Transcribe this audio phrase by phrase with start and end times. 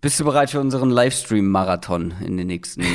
[0.00, 2.86] Bist du bereit für unseren Livestream-Marathon in den nächsten äh,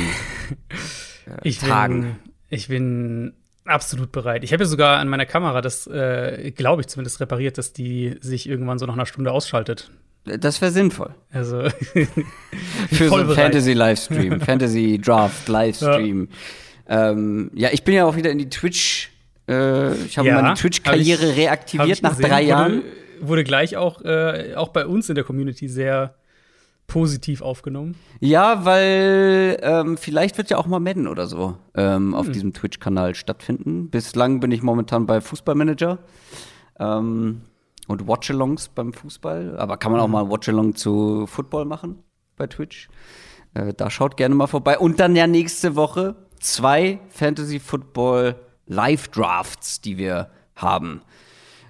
[1.44, 2.00] ich Tagen?
[2.02, 2.16] Bin,
[2.48, 4.42] ich bin absolut bereit.
[4.42, 8.16] Ich habe ja sogar an meiner Kamera das, äh, glaube ich zumindest, repariert, dass die
[8.20, 9.90] sich irgendwann so nach einer Stunde ausschaltet.
[10.24, 11.14] Das wäre sinnvoll.
[11.30, 11.68] Also
[12.90, 16.28] für so einen Fantasy-Livestream, Fantasy-Draft-Livestream.
[16.88, 17.10] Ja.
[17.10, 19.12] Ähm, ja, ich bin ja auch wieder in die Twitch.
[19.48, 22.82] Äh, ich habe ja, meine Twitch-Karriere reaktiviert nach gesehen, drei Jahren.
[22.82, 26.16] Wurde, wurde gleich auch, äh, auch bei uns in der Community sehr
[26.86, 27.96] positiv aufgenommen.
[28.20, 32.32] Ja, weil ähm, vielleicht wird ja auch mal Madden oder so ähm, auf hm.
[32.32, 33.90] diesem Twitch-Kanal stattfinden.
[33.90, 35.98] Bislang bin ich momentan bei Fußballmanager
[36.78, 37.42] ähm,
[37.88, 39.58] und Watchalongs beim Fußball.
[39.58, 40.12] Aber kann man auch hm.
[40.12, 41.98] mal Watchalong zu Football machen
[42.36, 42.88] bei Twitch?
[43.54, 44.78] Äh, da schaut gerne mal vorbei.
[44.78, 51.02] Und dann ja nächste Woche zwei Fantasy Football Live Drafts, die wir haben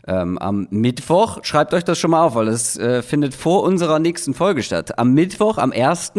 [0.07, 1.39] ähm, am Mittwoch.
[1.43, 4.99] Schreibt euch das schon mal auf, weil es äh, findet vor unserer nächsten Folge statt.
[4.99, 6.13] Am Mittwoch, am 1.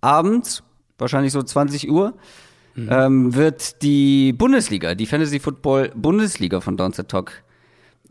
[0.00, 0.62] Abend,
[0.98, 2.14] wahrscheinlich so 20 Uhr,
[2.74, 2.88] mhm.
[2.90, 7.42] ähm, wird die Bundesliga, die Fantasy Football Bundesliga von Downset Talk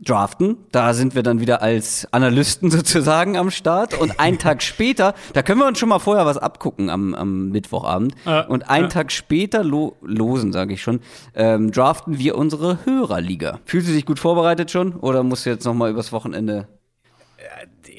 [0.00, 0.56] draften.
[0.72, 3.98] Da sind wir dann wieder als Analysten sozusagen am Start.
[3.98, 7.50] Und einen Tag später, da können wir uns schon mal vorher was abgucken am, am
[7.50, 8.14] Mittwochabend.
[8.26, 8.90] Äh, und einen äh.
[8.90, 11.00] Tag später, lo losen sage ich schon,
[11.34, 13.60] ähm, draften wir unsere Hörerliga.
[13.64, 14.94] Fühlst du dich gut vorbereitet schon?
[14.96, 16.68] Oder musst du jetzt noch mal übers Wochenende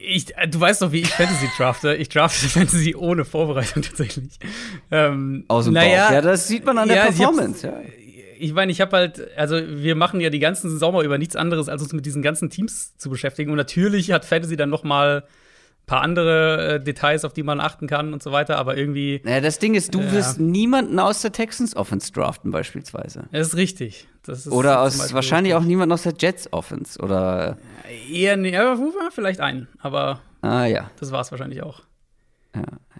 [0.07, 1.95] ich, du weißt doch, wie ich Fantasy drafte.
[1.95, 4.37] Ich drafte Fantasy ohne Vorbereitung tatsächlich.
[4.91, 6.13] Ähm, Aus dem naja, Bauch.
[6.13, 7.65] Ja, das sieht man an der ja, Performance.
[7.65, 7.73] Ja
[8.37, 11.69] ich meine, ich habe halt, also wir machen ja die ganzen Sommer über nichts anderes,
[11.69, 13.51] als uns mit diesen ganzen Teams zu beschäftigen.
[13.51, 17.59] Und natürlich hat Fantasy dann noch mal ein paar andere äh, Details, auf die man
[17.59, 19.21] achten kann und so weiter, aber irgendwie.
[19.23, 23.25] Naja, das Ding ist, du äh, wirst niemanden aus der Texans Offense draften, beispielsweise.
[23.31, 24.07] Das ist richtig.
[24.23, 27.57] Das ist oder aus wahrscheinlich auch niemand aus der Jets Offense, oder?
[28.11, 28.57] Eher, nee,
[29.11, 30.89] vielleicht einen, aber ah, ja.
[30.99, 31.81] das war es wahrscheinlich auch.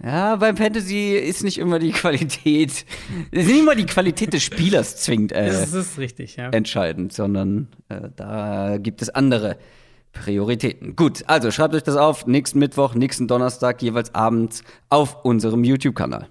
[0.04, 0.36] Ja.
[0.36, 2.86] beim Fantasy ist nicht immer die Qualität,
[3.32, 6.50] ist nicht immer die Qualität des Spielers zwingend äh, das ist richtig, ja.
[6.50, 9.58] entscheidend, sondern äh, da gibt es andere
[10.12, 10.96] Prioritäten.
[10.96, 12.26] Gut, also schreibt euch das auf.
[12.26, 16.28] Nächsten Mittwoch, nächsten Donnerstag, jeweils abends auf unserem YouTube-Kanal.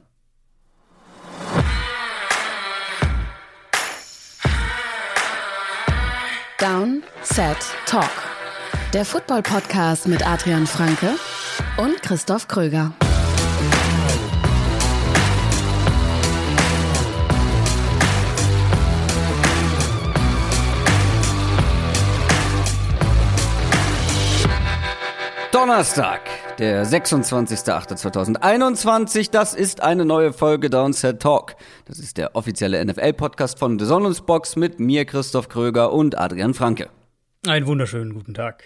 [6.58, 8.10] Down, Set, Talk.
[8.94, 11.16] Der Football-Podcast mit Adrian Franke
[11.76, 12.94] und Christoph Kröger.
[25.54, 26.20] Donnerstag,
[26.58, 29.30] der 26.08.2021.
[29.30, 31.54] Das ist eine neue Folge Downset Talk.
[31.84, 36.88] Das ist der offizielle NFL-Podcast von The Sonnensbox mit mir, Christoph Kröger und Adrian Franke.
[37.46, 38.64] Einen wunderschönen guten Tag.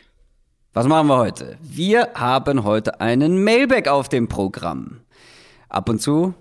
[0.73, 1.59] Was machen wir heute?
[1.61, 5.03] Wir haben heute einen Mailback auf dem Programm.
[5.69, 6.33] Ab und zu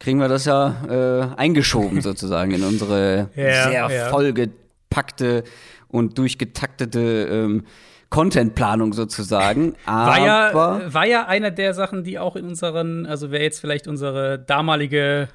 [0.00, 4.08] kriegen wir das ja äh, eingeschoben sozusagen in unsere ja, sehr ja.
[4.08, 5.44] vollgepackte
[5.86, 7.62] und durchgetaktete ähm,
[8.12, 9.74] Contentplanung sozusagen.
[9.86, 13.88] war, ja, war ja einer der Sachen, die auch in unseren, also wer jetzt vielleicht
[13.88, 15.28] unsere damalige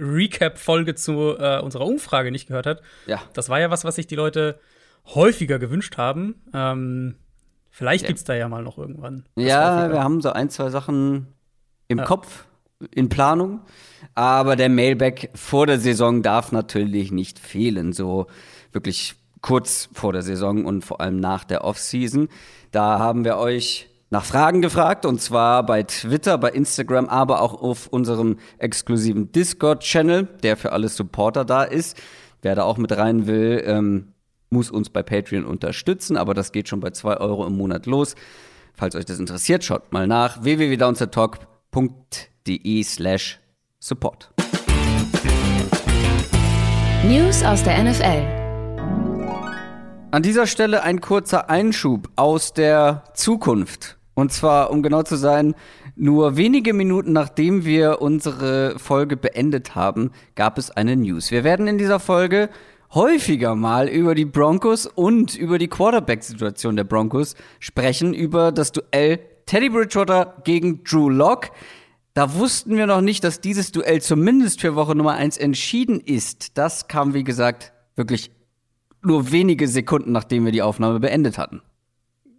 [0.00, 3.20] Recap-Folge zu äh, unserer Umfrage nicht gehört hat, ja.
[3.34, 4.60] das war ja was, was sich die Leute
[5.06, 6.36] häufiger gewünscht haben.
[6.54, 7.16] Ähm,
[7.68, 8.14] vielleicht ja.
[8.14, 9.24] es da ja mal noch irgendwann.
[9.34, 9.92] Ja, häufiger.
[9.94, 11.26] wir haben so ein, zwei Sachen
[11.88, 12.04] im ja.
[12.04, 12.44] Kopf,
[12.94, 13.62] in Planung.
[14.14, 17.92] Aber der Mailback vor der Saison darf natürlich nicht fehlen.
[17.92, 18.28] So
[18.70, 22.28] wirklich kurz vor der Saison und vor allem nach der Offseason.
[22.72, 27.62] Da haben wir euch nach Fragen gefragt und zwar bei Twitter, bei Instagram, aber auch
[27.62, 31.96] auf unserem exklusiven Discord-Channel, der für alle Supporter da ist.
[32.42, 34.12] Wer da auch mit rein will, ähm,
[34.50, 38.14] muss uns bei Patreon unterstützen, aber das geht schon bei zwei Euro im Monat los.
[38.74, 43.38] Falls euch das interessiert, schaut mal nach www.downsettalk.de slash
[43.78, 44.32] support.
[47.04, 48.39] News aus der NFL
[50.12, 53.98] an dieser Stelle ein kurzer Einschub aus der Zukunft.
[54.14, 55.54] Und zwar, um genau zu sein,
[55.94, 61.30] nur wenige Minuten nachdem wir unsere Folge beendet haben, gab es eine News.
[61.30, 62.50] Wir werden in dieser Folge
[62.92, 69.20] häufiger mal über die Broncos und über die Quarterback-Situation der Broncos sprechen, über das Duell
[69.46, 71.50] Teddy Bridgewater gegen Drew Locke.
[72.14, 76.58] Da wussten wir noch nicht, dass dieses Duell zumindest für Woche Nummer 1 entschieden ist.
[76.58, 78.32] Das kam, wie gesagt, wirklich
[79.02, 81.62] nur wenige Sekunden, nachdem wir die Aufnahme beendet hatten.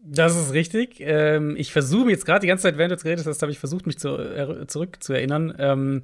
[0.04, 0.98] Das ist richtig.
[1.00, 3.86] Ähm, ich versuche jetzt gerade die ganze Zeit, während du geredet hast, habe ich versucht,
[3.86, 5.54] mich zu, äh, zurückzuerinnern.
[5.58, 6.04] Ähm,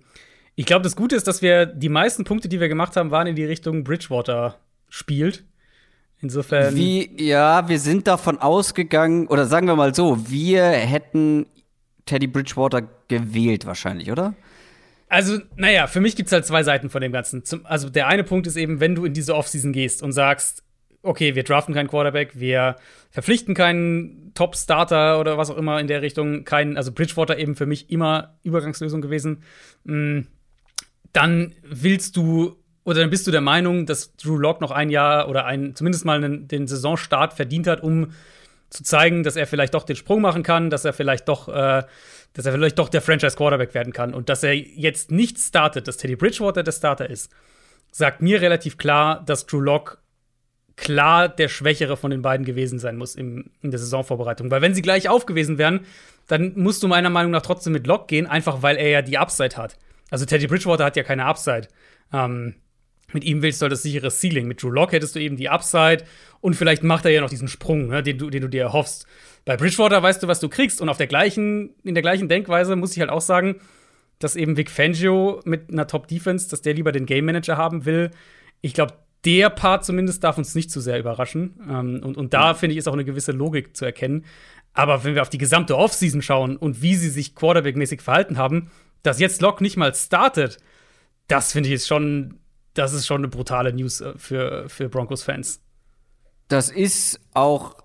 [0.55, 3.27] ich glaube, das Gute ist, dass wir die meisten Punkte, die wir gemacht haben, waren
[3.27, 4.57] in die Richtung Bridgewater
[4.89, 5.43] spielt.
[6.19, 6.75] Insofern.
[6.75, 11.45] Wie, ja, wir sind davon ausgegangen, oder sagen wir mal so, wir hätten
[12.05, 14.33] Teddy Bridgewater gewählt wahrscheinlich, oder?
[15.09, 17.45] Also, naja, für mich gibt es halt zwei Seiten von dem Ganzen.
[17.45, 20.63] Zum, also, der eine Punkt ist eben, wenn du in diese Offseason gehst und sagst,
[21.01, 22.75] okay, wir draften keinen Quarterback, wir
[23.11, 27.65] verpflichten keinen Top-Starter oder was auch immer in der Richtung, keinen, also Bridgewater eben für
[27.65, 29.43] mich immer Übergangslösung gewesen,
[29.85, 30.21] mm,
[31.13, 35.27] dann willst du oder dann bist du der Meinung, dass Drew Lock noch ein Jahr
[35.27, 38.13] oder ein, zumindest mal einen, den Saisonstart verdient hat, um
[38.69, 41.83] zu zeigen, dass er vielleicht doch den Sprung machen kann, dass er vielleicht doch äh,
[42.37, 44.13] dass er vielleicht doch der Franchise-Quarterback werden kann.
[44.13, 47.31] Und dass er jetzt nicht startet, dass Teddy Bridgewater der Starter ist,
[47.91, 49.97] sagt mir relativ klar, dass Drew Lock
[50.75, 54.51] klar der Schwächere von den beiden gewesen sein muss im, in der Saisonvorbereitung.
[54.51, 55.81] Weil wenn sie gleich aufgewesen wären,
[56.27, 59.17] dann musst du meiner Meinung nach trotzdem mit Lock gehen, einfach weil er ja die
[59.17, 59.75] Upside hat.
[60.11, 61.67] Also Teddy Bridgewater hat ja keine Upside.
[62.13, 62.53] Ähm,
[63.13, 64.47] mit ihm willst du halt das sichere Ceiling.
[64.47, 66.03] Mit Drew Lock hättest du eben die Upside
[66.41, 69.05] und vielleicht macht er ja noch diesen Sprung, ne, den, du, den du dir erhoffst.
[69.45, 70.81] Bei Bridgewater weißt du, was du kriegst.
[70.81, 73.61] Und auf der gleichen, in der gleichen Denkweise muss ich halt auch sagen,
[74.19, 78.11] dass eben Vic Fangio mit einer Top-Defense, dass der lieber den Game Manager haben will.
[78.61, 78.93] Ich glaube,
[79.23, 81.61] der Part zumindest darf uns nicht zu sehr überraschen.
[81.69, 84.25] Ähm, und, und da, finde ich, ist auch eine gewisse Logik zu erkennen.
[84.73, 88.69] Aber wenn wir auf die gesamte Offseason schauen und wie sie sich Quarterback-mäßig verhalten haben,
[89.01, 90.57] dass jetzt Locke nicht mal startet,
[91.27, 92.39] das finde ich ist schon,
[92.77, 95.59] das ist schon eine brutale News äh, für, für Broncos-Fans.
[96.47, 97.75] Das ist auch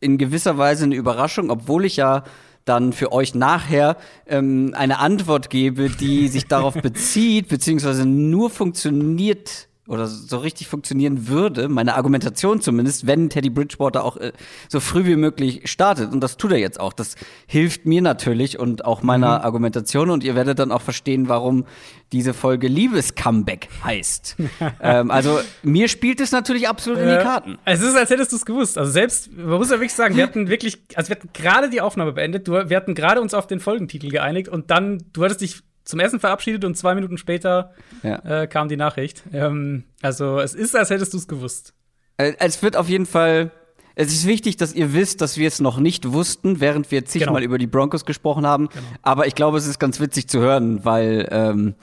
[0.00, 2.24] in gewisser Weise eine Überraschung, obwohl ich ja
[2.64, 3.96] dann für euch nachher
[4.26, 11.26] ähm, eine Antwort gebe, die sich darauf bezieht, beziehungsweise nur funktioniert oder so richtig funktionieren
[11.26, 14.30] würde, meine Argumentation zumindest, wenn Teddy Bridgewater auch äh,
[14.68, 16.12] so früh wie möglich startet.
[16.12, 16.92] Und das tut er jetzt auch.
[16.92, 17.16] Das
[17.48, 19.44] hilft mir natürlich und auch meiner mhm.
[19.44, 20.10] Argumentation.
[20.10, 21.64] Und ihr werdet dann auch verstehen, warum
[22.12, 24.36] diese Folge Liebes-Comeback heißt.
[24.80, 27.58] ähm, also mir spielt es natürlich absolut in die Karten.
[27.64, 28.78] Es ist, als hättest du es gewusst.
[28.78, 31.80] Also selbst, man muss ja wirklich sagen, wir hatten wirklich, also wir hatten gerade die
[31.80, 35.40] Aufnahme beendet, du, wir hatten gerade uns auf den Folgentitel geeinigt und dann, du hattest
[35.40, 37.72] dich zum Essen verabschiedet und zwei Minuten später
[38.02, 38.42] ja.
[38.42, 39.22] äh, kam die Nachricht.
[39.32, 41.74] Ähm, also es ist, als hättest du es gewusst.
[42.16, 43.50] Äh, es wird auf jeden Fall.
[43.96, 47.34] Es ist wichtig, dass ihr wisst, dass wir es noch nicht wussten, während wir zigmal
[47.34, 47.44] genau.
[47.44, 48.68] über die Broncos gesprochen haben.
[48.68, 48.84] Genau.
[49.02, 51.74] Aber ich glaube, es ist ganz witzig zu hören, weil ähm,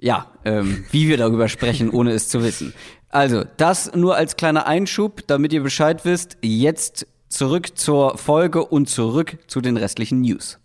[0.00, 2.72] ja, ähm, wie wir darüber sprechen, ohne es zu wissen.
[3.10, 6.38] Also, das nur als kleiner Einschub, damit ihr Bescheid wisst.
[6.42, 10.58] Jetzt zurück zur Folge und zurück zu den restlichen News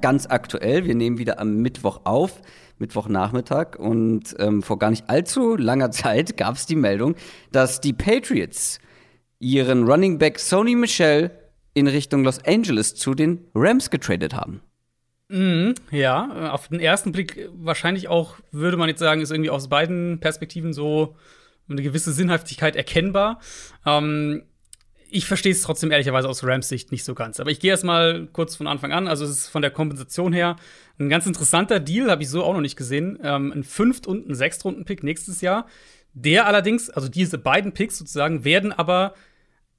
[0.00, 0.84] ganz aktuell.
[0.84, 2.40] Wir nehmen wieder am Mittwoch auf,
[2.78, 3.78] Mittwochnachmittag.
[3.78, 7.14] Und ähm, vor gar nicht allzu langer Zeit gab es die Meldung,
[7.52, 8.78] dass die Patriots
[9.38, 11.30] ihren Running Back Sony Michel
[11.74, 14.60] in Richtung Los Angeles zu den Rams getradet haben.
[15.28, 19.68] Mhm, ja, auf den ersten Blick wahrscheinlich auch, würde man jetzt sagen, ist irgendwie aus
[19.68, 21.16] beiden Perspektiven so
[21.68, 23.40] eine gewisse Sinnhaftigkeit erkennbar.
[23.84, 24.44] Ähm,
[25.10, 27.40] ich verstehe es trotzdem ehrlicherweise aus Rams Sicht nicht so ganz.
[27.40, 29.08] Aber ich gehe erst mal kurz von Anfang an.
[29.08, 30.56] Also es ist von der Kompensation her
[30.98, 33.18] ein ganz interessanter Deal, habe ich so auch noch nicht gesehen.
[33.22, 35.66] Ähm, ein Fünft- und ein Sechstrunden-Pick nächstes Jahr.
[36.12, 39.14] Der allerdings, also diese beiden Picks sozusagen, werden aber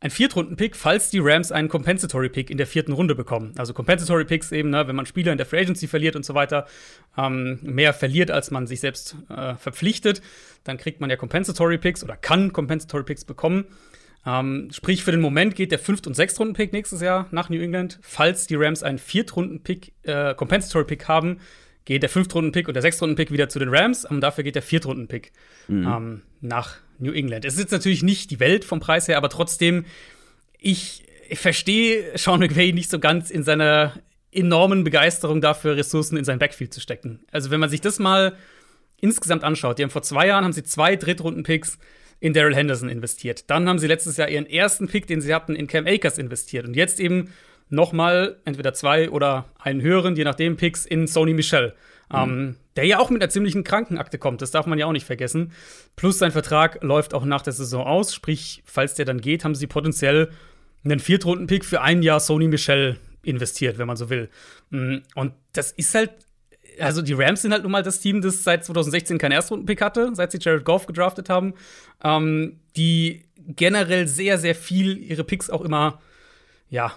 [0.02, 3.54] ein Viertrunden-Pick, falls die Rams einen Compensatory-Pick in der vierten Runde bekommen.
[3.58, 6.68] Also Compensatory-Picks eben, ne, wenn man Spieler in der Free Agency verliert und so weiter,
[7.18, 10.22] ähm, mehr verliert, als man sich selbst äh, verpflichtet,
[10.64, 13.66] dann kriegt man ja Compensatory-Picks oder kann Compensatory-Picks bekommen.
[14.30, 18.00] Ähm, sprich, für den Moment geht der Fünft- und Sechstrunden-Pick nächstes Jahr nach New England.
[18.02, 21.40] Falls die Rams einen Viertrunden-Pick, äh, Compensatory-Pick haben,
[21.86, 24.06] geht der Fünftrunden-Pick und der Sechstrunden-Pick wieder zu den Rams.
[24.06, 25.32] Und dafür geht der Viertrunden-Pick
[25.68, 25.88] mhm.
[25.88, 27.46] ähm, nach New England.
[27.46, 29.86] Es ist jetzt natürlich nicht die Welt vom Preis her, aber trotzdem,
[30.60, 33.94] ich, ich verstehe Sean McVay nicht so ganz in seiner
[34.32, 37.22] enormen Begeisterung dafür, Ressourcen in sein Backfield zu stecken.
[37.32, 38.36] Also, wenn man sich das mal
[39.02, 41.80] insgesamt anschaut, die haben vor zwei Jahren haben sie zwei Drittrunden-Picks
[42.20, 43.50] in Daryl Henderson investiert.
[43.50, 46.66] Dann haben sie letztes Jahr ihren ersten Pick, den sie hatten, in Cam Akers investiert.
[46.68, 47.32] Und jetzt eben
[47.70, 51.74] nochmal entweder zwei oder einen höheren, je nachdem, Picks in Sony Michel.
[52.12, 52.18] Mhm.
[52.18, 55.06] Ähm, der ja auch mit einer ziemlichen Krankenakte kommt, das darf man ja auch nicht
[55.06, 55.52] vergessen.
[55.96, 59.56] Plus sein Vertrag läuft auch nach der Saison aus, sprich, falls der dann geht, haben
[59.56, 60.30] sie potenziell
[60.84, 64.30] einen Viertrunden-Pick für ein Jahr Sony Michel investiert, wenn man so will.
[64.70, 66.12] Mm, und das ist halt
[66.80, 70.12] also die Rams sind halt nun mal das Team, das seit 2016 keinen Erstrundenpick hatte,
[70.14, 71.54] seit sie Jared Goff gedraftet haben,
[72.04, 76.02] ähm, die generell sehr, sehr viel ihre Picks auch immer,
[76.70, 76.94] ja,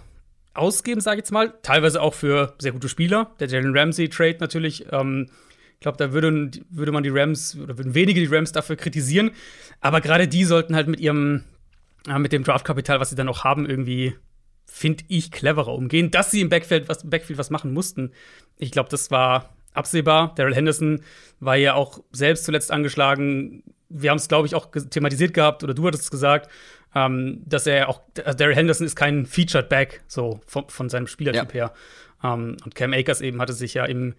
[0.55, 1.55] ausgeben, sage ich jetzt mal.
[1.63, 3.31] Teilweise auch für sehr gute Spieler.
[3.41, 4.87] Der Jalen Ramsey-Trade natürlich.
[4.93, 5.29] Ähm,
[5.75, 9.31] ich glaube, da würde, würde man die Rams oder würden wenige die Rams dafür kritisieren.
[9.81, 11.45] Aber gerade die sollten halt mit ihrem,
[12.07, 14.15] äh, mit dem Draftkapital, was sie dann noch haben, irgendwie,
[14.67, 16.11] finde ich, cleverer umgehen.
[16.11, 18.13] Dass sie im Backfield was, Backfield was machen mussten,
[18.59, 20.35] ich glaube, das war absehbar.
[20.37, 21.03] Daryl Henderson
[21.41, 23.63] war ja auch selbst zuletzt angeschlagen.
[23.89, 26.51] Wir haben es, glaube ich, auch thematisiert gehabt, oder du hattest es gesagt,
[26.95, 31.55] ähm, dass er auch, Daryl Henderson ist kein Featured Back, so von, von seinem Spielertyp
[31.55, 31.69] ja.
[31.69, 31.73] her.
[32.23, 34.15] Ähm, und Cam Akers eben hatte sich ja im,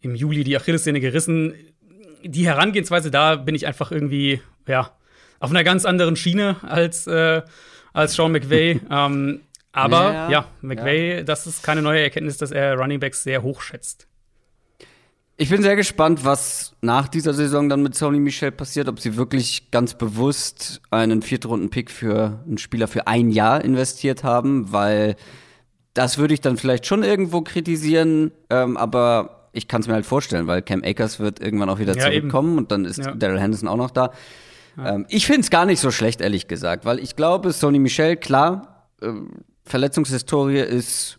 [0.00, 1.54] im Juli die Achillessehne gerissen.
[2.22, 4.92] Die Herangehensweise da bin ich einfach irgendwie, ja,
[5.38, 7.42] auf einer ganz anderen Schiene als, äh,
[7.92, 8.80] als Sean McVay.
[8.90, 9.40] ähm,
[9.72, 11.22] aber ja, ja McVay, ja.
[11.22, 14.08] das ist keine neue Erkenntnis, dass er Running Backs sehr hoch schätzt.
[15.38, 19.16] Ich bin sehr gespannt, was nach dieser Saison dann mit Sony Michel passiert, ob sie
[19.16, 25.16] wirklich ganz bewusst einen Viertrunden-Pick für einen Spieler für ein Jahr investiert haben, weil
[25.92, 30.06] das würde ich dann vielleicht schon irgendwo kritisieren, ähm, aber ich kann es mir halt
[30.06, 32.58] vorstellen, weil Cam Akers wird irgendwann auch wieder ja, zurückkommen eben.
[32.58, 33.14] und dann ist ja.
[33.14, 34.12] Daryl Henderson auch noch da.
[34.78, 34.94] Ja.
[34.94, 38.16] Ähm, ich finde es gar nicht so schlecht, ehrlich gesagt, weil ich glaube, Sony Michel,
[38.16, 39.12] klar, äh,
[39.64, 41.18] Verletzungshistorie ist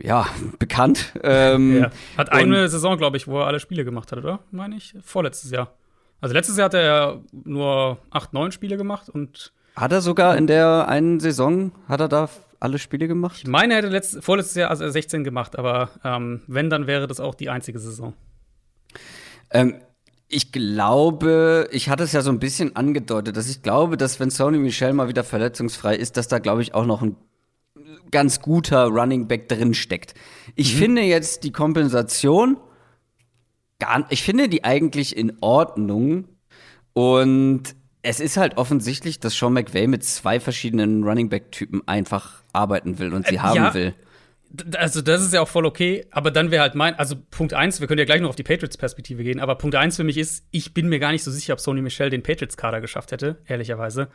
[0.00, 0.26] ja,
[0.58, 1.12] bekannt.
[1.22, 1.90] Ähm, ja.
[2.16, 4.40] Hat eine Saison, glaube ich, wo er alle Spiele gemacht hat, oder?
[4.50, 4.94] Meine ich.
[5.02, 5.74] Vorletztes Jahr.
[6.20, 9.52] Also letztes Jahr hat er nur acht, neun Spiele gemacht und.
[9.76, 12.28] Hat er sogar in der einen Saison, hat er da
[12.58, 13.36] alle Spiele gemacht?
[13.38, 17.06] Ich meine, er hätte letzt, vorletztes Jahr also 16 gemacht, aber ähm, wenn, dann wäre
[17.06, 18.14] das auch die einzige Saison.
[19.50, 19.76] Ähm,
[20.28, 24.30] ich glaube, ich hatte es ja so ein bisschen angedeutet, dass ich glaube, dass wenn
[24.30, 27.16] Sony Michel mal wieder verletzungsfrei ist, dass da, glaube ich, auch noch ein
[28.10, 30.14] ganz guter Running Back drin steckt.
[30.54, 30.78] Ich mhm.
[30.78, 32.56] finde jetzt die Kompensation
[33.78, 36.28] gar, ich finde die eigentlich in Ordnung
[36.92, 42.42] und es ist halt offensichtlich, dass Sean McVay mit zwei verschiedenen Running Back Typen einfach
[42.52, 43.94] arbeiten will und sie äh, haben ja, will.
[44.76, 47.80] Also, das ist ja auch voll okay, aber dann wäre halt mein, also Punkt eins,
[47.80, 50.46] wir können ja gleich noch auf die Patriots-Perspektive gehen, aber Punkt eins für mich ist,
[50.52, 54.08] ich bin mir gar nicht so sicher, ob Sony Michel den Patriots-Kader geschafft hätte, ehrlicherweise.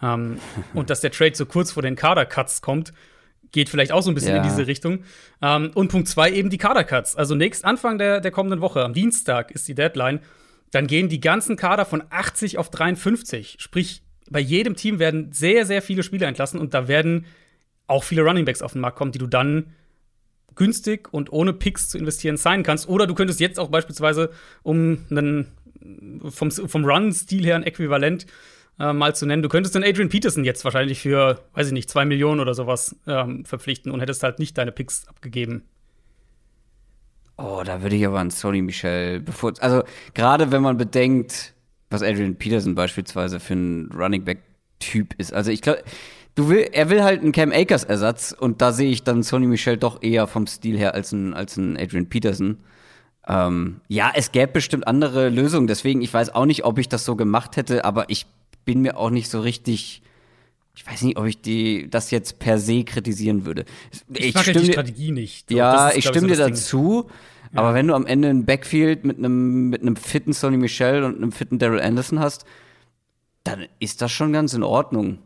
[0.00, 0.38] Ähm,
[0.74, 2.92] und dass der Trade so kurz vor den Kader-Cuts kommt,
[3.52, 4.42] geht vielleicht auch so ein bisschen ja.
[4.42, 5.04] in diese Richtung.
[5.42, 7.16] Ähm, und Punkt zwei eben die Kadercuts.
[7.16, 10.20] Also nächst Anfang der, der kommenden Woche, am Dienstag ist die Deadline.
[10.70, 13.56] Dann gehen die ganzen Kader von 80 auf 53.
[13.58, 17.26] Sprich, bei jedem Team werden sehr, sehr viele Spieler entlassen und da werden
[17.88, 19.72] auch viele Runningbacks auf den Markt kommen, die du dann
[20.54, 22.88] günstig und ohne Picks zu investieren sein kannst.
[22.88, 24.30] Oder du könntest jetzt auch beispielsweise
[24.62, 25.48] um einen
[26.28, 28.26] vom, vom Run-Stil her ein Äquivalent
[28.80, 29.42] äh, mal zu nennen.
[29.42, 32.96] Du könntest den Adrian Peterson jetzt wahrscheinlich für, weiß ich nicht, zwei Millionen oder sowas
[33.06, 35.62] ähm, verpflichten und hättest halt nicht deine Picks abgegeben.
[37.36, 39.52] Oh, da würde ich aber an Sony Michel bevor.
[39.60, 39.82] Also,
[40.14, 41.54] gerade wenn man bedenkt,
[41.90, 45.32] was Adrian Peterson beispielsweise für ein Running Back-Typ ist.
[45.32, 45.82] Also, ich glaube,
[46.34, 49.46] du will, er will halt einen Cam Akers Ersatz und da sehe ich dann Sony
[49.46, 52.58] Michel doch eher vom Stil her als ein, als Adrian Peterson.
[53.26, 57.04] Ähm, ja, es gäbe bestimmt andere Lösungen, deswegen, ich weiß auch nicht, ob ich das
[57.04, 58.26] so gemacht hätte, aber ich
[58.70, 60.00] bin mir auch nicht so richtig.
[60.76, 63.64] Ich weiß nicht, ob ich die, das jetzt per se kritisieren würde.
[63.90, 65.50] Ich, ich mag stimme, die Strategie nicht.
[65.50, 67.10] Ja, ist, ich stimme so dir dazu.
[67.52, 67.58] Ja.
[67.58, 71.16] Aber wenn du am Ende ein Backfield mit einem mit einem fitten Sonny Michel und
[71.16, 72.44] einem fitten Daryl Anderson hast,
[73.42, 75.18] dann ist das schon ganz in Ordnung.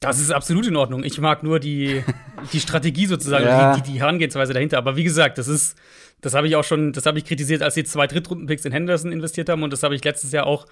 [0.00, 1.04] Das ist absolut in Ordnung.
[1.04, 2.04] Ich mag nur die,
[2.52, 3.76] die Strategie sozusagen, ja.
[3.76, 4.76] die, die, die Herangehensweise dahinter.
[4.76, 5.78] Aber wie gesagt, das ist,
[6.20, 9.12] das habe ich auch schon, das habe ich kritisiert, als sie zwei Drittrunden-Picks in Henderson
[9.12, 9.62] investiert haben.
[9.62, 10.66] Und das habe ich letztes Jahr auch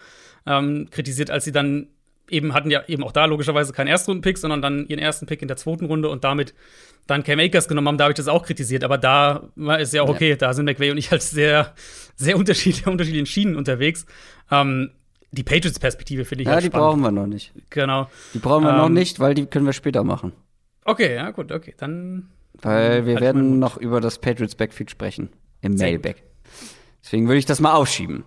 [0.47, 1.89] ähm, kritisiert, als sie dann
[2.29, 5.49] eben hatten ja eben auch da logischerweise keinen Erstrunden-Pick, sondern dann ihren ersten Pick in
[5.49, 6.55] der zweiten Runde und damit
[7.07, 8.83] dann Cam Akers genommen haben, da habe ich das auch kritisiert.
[8.83, 9.49] Aber da
[9.79, 10.37] ist ja auch okay, ja.
[10.37, 11.73] da sind McVay und ich halt sehr,
[12.17, 14.07] sehr unterschiedliche, unterschiedlichen Schienen unterwegs.
[14.51, 14.91] Ähm,
[15.31, 17.53] die Patriots-Perspektive finde ich Ja, halt die brauchen wir noch nicht.
[17.71, 18.09] Genau.
[18.35, 20.33] Die brauchen wir ähm, noch nicht, weil die können wir später machen.
[20.85, 21.75] Okay, ja, gut, okay.
[21.77, 22.31] Dann.
[22.63, 25.31] Weil wir halt werden noch über das Patriots-Backfield sprechen.
[25.61, 26.23] Im Mailback.
[27.03, 28.25] Deswegen würde ich das mal aufschieben.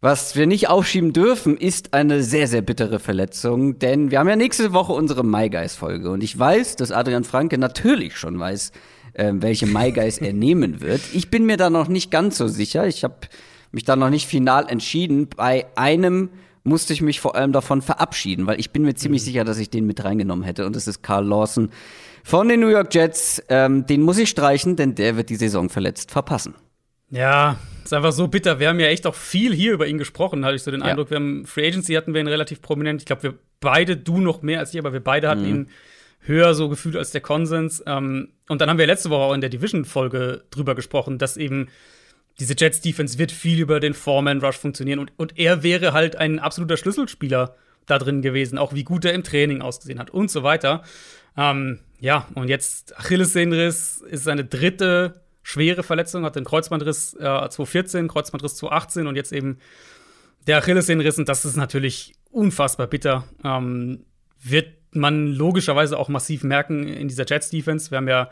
[0.00, 4.36] Was wir nicht aufschieben dürfen, ist eine sehr, sehr bittere Verletzung, denn wir haben ja
[4.36, 8.70] nächste Woche unsere My Guys Folge und ich weiß, dass Adrian Franke natürlich schon weiß,
[9.14, 11.00] äh, welche My Guys er nehmen wird.
[11.12, 12.86] Ich bin mir da noch nicht ganz so sicher.
[12.86, 13.16] Ich habe
[13.72, 15.28] mich da noch nicht final entschieden.
[15.28, 16.30] Bei einem
[16.68, 19.26] musste ich mich vor allem davon verabschieden, weil ich bin mir ziemlich mhm.
[19.26, 20.66] sicher, dass ich den mit reingenommen hätte.
[20.66, 21.70] Und das ist Carl Lawson
[22.22, 23.42] von den New York Jets.
[23.48, 26.54] Ähm, den muss ich streichen, denn der wird die Saison verletzt verpassen.
[27.10, 28.60] Ja, ist einfach so bitter.
[28.60, 30.86] Wir haben ja echt auch viel hier über ihn gesprochen, hatte ich so den ja.
[30.86, 31.10] Eindruck.
[31.10, 33.00] Wir haben Free Agency hatten wir ihn relativ prominent.
[33.00, 35.48] Ich glaube, wir beide, du noch mehr als ich, aber wir beide hatten mhm.
[35.48, 35.68] ihn
[36.20, 37.82] höher so gefühlt als der Konsens.
[37.86, 41.68] Ähm, und dann haben wir letzte Woche auch in der Division-Folge drüber gesprochen, dass eben
[42.40, 46.16] diese Jets Defense wird viel über den Foreman Rush funktionieren und, und er wäre halt
[46.16, 50.30] ein absoluter Schlüsselspieler da drin gewesen, auch wie gut er im Training ausgesehen hat und
[50.30, 50.82] so weiter.
[51.36, 58.08] Ähm, ja, und jetzt Achillessehnenriss ist seine dritte schwere Verletzung, hat den Kreuzbandriss äh, 2014,
[58.08, 59.58] Kreuzbandriss 2018 und jetzt eben
[60.46, 63.24] der Achillessehnenriss und das ist natürlich unfassbar bitter.
[63.42, 64.04] Ähm,
[64.40, 67.90] wird man logischerweise auch massiv merken in dieser Jets Defense.
[67.90, 68.30] Wir haben ja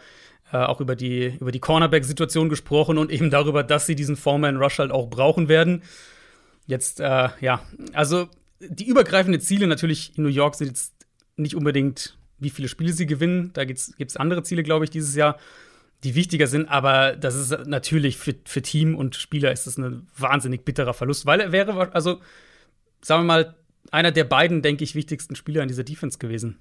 [0.52, 4.78] äh, auch über die, über die Cornerback-Situation gesprochen und eben darüber, dass sie diesen Foreman-Rush
[4.78, 5.82] halt auch brauchen werden.
[6.66, 7.62] Jetzt, äh, ja,
[7.92, 8.28] also
[8.60, 10.94] die übergreifenden Ziele natürlich in New York sind jetzt
[11.36, 13.50] nicht unbedingt, wie viele Spiele sie gewinnen.
[13.52, 15.36] Da gibt es andere Ziele, glaube ich, dieses Jahr.
[16.04, 20.06] die wichtiger sind, aber das ist natürlich für, für Team und Spieler ist das ein
[20.16, 22.20] wahnsinnig bitterer Verlust, weil er wäre, also
[23.00, 23.54] sagen wir mal,
[23.90, 26.58] einer der beiden, denke ich, wichtigsten Spieler in dieser Defense gewesen.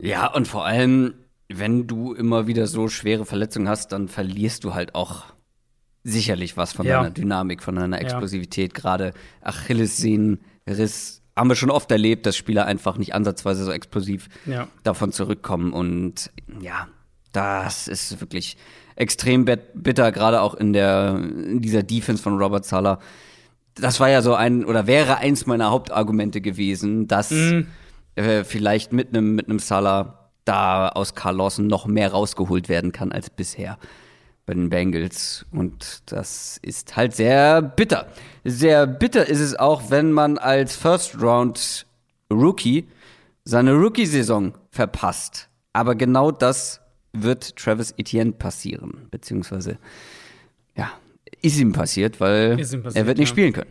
[0.00, 1.14] Ja, und vor allem,
[1.48, 5.24] wenn du immer wieder so schwere Verletzungen hast, dann verlierst du halt auch
[6.02, 6.98] sicherlich was von ja.
[6.98, 8.72] deiner Dynamik, von deiner Explosivität.
[8.72, 8.80] Ja.
[8.80, 9.12] Gerade
[9.42, 14.68] Achillessehnenriss haben wir schon oft erlebt, dass Spieler einfach nicht ansatzweise so explosiv ja.
[14.82, 15.72] davon zurückkommen.
[15.72, 16.88] Und ja,
[17.32, 18.56] das ist wirklich
[18.94, 22.98] extrem bitter, gerade auch in der in dieser Defense von Robert Sala.
[23.74, 27.66] Das war ja so ein oder wäre eins meiner Hauptargumente gewesen, dass mhm.
[28.14, 32.92] äh, vielleicht mit einem mit einem Salah da aus Carl Lawson noch mehr rausgeholt werden
[32.92, 33.78] kann als bisher
[34.46, 35.44] bei den Bengals.
[35.52, 38.06] Und das ist halt sehr bitter.
[38.44, 41.86] Sehr bitter ist es auch, wenn man als First Round
[42.32, 42.86] Rookie
[43.44, 45.48] seine Rookie-Saison verpasst.
[45.72, 46.80] Aber genau das
[47.12, 49.78] wird Travis Etienne passieren, beziehungsweise
[50.76, 50.90] ja,
[51.42, 53.32] ist ihm passiert, weil ihm passiert, er wird nicht ja.
[53.32, 53.70] spielen können.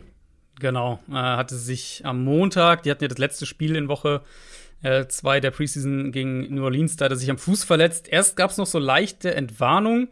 [0.58, 4.22] Genau, er hatte sich am Montag, die hatten ja das letzte Spiel in Woche
[4.82, 8.08] äh, zwei der Preseason gegen New Orleans, da hat er sich am Fuß verletzt.
[8.08, 10.08] Erst gab es noch so leichte Entwarnung,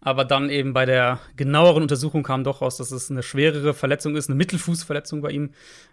[0.00, 4.16] aber dann eben bei der genaueren Untersuchung kam doch raus, dass es eine schwerere Verletzung
[4.16, 5.50] ist, eine Mittelfußverletzung bei ihm,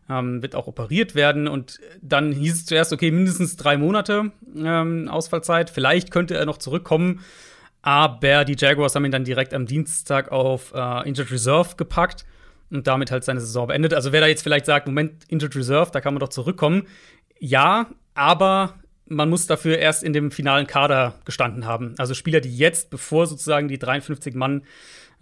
[0.10, 1.48] ähm, wird auch operiert werden.
[1.48, 6.58] Und dann hieß es zuerst, okay, mindestens drei Monate ähm, Ausfallzeit, vielleicht könnte er noch
[6.58, 7.22] zurückkommen.
[7.82, 12.26] Aber die Jaguars haben ihn dann direkt am Dienstag auf äh, Injured Reserve gepackt
[12.72, 13.94] und damit halt seine Saison beendet.
[13.94, 16.88] Also wer da jetzt vielleicht sagt, Moment, Injured Reserve, da kann man doch zurückkommen.
[17.40, 18.76] Ja, aber
[19.08, 21.96] man muss dafür erst in dem finalen Kader gestanden haben.
[21.98, 24.64] Also Spieler, die jetzt, bevor sozusagen die 53 Mann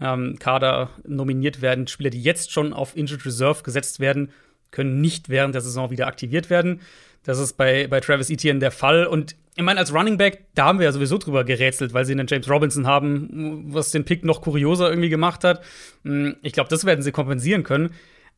[0.01, 4.31] ähm, Kader nominiert werden, Spieler, die jetzt schon auf Injured Reserve gesetzt werden,
[4.71, 6.81] können nicht während der Saison wieder aktiviert werden.
[7.23, 9.05] Das ist bei, bei Travis Etienne der Fall.
[9.05, 12.13] Und ich meine, als Running Back, da haben wir ja sowieso drüber gerätselt, weil sie
[12.13, 15.63] einen James Robinson haben, was den Pick noch kurioser irgendwie gemacht hat.
[16.03, 17.91] Hm, ich glaube, das werden sie kompensieren können.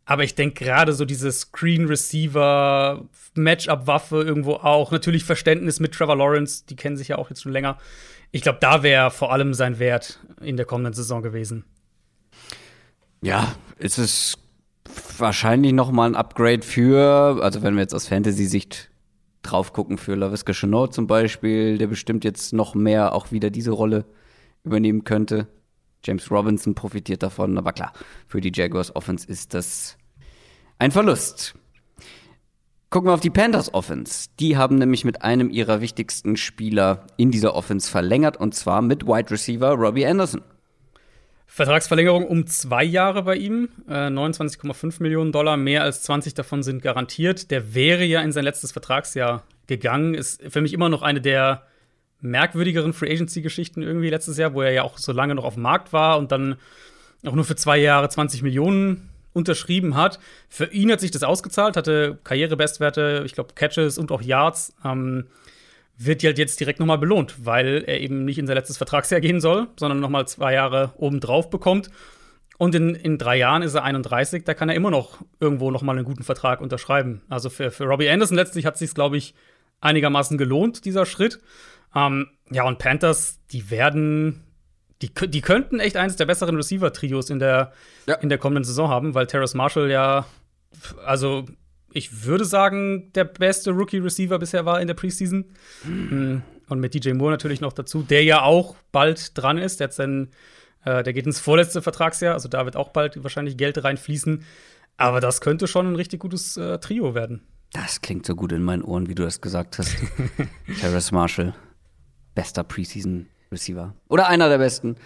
[0.05, 6.15] Aber ich denke gerade so diese Screen Receiver, Matchup-Waffe irgendwo auch, natürlich Verständnis mit Trevor
[6.15, 7.77] Lawrence, die kennen sich ja auch jetzt schon länger.
[8.31, 11.65] Ich glaube, da wäre vor allem sein Wert in der kommenden Saison gewesen.
[13.21, 14.37] Ja, es ist
[15.17, 18.91] wahrscheinlich noch mal ein Upgrade für, also wenn wir jetzt aus Fantasy-Sicht
[19.41, 23.71] drauf gucken, für LaVisca Chenot zum Beispiel, der bestimmt jetzt noch mehr auch wieder diese
[23.71, 24.05] Rolle
[24.63, 25.47] übernehmen könnte.
[26.05, 27.93] James Robinson profitiert davon, aber klar,
[28.27, 29.97] für die Jaguars Offense ist das
[30.77, 31.55] ein Verlust.
[32.89, 34.29] Gucken wir auf die Panthers Offense.
[34.39, 39.05] Die haben nämlich mit einem ihrer wichtigsten Spieler in dieser Offense verlängert und zwar mit
[39.05, 40.41] Wide Receiver Robbie Anderson.
[41.47, 46.81] Vertragsverlängerung um zwei Jahre bei ihm, äh, 29,5 Millionen Dollar, mehr als 20 davon sind
[46.81, 47.51] garantiert.
[47.51, 51.63] Der wäre ja in sein letztes Vertragsjahr gegangen, ist für mich immer noch eine der
[52.21, 55.63] merkwürdigeren Free Agency-Geschichten irgendwie letztes Jahr, wo er ja auch so lange noch auf dem
[55.63, 56.55] Markt war und dann
[57.25, 60.19] auch nur für zwei Jahre 20 Millionen unterschrieben hat.
[60.49, 64.73] Für ihn hat sich das ausgezahlt, hatte Karrierebestwerte, ich glaube Catches und auch Yards.
[64.83, 65.25] Ähm,
[65.97, 69.39] wird halt jetzt direkt nochmal belohnt, weil er eben nicht in sein letztes Vertragsjahr gehen
[69.39, 71.89] soll, sondern nochmal zwei Jahre obendrauf bekommt.
[72.57, 75.95] Und in, in drei Jahren ist er 31, da kann er immer noch irgendwo nochmal
[75.95, 77.21] einen guten Vertrag unterschreiben.
[77.29, 79.33] Also für, für Robbie Anderson letztlich hat es sich, glaube ich,
[79.81, 81.39] einigermaßen gelohnt, dieser Schritt.
[81.95, 84.43] Ähm, ja, und Panthers, die werden,
[85.01, 87.71] die, die könnten echt eines der besseren Receiver-Trios in der,
[88.05, 88.15] ja.
[88.15, 90.25] in der kommenden Saison haben, weil Terrace Marshall ja,
[91.05, 91.45] also
[91.93, 95.45] ich würde sagen, der beste Rookie-Receiver bisher war in der Preseason.
[95.85, 96.43] Mhm.
[96.67, 99.79] Und mit DJ Moore natürlich noch dazu, der ja auch bald dran ist.
[99.79, 100.29] Der, hat sein,
[100.83, 104.43] äh, der geht ins vorletzte Vertragsjahr, also da wird auch bald wahrscheinlich Geld reinfließen.
[104.97, 107.41] Aber das könnte schon ein richtig gutes äh, Trio werden.
[107.71, 109.95] Das klingt so gut in meinen Ohren, wie du das gesagt hast.
[110.81, 111.53] Terrace Marshall
[112.35, 113.93] bester Preseason-Receiver.
[114.09, 114.97] Oder einer der besten.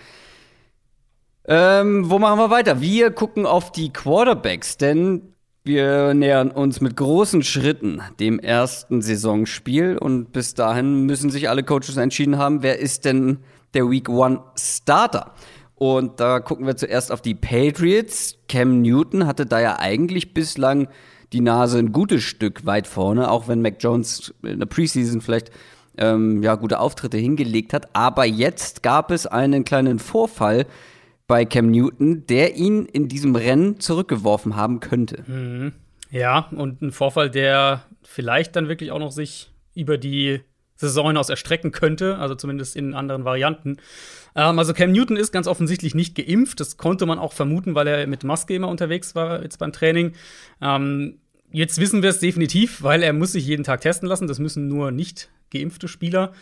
[1.46, 2.82] Ähm, wo machen wir weiter?
[2.82, 9.98] Wir gucken auf die Quarterbacks, denn wir nähern uns mit großen Schritten dem ersten Saisonspiel
[9.98, 13.40] und bis dahin müssen sich alle Coaches entschieden haben, wer ist denn
[13.74, 15.34] der Week One Starter.
[15.76, 18.38] Und da gucken wir zuerst auf die Patriots.
[18.48, 20.88] Cam Newton hatte da ja eigentlich bislang
[21.32, 25.52] die Nase ein gutes Stück weit vorne, auch wenn Mac Jones in der Preseason vielleicht
[26.00, 27.90] ähm, ja, gute Auftritte hingelegt hat.
[27.94, 30.66] Aber jetzt gab es einen kleinen Vorfall
[31.28, 35.24] bei Cam Newton, der ihn in diesem Rennen zurückgeworfen haben könnte.
[35.28, 35.74] Mhm.
[36.10, 40.42] Ja, und ein Vorfall, der vielleicht dann wirklich auch noch sich über die
[40.76, 43.78] Saison hinaus erstrecken könnte, also zumindest in anderen Varianten.
[44.36, 46.60] Ähm, also Cam Newton ist ganz offensichtlich nicht geimpft.
[46.60, 50.14] Das konnte man auch vermuten, weil er mit Maske immer unterwegs war jetzt beim Training.
[50.62, 51.20] Ähm,
[51.52, 54.28] jetzt wissen wir es definitiv, weil er muss sich jeden Tag testen lassen.
[54.28, 56.34] Das müssen nur nicht geimpfte Spieler.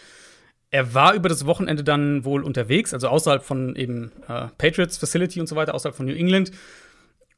[0.70, 5.40] er war über das Wochenende dann wohl unterwegs, also außerhalb von eben äh, Patriots Facility
[5.40, 6.52] und so weiter, außerhalb von New England.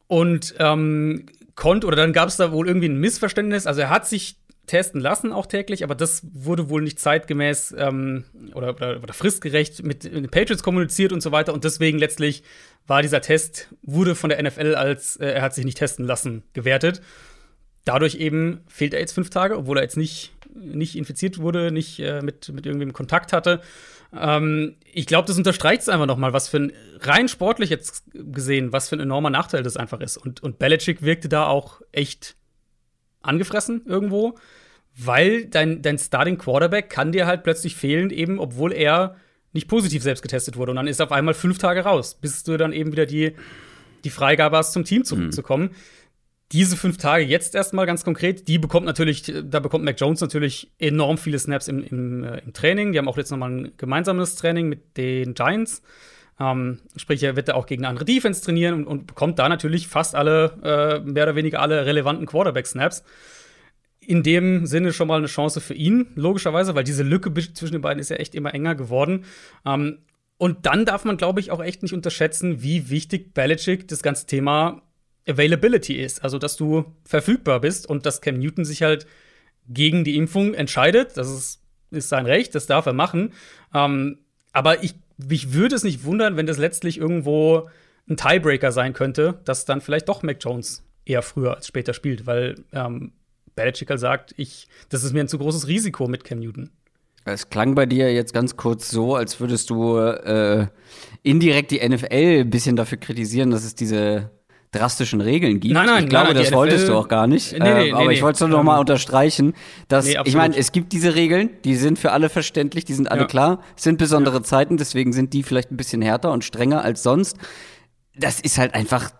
[0.08, 3.68] Und ähm, konnte, oder dann gab es da wohl irgendwie ein Missverständnis.
[3.68, 8.24] Also er hat sich testen lassen, auch täglich, aber das wurde wohl nicht zeitgemäß ähm,
[8.54, 11.54] oder, oder, oder, fristgerecht mit, den Patriots kommuniziert und so weiter.
[11.54, 12.44] Und deswegen letztlich
[12.88, 16.44] war dieser Test, wurde von der NFL als äh, er hat sich nicht testen lassen
[16.54, 17.02] gewertet.
[17.90, 22.00] Dadurch eben fehlt er jetzt fünf Tage, obwohl er jetzt nicht, nicht infiziert wurde, nicht
[22.00, 23.62] äh, mit, mit irgendwem Kontakt hatte.
[24.16, 28.72] Ähm, ich glaube, das unterstreicht es einfach nochmal, was für ein, rein sportlich jetzt gesehen,
[28.72, 30.18] was für ein enormer Nachteil das einfach ist.
[30.18, 32.36] Und, und Belichick wirkte da auch echt
[33.24, 34.38] angefressen irgendwo,
[34.96, 39.16] weil dein, dein Starting Quarterback kann dir halt plötzlich fehlen, eben obwohl er
[39.52, 40.74] nicht positiv selbst getestet wurde.
[40.74, 43.34] Und dann ist er auf einmal fünf Tage raus, bis du dann eben wieder die,
[44.04, 45.70] die Freigabe hast, zum Team zurückzukommen.
[45.70, 45.76] Mhm.
[46.52, 50.72] Diese fünf Tage jetzt erstmal ganz konkret, die bekommt natürlich, da bekommt Mac Jones natürlich
[50.80, 52.92] enorm viele Snaps im, im, äh, im Training.
[52.92, 55.84] Die haben auch jetzt nochmal ein gemeinsames Training mit den Giants.
[56.40, 59.88] Ähm, sprich, er wird da auch gegen andere Defense trainieren und, und bekommt da natürlich
[59.88, 63.04] fast alle, äh, mehr oder weniger alle relevanten Quarterback-Snaps.
[64.00, 67.82] In dem Sinne schon mal eine Chance für ihn, logischerweise, weil diese Lücke zwischen den
[67.82, 69.26] beiden ist ja echt immer enger geworden.
[69.66, 70.00] Ähm,
[70.38, 74.26] und dann darf man, glaube ich, auch echt nicht unterschätzen, wie wichtig Belichick das ganze
[74.26, 74.82] Thema
[75.30, 76.24] Availability ist.
[76.24, 79.06] Also, dass du verfügbar bist und dass Cam Newton sich halt
[79.68, 81.16] gegen die Impfung entscheidet.
[81.16, 81.62] Das ist,
[81.92, 83.34] ist sein Recht, das darf er machen.
[83.74, 84.20] Ähm,
[84.52, 87.70] aber ich, mich würde es nicht wundern, wenn das letztlich irgendwo
[88.10, 92.26] ein Tiebreaker sein könnte, dass dann vielleicht doch Mac Jones eher früher als später spielt,
[92.26, 93.12] weil ähm,
[93.56, 96.72] Belichick halt sagt, ich, das ist mir ein zu großes Risiko mit Cam Newton.
[97.26, 100.68] Es klang bei dir jetzt ganz kurz so, als würdest du äh,
[101.22, 104.32] indirekt die NFL ein bisschen dafür kritisieren, dass es diese
[104.72, 105.74] drastischen Regeln gibt.
[105.74, 107.54] Nein, nein, ich glaube, nein, das NFL wolltest du auch gar nicht.
[107.54, 109.54] Nee, nee, ähm, aber nee, ich wollte es nur noch mal ähm, unterstreichen,
[109.88, 113.22] dass ich meine, es gibt diese Regeln, die sind für alle verständlich, die sind alle
[113.22, 113.28] ja.
[113.28, 114.44] klar, es sind besondere ja.
[114.44, 117.38] Zeiten, deswegen sind die vielleicht ein bisschen härter und strenger als sonst.
[118.16, 119.12] Das ist halt einfach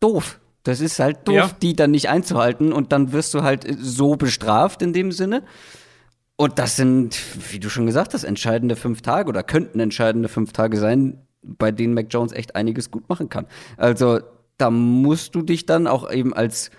[0.00, 0.40] doof.
[0.62, 1.50] Das ist halt doof, ja.
[1.62, 5.42] die dann nicht einzuhalten und dann wirst du halt so bestraft in dem Sinne.
[6.36, 7.18] Und das sind,
[7.50, 11.70] wie du schon gesagt hast, entscheidende fünf Tage oder könnten entscheidende fünf Tage sein, bei
[11.70, 13.46] denen Mac Jones echt einiges gut machen kann.
[13.76, 14.20] Also
[14.58, 16.70] da musst du dich dann auch eben als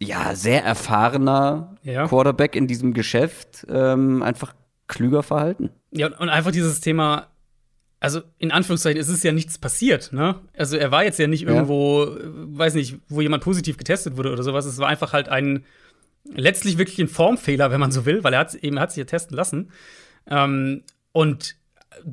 [0.00, 2.06] ja sehr erfahrener ja.
[2.06, 4.54] Quarterback in diesem Geschäft ähm, einfach
[4.86, 5.70] klüger verhalten.
[5.92, 7.28] Ja, und einfach dieses Thema,
[8.00, 10.40] also in Anführungszeichen, es ist ja nichts passiert, ne?
[10.56, 12.18] Also er war jetzt ja nicht irgendwo, ja.
[12.22, 14.66] weiß nicht, wo jemand positiv getestet wurde oder sowas.
[14.66, 15.64] Es war einfach halt ein
[16.32, 19.04] letztlich wirklich ein Formfehler, wenn man so will, weil er hat eben hat sich ja
[19.04, 19.70] testen lassen.
[20.28, 21.56] Ähm, und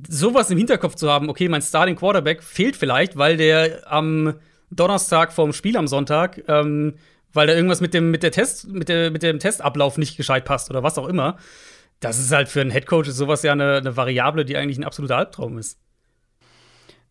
[0.08, 4.36] sowas im Hinterkopf zu haben, okay, mein Starting Quarterback fehlt vielleicht, weil der am
[4.71, 6.95] Donnerstag vorm Spiel am Sonntag, ähm,
[7.34, 10.45] weil da irgendwas mit dem, mit der Test, mit, der, mit dem Testablauf nicht gescheit
[10.45, 11.38] passt oder was auch immer.
[11.99, 15.17] Das ist halt für einen Headcoach sowas ja eine, eine Variable, die eigentlich ein absoluter
[15.17, 15.77] Albtraum ist.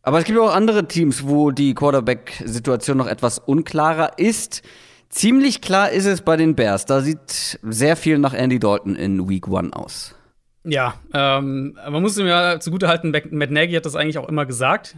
[0.03, 4.63] Aber es gibt auch andere Teams, wo die Quarterback-Situation noch etwas unklarer ist.
[5.11, 6.87] Ziemlich klar ist es bei den Bears.
[6.87, 10.15] Da sieht sehr viel nach Andy Dalton in Week One aus.
[10.65, 14.97] Ja, ähm, man muss ihm ja zugutehalten, Matt Nagy hat das eigentlich auch immer gesagt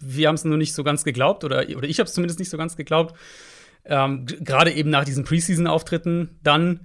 [0.00, 2.50] wir haben es nur nicht so ganz geglaubt, oder, oder ich habe es zumindest nicht
[2.50, 3.14] so ganz geglaubt.
[3.84, 6.80] Ähm, Gerade eben nach diesen Preseason-Auftritten dann.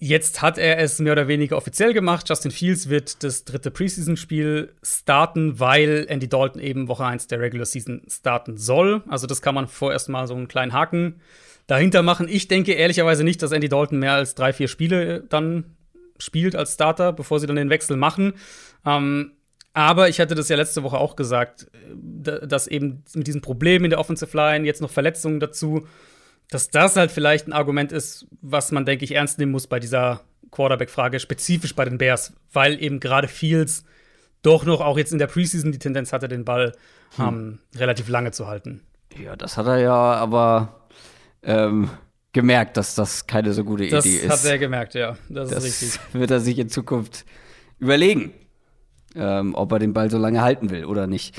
[0.00, 2.28] Jetzt hat er es mehr oder weniger offiziell gemacht.
[2.28, 7.66] Justin Fields wird das dritte Preseason-Spiel starten, weil Andy Dalton eben Woche 1 der Regular
[7.66, 9.02] Season starten soll.
[9.08, 11.20] Also, das kann man vorerst mal so einen kleinen Haken
[11.66, 12.28] dahinter machen.
[12.28, 15.76] Ich denke ehrlicherweise nicht, dass Andy Dalton mehr als drei, vier Spiele dann
[16.18, 18.34] spielt als Starter, bevor sie dann den Wechsel machen.
[18.84, 19.32] Ähm,
[19.78, 23.90] aber ich hatte das ja letzte Woche auch gesagt, dass eben mit diesen Problemen in
[23.90, 25.86] der Offensive Line, jetzt noch Verletzungen dazu,
[26.50, 29.78] dass das halt vielleicht ein Argument ist, was man, denke ich, ernst nehmen muss bei
[29.78, 33.84] dieser Quarterback-Frage, spezifisch bei den Bears, weil eben gerade Fields
[34.42, 36.72] doch noch auch jetzt in der Preseason die Tendenz hatte, den Ball
[37.14, 37.28] hm.
[37.28, 38.82] ähm, relativ lange zu halten.
[39.16, 40.88] Ja, das hat er ja aber
[41.44, 41.88] ähm,
[42.32, 44.28] gemerkt, dass das keine so gute das Idee ist.
[44.28, 45.16] Das hat er gemerkt, ja.
[45.28, 46.00] Das, das ist richtig.
[46.14, 47.24] Wird er sich in Zukunft
[47.78, 48.32] überlegen
[49.18, 51.36] ähm, ob er den Ball so lange halten will oder nicht.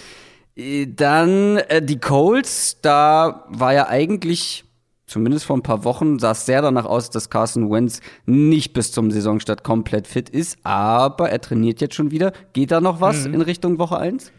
[0.56, 4.66] Äh, dann äh, die Colts, da war ja eigentlich,
[5.08, 8.92] zumindest vor ein paar Wochen, sah es sehr danach aus, dass Carson Wentz nicht bis
[8.92, 12.34] zum Saisonstart komplett fit ist, aber er trainiert jetzt schon wieder.
[12.54, 13.36] Geht da noch was mhm.
[13.36, 14.32] in Richtung Woche 1?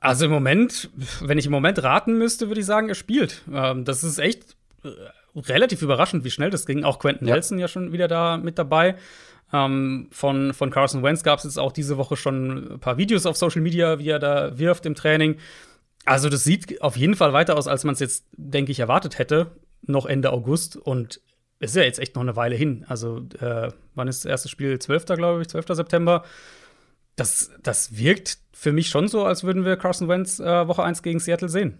[0.00, 0.90] Also im Moment,
[1.20, 3.42] wenn ich im Moment raten müsste, würde ich sagen, er spielt.
[3.52, 4.88] Ähm, das ist echt äh,
[5.36, 6.82] relativ überraschend, wie schnell das ging.
[6.82, 7.34] Auch Quentin ja.
[7.34, 8.96] Nelson ja schon wieder da mit dabei.
[9.52, 13.26] Ähm, von, von Carson Wentz gab es jetzt auch diese Woche schon ein paar Videos
[13.26, 15.36] auf Social Media, wie er da wirft im Training.
[16.04, 19.18] Also, das sieht auf jeden Fall weiter aus, als man es jetzt, denke ich, erwartet
[19.18, 19.52] hätte.
[19.82, 20.76] Noch Ende August.
[20.76, 21.20] Und
[21.58, 22.84] es ist ja jetzt echt noch eine Weile hin.
[22.88, 24.78] Also, äh, wann ist das erste Spiel?
[24.78, 25.06] 12.
[25.06, 25.66] glaube ich, 12.
[25.68, 26.24] September.
[27.14, 31.02] Das, das wirkt für mich schon so, als würden wir Carson Wentz äh, Woche 1
[31.02, 31.78] gegen Seattle sehen.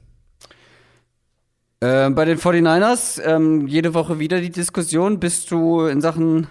[1.81, 5.19] Äh, bei den 49ers, ähm, jede Woche wieder die Diskussion.
[5.19, 6.47] Bist du in Sachen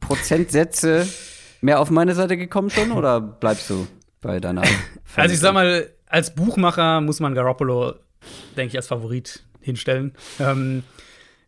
[0.00, 1.06] Prozentsätze
[1.60, 3.86] mehr auf meine Seite gekommen schon oder bleibst du
[4.20, 4.62] bei deiner?
[5.16, 7.94] also ich sag mal, als Buchmacher muss man Garoppolo,
[8.56, 10.14] denke ich, als Favorit hinstellen.
[10.38, 10.82] Ähm,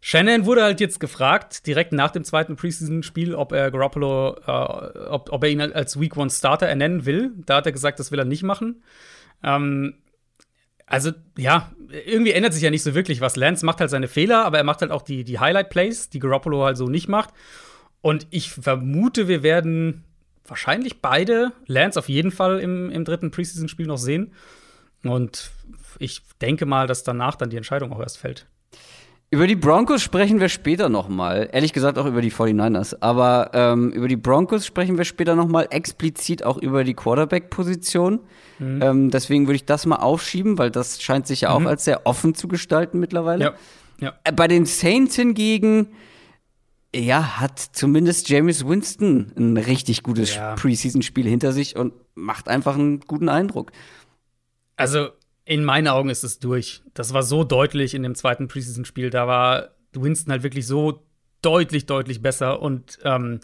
[0.00, 5.32] Shannon wurde halt jetzt gefragt, direkt nach dem zweiten Preseason-Spiel, ob er Garoppolo, äh, ob,
[5.32, 7.32] ob er ihn als Week One Starter ernennen will.
[7.46, 8.82] Da hat er gesagt, das will er nicht machen.
[9.42, 9.94] Ähm,
[10.86, 11.72] also, ja,
[12.06, 13.36] irgendwie ändert sich ja nicht so wirklich was.
[13.36, 16.64] Lance macht halt seine Fehler, aber er macht halt auch die, die Highlight-Plays, die Garoppolo
[16.64, 17.30] halt so nicht macht.
[18.00, 20.04] Und ich vermute, wir werden
[20.46, 24.32] wahrscheinlich beide, Lance auf jeden Fall im, im dritten Preseason-Spiel noch sehen.
[25.04, 25.50] Und
[25.98, 28.46] ich denke mal, dass danach dann die Entscheidung auch erst fällt.
[29.30, 31.50] Über die Broncos sprechen wir später noch mal.
[31.52, 32.96] Ehrlich gesagt auch über die 49ers.
[33.00, 38.20] Aber ähm, über die Broncos sprechen wir später noch mal explizit auch über die Quarterback-Position.
[38.58, 38.82] Mhm.
[38.82, 41.66] Ähm, deswegen würde ich das mal aufschieben, weil das scheint sich ja auch mhm.
[41.66, 43.44] als sehr offen zu gestalten mittlerweile.
[43.44, 43.54] Ja.
[44.00, 44.14] Ja.
[44.24, 45.88] Äh, bei den Saints hingegen,
[46.94, 50.54] ja, hat zumindest James Winston ein richtig gutes ja.
[50.54, 53.72] Preseason-Spiel hinter sich und macht einfach einen guten Eindruck.
[54.76, 55.10] Also
[55.44, 56.82] in meinen Augen ist es durch.
[56.94, 59.10] Das war so deutlich in dem zweiten Preseason-Spiel.
[59.10, 61.02] Da war Winston halt wirklich so
[61.42, 62.62] deutlich, deutlich besser.
[62.62, 63.40] Und ähm,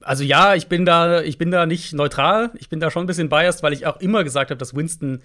[0.00, 2.52] also ja, ich bin da, ich bin da nicht neutral.
[2.54, 5.22] Ich bin da schon ein bisschen biased, weil ich auch immer gesagt habe, dass Winston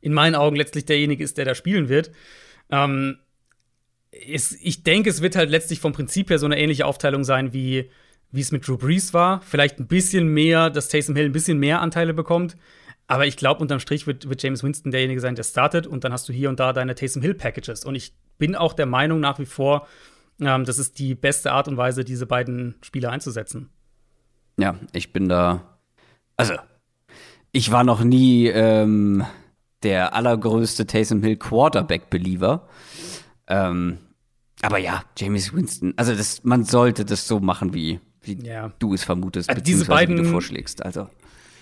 [0.00, 2.10] in meinen Augen letztlich derjenige ist, der da spielen wird.
[2.70, 3.18] Ähm,
[4.12, 7.52] ist, ich denke, es wird halt letztlich vom Prinzip her so eine ähnliche Aufteilung sein,
[7.52, 7.90] wie,
[8.30, 9.40] wie es mit Drew Brees war.
[9.40, 12.56] Vielleicht ein bisschen mehr, dass Taysom Hill ein bisschen mehr Anteile bekommt.
[13.06, 16.12] Aber ich glaube, unterm Strich wird, wird, James Winston derjenige sein, der startet und dann
[16.12, 17.84] hast du hier und da deine Taysom Hill Packages.
[17.84, 19.86] Und ich bin auch der Meinung nach wie vor,
[20.40, 23.70] ähm, das ist die beste Art und Weise, diese beiden Spieler einzusetzen.
[24.58, 25.78] Ja, ich bin da.
[26.36, 26.54] Also,
[27.50, 29.24] ich war noch nie ähm,
[29.82, 32.68] der allergrößte Taysom Hill Quarterback-Believer.
[33.48, 33.98] Ähm,
[34.62, 38.72] aber ja, James Winston, also das, man sollte das so machen, wie, wie ja.
[38.78, 40.84] du es vermutest, also diese beiden, wie du vorschlägst.
[40.84, 41.08] Also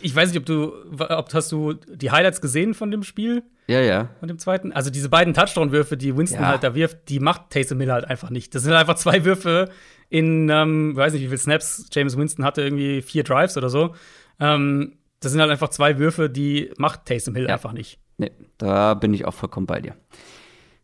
[0.02, 0.72] ich weiß nicht, ob du,
[1.08, 3.42] ob hast du die Highlights gesehen von dem Spiel?
[3.66, 4.08] Ja, ja.
[4.18, 4.72] Von dem zweiten?
[4.72, 6.48] Also diese beiden Touchdown-Würfe, die Winston ja.
[6.48, 8.54] halt da wirft, die macht Taysom Miller halt einfach nicht.
[8.54, 9.70] Das sind halt einfach zwei Würfe
[10.08, 13.94] in, ähm, weiß nicht, wie viele Snaps James Winston hatte, irgendwie vier Drives oder so.
[14.40, 17.54] Ähm, das sind halt einfach zwei Würfe, die macht Taysom Hill ja.
[17.54, 17.98] einfach nicht.
[18.18, 19.94] Nee, da bin ich auch vollkommen bei dir.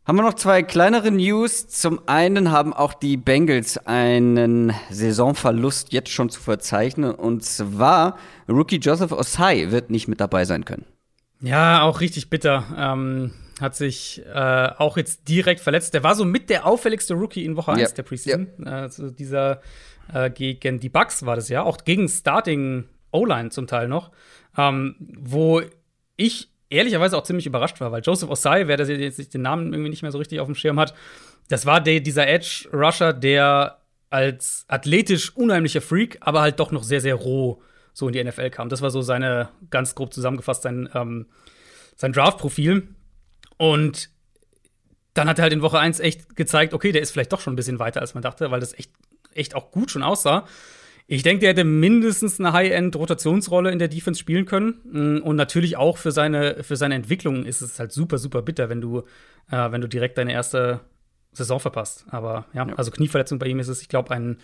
[0.07, 1.67] Haben wir noch zwei kleinere News.
[1.67, 7.11] Zum einen haben auch die Bengals einen Saisonverlust jetzt schon zu verzeichnen.
[7.11, 8.17] Und zwar
[8.49, 10.85] Rookie Joseph Osai wird nicht mit dabei sein können.
[11.41, 12.65] Ja, auch richtig bitter.
[12.79, 15.93] Ähm, hat sich äh, auch jetzt direkt verletzt.
[15.93, 17.89] Der war so mit der auffälligste Rookie in Woche 1 ja.
[17.89, 18.47] der Preseason.
[18.65, 18.83] Ja.
[18.83, 19.61] Also dieser
[20.15, 24.13] äh, gegen die Bucks war das ja, auch gegen Starting O-Line zum Teil noch.
[24.57, 25.63] Ähm, wo
[26.17, 30.03] ich ehrlicherweise auch ziemlich überrascht war, weil Joseph Osai, wer jetzt den Namen irgendwie nicht
[30.03, 30.95] mehr so richtig auf dem Schirm hat,
[31.49, 33.79] das war der, dieser Edge-Rusher, der
[34.11, 38.51] als athletisch unheimlicher Freak, aber halt doch noch sehr, sehr roh so in die NFL
[38.51, 38.69] kam.
[38.69, 41.27] Das war so seine, ganz grob zusammengefasst, sein, ähm,
[41.97, 42.89] sein Draft-Profil.
[43.57, 44.11] Und
[45.15, 47.55] dann hat er halt in Woche 1 echt gezeigt, okay, der ist vielleicht doch schon
[47.55, 48.93] ein bisschen weiter, als man dachte, weil das echt,
[49.33, 50.47] echt auch gut schon aussah.
[51.09, 54.81] Ich denke, der hätte mindestens eine High-End-Rotationsrolle in der Defense spielen können.
[54.85, 58.69] Mm, und natürlich auch für seine, für seine Entwicklung ist es halt super, super bitter,
[58.69, 59.05] wenn du,
[59.51, 60.81] äh, wenn du direkt deine erste
[61.33, 62.07] Saison verpasst.
[62.09, 62.75] Aber ja, ja.
[62.75, 64.39] also Knieverletzung bei ihm ist es, ich glaube, ein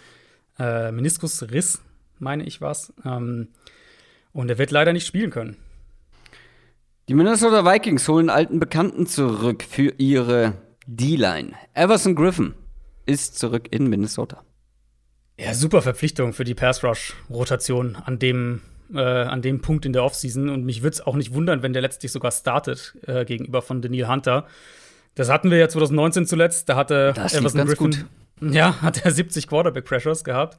[0.59, 1.83] äh, Meniskusriss,
[2.21, 2.93] meine ich was.
[3.05, 3.49] Ähm,
[4.33, 5.57] und er wird leider nicht spielen können.
[7.09, 10.55] Die Minnesota Vikings holen alten Bekannten zurück für ihre
[10.87, 11.53] D-Line.
[11.75, 12.55] Everson Griffin
[13.05, 14.45] ist zurück in Minnesota.
[15.45, 18.61] Ja, super Verpflichtung für die Pass-Rush-Rotation an dem,
[18.95, 20.49] äh, an dem Punkt in der Offseason.
[20.49, 23.83] Und mich würde es auch nicht wundern, wenn der letztlich sogar startet äh, gegenüber von
[23.83, 24.47] Daniel Hunter.
[25.15, 26.69] Das hatten wir ja 2019 zuletzt.
[26.69, 27.91] Da hatte das Everson Griffin,
[28.41, 28.55] gut.
[28.55, 30.59] Ja, hat er 70 Quarterback-Pressures gehabt.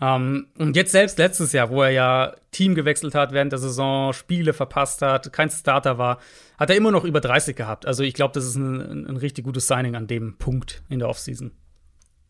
[0.00, 4.12] Ähm, und jetzt selbst letztes Jahr, wo er ja Team gewechselt hat während der Saison,
[4.12, 6.18] Spiele verpasst hat, kein Starter war,
[6.58, 7.86] hat er immer noch über 30 gehabt.
[7.86, 11.08] Also ich glaube, das ist ein, ein, richtig gutes Signing an dem Punkt in der
[11.08, 11.52] Offseason.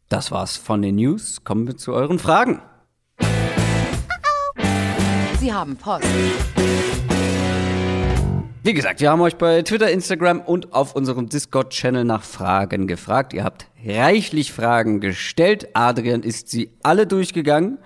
[0.09, 1.44] Das war's von den News.
[1.44, 2.62] Kommen wir zu euren Fragen.
[5.38, 6.07] Sie haben Post.
[8.62, 13.35] Wie gesagt, wir haben euch bei Twitter, Instagram und auf unserem Discord-Channel nach Fragen gefragt.
[13.35, 15.68] Ihr habt reichlich Fragen gestellt.
[15.75, 17.77] Adrian ist sie alle durchgegangen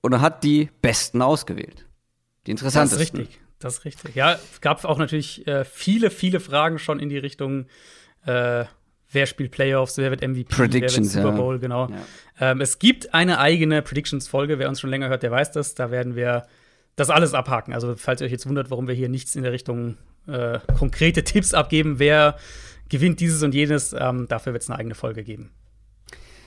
[0.00, 1.86] und hat die besten ausgewählt.
[2.48, 2.98] Die interessantesten.
[2.98, 3.40] Das ist richtig.
[3.60, 4.14] Das ist richtig.
[4.16, 7.66] Ja, es gab auch natürlich äh, viele, viele Fragen schon in die Richtung
[8.26, 8.64] äh,
[9.12, 11.60] wer spielt Playoffs, wer wird MVP, Predictions, wer wird Super Bowl, ja.
[11.60, 11.88] genau.
[11.88, 12.50] Ja.
[12.50, 15.74] Ähm, es gibt eine eigene Predictions-Folge, wer uns schon länger hört, der weiß das.
[15.74, 16.46] Da werden wir
[16.96, 17.72] das alles abhaken.
[17.74, 19.96] Also, falls ihr euch jetzt wundert, warum wir hier nichts in der Richtung
[20.26, 22.36] äh, konkrete Tipps abgeben, wer
[22.88, 25.50] gewinnt dieses und jenes, ähm, dafür wird es eine eigene Folge geben.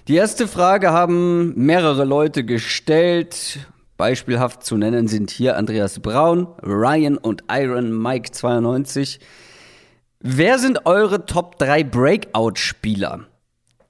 [0.08, 3.68] Die erste Frage haben mehrere Leute gestellt.
[3.98, 9.20] Beispielhaft zu nennen sind hier Andreas Braun, Ryan und Iron Mike 92.
[10.20, 13.28] Wer sind eure Top 3 Breakout-Spieler?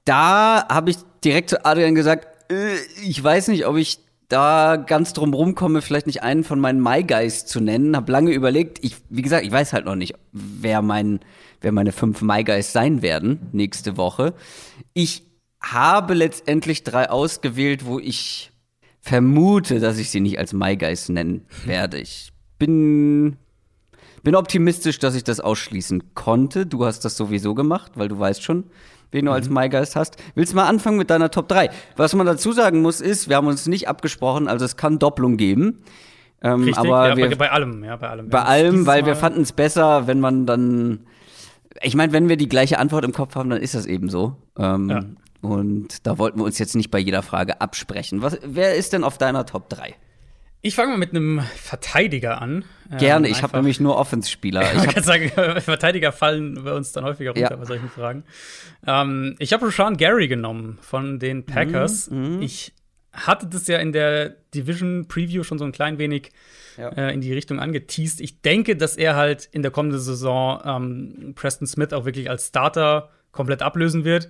[0.04, 5.12] Da habe ich direkt zu Adrian gesagt, äh, ich weiß nicht, ob ich da ganz
[5.12, 7.96] drum rumkomme, vielleicht nicht einen von meinen My Guys zu nennen.
[7.96, 8.82] Hab lange überlegt.
[8.82, 11.20] Ich, wie gesagt, ich weiß halt noch nicht, wer mein,
[11.60, 14.34] wer meine fünf My Guys sein werden nächste Woche.
[14.94, 15.22] Ich
[15.60, 18.52] habe letztendlich drei ausgewählt, wo ich
[19.00, 21.98] vermute, dass ich sie nicht als My Guys nennen werde.
[21.98, 23.36] Ich bin
[24.26, 26.66] bin optimistisch, dass ich das ausschließen konnte.
[26.66, 28.64] Du hast das sowieso gemacht, weil du weißt schon,
[29.12, 29.36] wen du mhm.
[29.36, 30.16] als MyGeist hast.
[30.34, 31.70] Willst du mal anfangen mit deiner Top 3?
[31.96, 35.36] Was man dazu sagen muss, ist, wir haben uns nicht abgesprochen, also es kann Doppelung
[35.36, 35.84] geben.
[36.42, 38.28] Ähm, Richtig, aber ja, wir, bei allem, ja, bei allem.
[38.28, 41.06] Bei allem, weil Mal wir fanden es besser, wenn man dann.
[41.80, 44.34] Ich meine, wenn wir die gleiche Antwort im Kopf haben, dann ist das eben so.
[44.58, 45.04] Ähm, ja.
[45.40, 48.22] Und da wollten wir uns jetzt nicht bei jeder Frage absprechen.
[48.22, 49.94] Was, wer ist denn auf deiner Top 3?
[50.66, 52.64] Ich fange mal mit einem Verteidiger an.
[52.98, 54.64] Gerne, ähm, ich habe nämlich nur Offenspieler.
[54.76, 57.56] Ich kann sagen, Verteidiger fallen bei uns dann häufiger runter ja.
[57.56, 58.24] bei solchen Fragen.
[58.84, 62.10] Ähm, ich habe Rashawn Gary genommen von den Packers.
[62.10, 62.72] Mhm, mhm, ich
[63.12, 66.32] hatte das ja in der Division Preview schon so ein klein wenig
[66.76, 66.88] ja.
[66.88, 68.20] äh, in die Richtung angeteased.
[68.20, 72.48] Ich denke, dass er halt in der kommenden Saison ähm, Preston Smith auch wirklich als
[72.48, 74.28] Starter komplett ablösen wird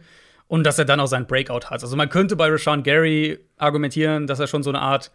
[0.49, 1.83] und dass er dann auch seinen Breakout hat.
[1.83, 5.11] Also man könnte bei Rashawn Gary argumentieren, dass er schon so eine Art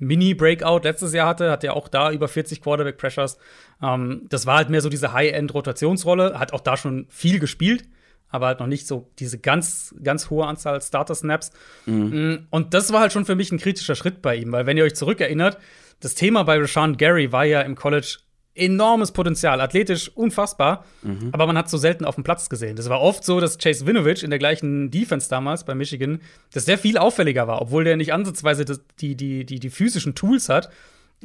[0.00, 3.38] Mini-Breakout letztes Jahr hatte, hat ja auch da über 40 Quarterback-Pressures.
[3.82, 7.84] Ähm, das war halt mehr so diese High-End-Rotationsrolle, hat auch da schon viel gespielt,
[8.28, 11.52] aber halt noch nicht so diese ganz, ganz hohe Anzahl Starter-Snaps.
[11.86, 12.32] Mhm.
[12.32, 14.76] Mm, und das war halt schon für mich ein kritischer Schritt bei ihm, weil wenn
[14.76, 15.58] ihr euch zurückerinnert,
[16.00, 18.18] das Thema bei Rashawn Gary war ja im College
[18.60, 21.30] enormes Potenzial, athletisch unfassbar, mhm.
[21.32, 22.76] aber man hat so selten auf dem Platz gesehen.
[22.76, 26.20] Das war oft so, dass Chase Winovich in der gleichen Defense damals bei Michigan,
[26.52, 28.64] das sehr viel auffälliger war, obwohl der nicht ansatzweise
[29.00, 30.70] die, die, die, die physischen Tools hat,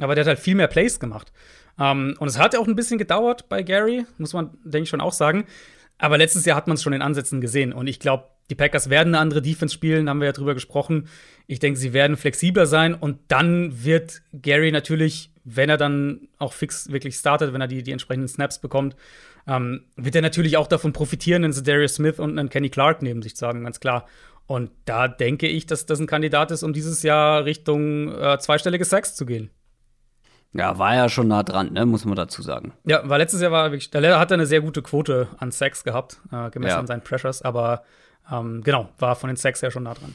[0.00, 1.32] aber der hat halt viel mehr Plays gemacht.
[1.78, 4.88] Um, und es hat ja auch ein bisschen gedauert bei Gary, muss man, denke ich,
[4.88, 5.44] schon auch sagen.
[5.98, 7.72] Aber letztes Jahr hat man es schon in Ansätzen gesehen.
[7.72, 11.08] Und ich glaube, die Packers werden eine andere Defense spielen, haben wir ja drüber gesprochen.
[11.46, 16.52] Ich denke, sie werden flexibler sein und dann wird Gary natürlich, wenn er dann auch
[16.52, 18.96] fix wirklich startet, wenn er die, die entsprechenden Snaps bekommt,
[19.46, 23.22] ähm, wird er natürlich auch davon profitieren, einen Darius Smith und einen Kenny Clark neben
[23.22, 24.06] sich zu haben, ganz klar.
[24.46, 28.84] Und da denke ich, dass das ein Kandidat ist, um dieses Jahr Richtung äh, zweistellige
[28.84, 29.50] Sacks zu gehen.
[30.52, 32.72] Ja, war ja schon nah dran, ne, muss man dazu sagen.
[32.84, 36.20] Ja, weil letztes Jahr war wirklich, der hat eine sehr gute Quote an Sacks gehabt,
[36.32, 36.78] äh, gemessen ja.
[36.78, 37.84] an seinen Pressures, aber
[38.32, 40.14] ähm, genau, war von den Sacks ja schon nah dran.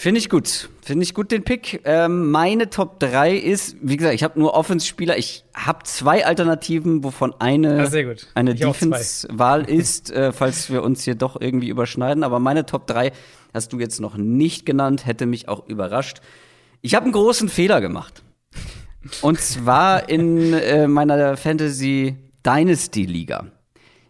[0.00, 0.70] Finde ich gut.
[0.80, 1.82] Finde ich gut den Pick.
[1.84, 5.18] Ähm, meine Top 3 ist, wie gesagt, ich habe nur Offense-Spieler.
[5.18, 11.16] Ich habe zwei Alternativen, wovon eine, ja, eine Defense-Wahl ist, äh, falls wir uns hier
[11.16, 12.24] doch irgendwie überschneiden.
[12.24, 13.12] Aber meine Top 3
[13.52, 16.22] hast du jetzt noch nicht genannt, hätte mich auch überrascht.
[16.80, 18.22] Ich habe einen großen Fehler gemacht.
[19.20, 23.48] Und zwar in äh, meiner Fantasy Dynasty Liga.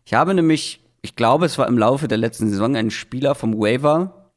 [0.05, 3.59] Ich habe nämlich ich glaube, es war im Laufe der letzten Saison ein Spieler vom
[3.59, 4.31] Waiver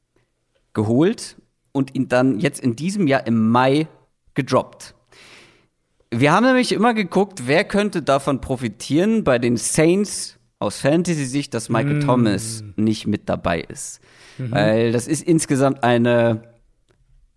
[0.74, 1.36] geholt
[1.74, 3.88] und ihn dann jetzt in diesem Jahr im Mai
[4.34, 4.96] gedroppt.
[6.10, 11.70] Wir haben nämlich immer geguckt, wer könnte davon profitieren bei den Saints aus Fantasy-Sicht, dass
[11.70, 12.02] Michael mm.
[12.02, 14.00] Thomas nicht mit dabei ist.
[14.38, 14.52] Mhm.
[14.52, 16.54] Weil das ist insgesamt eine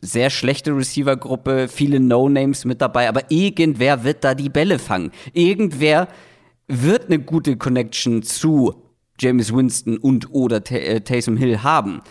[0.01, 5.11] sehr schlechte Receiver-Gruppe, viele No-Names mit dabei, aber irgendwer wird da die Bälle fangen.
[5.33, 6.09] Irgendwer
[6.69, 8.75] wird eine gute Connection zu
[9.19, 12.03] James Winston und oder äh, Taysom Hill haben.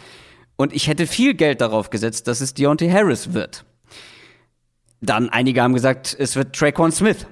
[0.58, 3.66] Und ich hätte viel Geld darauf gesetzt, dass es Deontay Harris wird.
[5.02, 7.28] Dann einige haben gesagt, es wird Traquan Smith.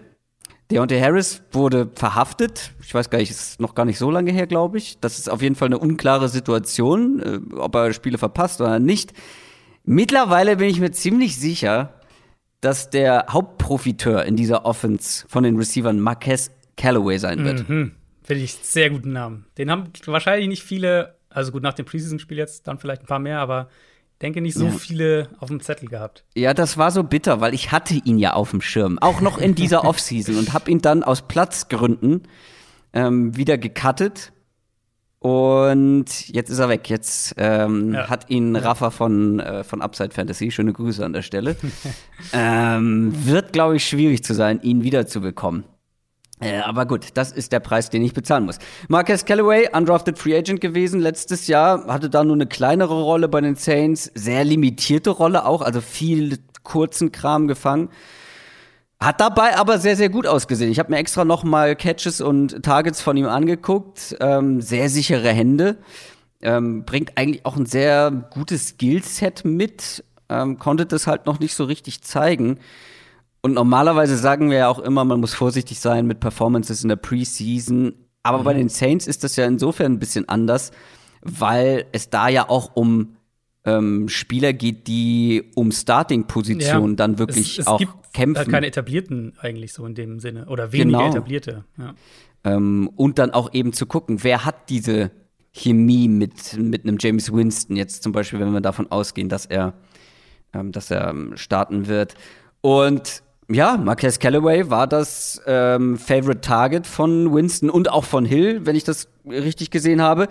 [0.71, 2.71] Deontay Harris wurde verhaftet.
[2.81, 4.99] Ich weiß gar nicht, ist noch gar nicht so lange her, glaube ich.
[4.99, 9.13] Das ist auf jeden Fall eine unklare Situation, äh, ob er Spiele verpasst oder nicht.
[9.86, 11.93] Mittlerweile bin ich mir ziemlich sicher,
[12.62, 17.67] dass der Hauptprofiteur in dieser Offense von den Receivern Marquez Callaway sein wird.
[17.67, 17.91] Mhm.
[18.23, 19.45] Finde ich sehr guten Namen.
[19.58, 23.19] Den haben wahrscheinlich nicht viele, also gut, nach dem Preseason-Spiel jetzt dann vielleicht ein paar
[23.19, 23.69] mehr, aber
[24.21, 26.23] denke nicht so viele auf dem Zettel gehabt.
[26.36, 29.38] Ja, das war so bitter, weil ich hatte ihn ja auf dem Schirm, auch noch
[29.38, 32.23] in dieser Offseason und habe ihn dann aus Platzgründen
[32.94, 34.31] ähm, wieder gecuttet.
[35.19, 36.90] Und jetzt ist er weg.
[36.90, 38.10] Jetzt ähm, ja.
[38.10, 41.56] hat ihn Rafa von, äh, von Upside Fantasy, schöne Grüße an der Stelle,
[42.34, 45.63] ähm, wird, glaube ich, schwierig zu sein, ihn wiederzubekommen.
[46.44, 48.58] Äh, aber gut, das ist der Preis, den ich bezahlen muss.
[48.87, 53.41] Marcus Callaway, undrafted Free Agent gewesen letztes Jahr, hatte da nur eine kleinere Rolle bei
[53.41, 57.89] den Saints, sehr limitierte Rolle auch, also viel kurzen Kram gefangen.
[59.00, 60.71] Hat dabei aber sehr, sehr gut ausgesehen.
[60.71, 64.15] Ich habe mir extra noch mal Catches und Targets von ihm angeguckt.
[64.21, 65.77] Ähm, sehr sichere Hände.
[66.41, 70.06] Ähm, bringt eigentlich auch ein sehr gutes Skillset mit.
[70.29, 72.60] Ähm, konnte das halt noch nicht so richtig zeigen.
[73.46, 76.96] Und normalerweise sagen wir ja auch immer, man muss vorsichtig sein mit Performances in der
[76.96, 77.94] Preseason.
[78.23, 78.44] Aber mhm.
[78.46, 80.71] bei den Saints ist das ja insofern ein bisschen anders,
[81.21, 83.17] weil es da ja auch um
[83.65, 88.50] ähm, Spieler geht, die um Starting-Positionen ja, dann wirklich es, es auch gibt kämpfen.
[88.50, 91.10] keine etablierten eigentlich so in dem Sinne oder weniger genau.
[91.10, 91.65] etablierte.
[91.77, 91.96] Ja.
[92.46, 95.12] Ähm, und dann auch eben zu gucken, wer hat diese
[95.52, 99.73] Chemie mit, mit einem James Winston jetzt zum Beispiel, wenn wir davon ausgehen, dass er,
[100.54, 102.15] ähm, dass er ähm, starten wird.
[102.62, 103.21] Und
[103.54, 108.75] ja, Marquez Callaway war das ähm, Favorite Target von Winston und auch von Hill, wenn
[108.75, 110.27] ich das richtig gesehen habe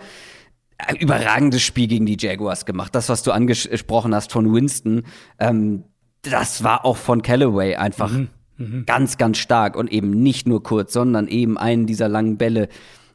[0.98, 2.94] überragendes Spiel gegen die Jaguars gemacht.
[2.94, 5.04] Das, was du angesprochen hast von Winston,
[5.38, 5.84] ähm,
[6.22, 8.28] das war auch von Callaway einfach mhm.
[8.58, 8.86] Mhm.
[8.86, 12.68] ganz, ganz stark und eben nicht nur kurz, sondern eben einen dieser langen Bälle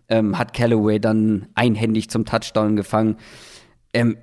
[0.10, 3.18] ähm, hat Callaway dann einhändig zum Touchdown gefangen.
[3.94, 4.18] Ähm,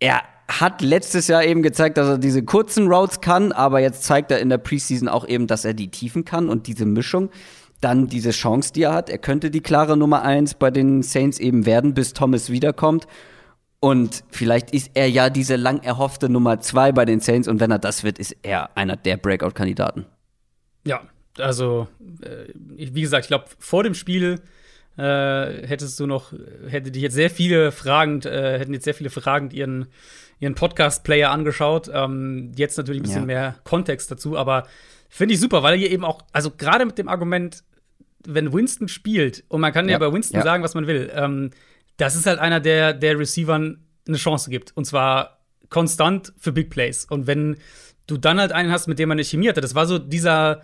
[0.00, 4.30] er hat letztes Jahr eben gezeigt, dass er diese kurzen Routes kann, aber jetzt zeigt
[4.30, 7.30] er in der Preseason auch eben, dass er die Tiefen kann und diese Mischung
[7.80, 9.10] dann diese Chance, die er hat.
[9.10, 13.06] Er könnte die klare Nummer eins bei den Saints eben werden, bis Thomas wiederkommt.
[13.80, 17.46] Und vielleicht ist er ja diese lang erhoffte Nummer zwei bei den Saints.
[17.46, 20.06] Und wenn er das wird, ist er einer der Breakout-Kandidaten.
[20.84, 21.02] Ja,
[21.38, 21.86] also,
[22.22, 24.40] äh, wie gesagt, ich glaube, vor dem Spiel
[24.96, 26.32] äh, hättest du noch,
[26.66, 29.86] hätte dich jetzt sehr viele fragend, äh, hätten jetzt sehr viele fragend ihren,
[30.40, 31.90] ihren Podcast-Player angeschaut.
[31.92, 33.26] Ähm, jetzt natürlich ein bisschen ja.
[33.26, 34.66] mehr Kontext dazu, aber
[35.08, 37.64] finde ich super, weil hier eben auch, also gerade mit dem Argument,
[38.26, 40.44] wenn Winston spielt, und man kann ja, ja bei Winston ja.
[40.44, 41.50] sagen, was man will, ähm,
[41.96, 44.76] das ist halt einer, der der Receivern eine Chance gibt.
[44.76, 47.04] Und zwar konstant für Big Plays.
[47.04, 47.56] Und wenn
[48.06, 50.62] du dann halt einen hast, mit dem man eine Chemie hatte, das war so dieser,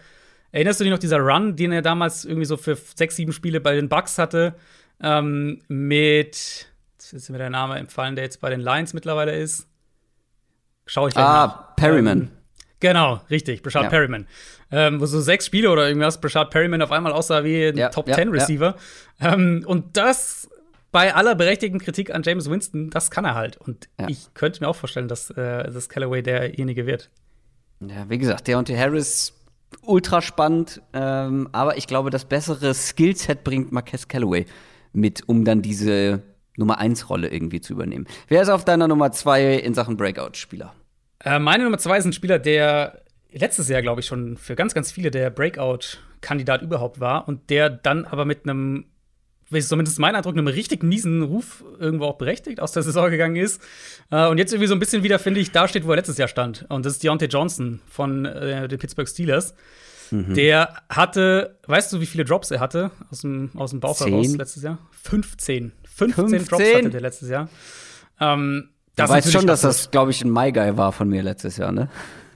[0.53, 3.61] erinnerst du dich noch, dieser Run, den er damals irgendwie so für sechs, sieben Spiele
[3.61, 4.55] bei den Bucks hatte,
[5.03, 6.69] ähm, mit,
[7.13, 9.69] ist mir der Name empfallen, der jetzt bei den Lions mittlerweile ist.
[10.87, 11.77] Schau ich gleich Ah, nach.
[11.77, 12.21] Perryman.
[12.23, 12.31] Ähm,
[12.81, 13.89] genau, richtig, Brashad ja.
[13.91, 14.27] Perryman
[14.75, 17.89] ähm, wo so sechs Spiele oder irgendwas Brashad Perryman auf einmal aussah wie ein ja,
[17.91, 18.75] Top Ten Receiver.
[19.21, 20.49] Ähm, und das
[20.91, 23.57] bei aller berechtigten Kritik an James Winston, das kann er halt.
[23.57, 27.11] Und ich könnte mir auch vorstellen, dass äh, das Callaway derjenige wird.
[27.81, 29.33] Ja, wie gesagt, der und Harris
[29.83, 34.47] ultra spannend, ähm, aber ich glaube, das bessere Skillset bringt Marquez Callaway
[34.93, 36.23] mit, um dann diese
[36.57, 38.07] Nummer 1 Rolle irgendwie zu übernehmen.
[38.29, 40.75] Wer ist auf deiner Nummer 2 in Sachen Breakout-Spieler?
[41.25, 43.03] Äh, meine Nummer 2 ist ein Spieler, der
[43.33, 47.69] letztes Jahr, glaube ich, schon für ganz, ganz viele der Breakout-Kandidat überhaupt war und der
[47.71, 48.87] dann aber mit einem,
[49.51, 53.61] zumindest mein Eindruck, einem richtig miesen Ruf irgendwo auch berechtigt aus der Saison gegangen ist.
[54.11, 56.19] Äh, und jetzt irgendwie so ein bisschen wieder, finde ich, da steht, wo er letztes
[56.19, 56.67] Jahr stand.
[56.69, 59.55] Und das ist Deontay Johnson von äh, den Pittsburgh Steelers.
[60.11, 60.35] Mhm.
[60.35, 64.37] Der hatte, weißt du, wie viele Drops er hatte aus dem, aus dem Bauch heraus
[64.37, 64.79] letztes Jahr?
[65.03, 65.73] 15.
[65.95, 67.49] 15, 15 Drops hatte der letztes Jahr.
[68.21, 71.23] Ähm, das du weißt schon, dass das, glaube ich, ein My Guy war von mir
[71.23, 71.89] letztes Jahr, ne?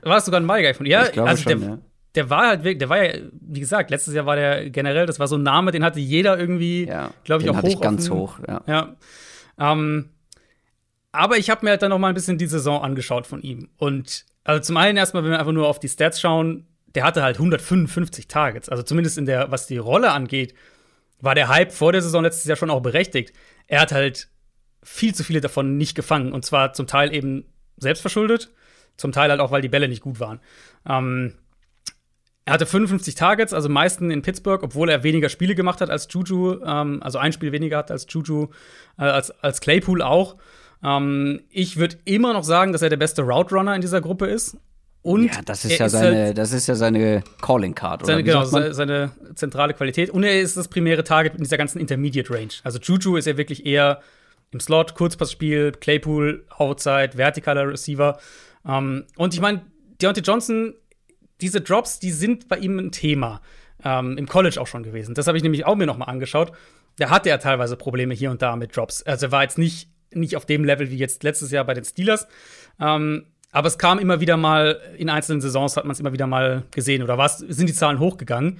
[0.02, 1.78] War es sogar ein My Guy von Ja, ich glaube also schon, der, ja.
[2.14, 5.18] der war halt wirklich, der war ja, wie gesagt, letztes Jahr war der generell, das
[5.18, 7.72] war so ein Name, den hatte jeder irgendwie, ja, glaube ich, auch hatte hoch.
[7.72, 8.62] Ich ganz hoch, ja.
[8.66, 8.96] ja.
[9.58, 10.10] Ähm,
[11.12, 13.68] aber ich habe mir halt dann noch mal ein bisschen die Saison angeschaut von ihm.
[13.76, 17.22] Und also zum einen erstmal, wenn wir einfach nur auf die Stats schauen, der hatte
[17.22, 18.68] halt 155 Targets.
[18.68, 20.54] Also zumindest in der, was die Rolle angeht,
[21.20, 23.32] war der Hype vor der Saison letztes Jahr schon auch berechtigt.
[23.66, 24.28] Er hat halt
[24.82, 26.32] viel zu viele davon nicht gefangen.
[26.32, 27.44] Und zwar zum Teil eben
[27.76, 28.50] selbstverschuldet
[28.98, 30.40] zum Teil halt auch, weil die Bälle nicht gut waren.
[30.86, 31.34] Ähm,
[32.44, 36.08] er hatte 55 Targets, also meisten in Pittsburgh, obwohl er weniger Spiele gemacht hat als
[36.10, 38.48] Juju, ähm, also ein Spiel weniger hat als Juju,
[38.98, 40.36] äh, als, als Claypool auch.
[40.82, 44.26] Ähm, ich würde immer noch sagen, dass er der beste Route Runner in dieser Gruppe
[44.26, 44.56] ist.
[45.02, 48.24] Und ja, das ist ja ist seine, halt das ist ja seine Calling Card, seine,
[48.24, 50.10] Genau, seine zentrale Qualität.
[50.10, 52.52] Und er ist das primäre Target in dieser ganzen Intermediate Range.
[52.64, 54.00] Also Juju ist ja wirklich eher
[54.50, 58.18] im Slot, Kurzpassspiel, Claypool, Outside, vertikaler Receiver.
[58.64, 59.62] Um, ähm, und ich meine,
[60.00, 60.74] Deontay Johnson,
[61.40, 63.40] diese Drops, die sind bei ihm ein Thema.
[63.84, 65.14] Ähm, Im College auch schon gewesen.
[65.14, 66.52] Das habe ich nämlich auch mir noch mal angeschaut.
[66.96, 69.04] Da hatte er teilweise Probleme hier und da mit Drops.
[69.04, 71.84] Also er war jetzt nicht, nicht auf dem Level wie jetzt letztes Jahr bei den
[71.84, 72.26] Steelers.
[72.80, 76.26] Ähm, aber es kam immer wieder mal, in einzelnen Saisons hat man es immer wieder
[76.26, 78.58] mal gesehen oder was, sind die Zahlen hochgegangen.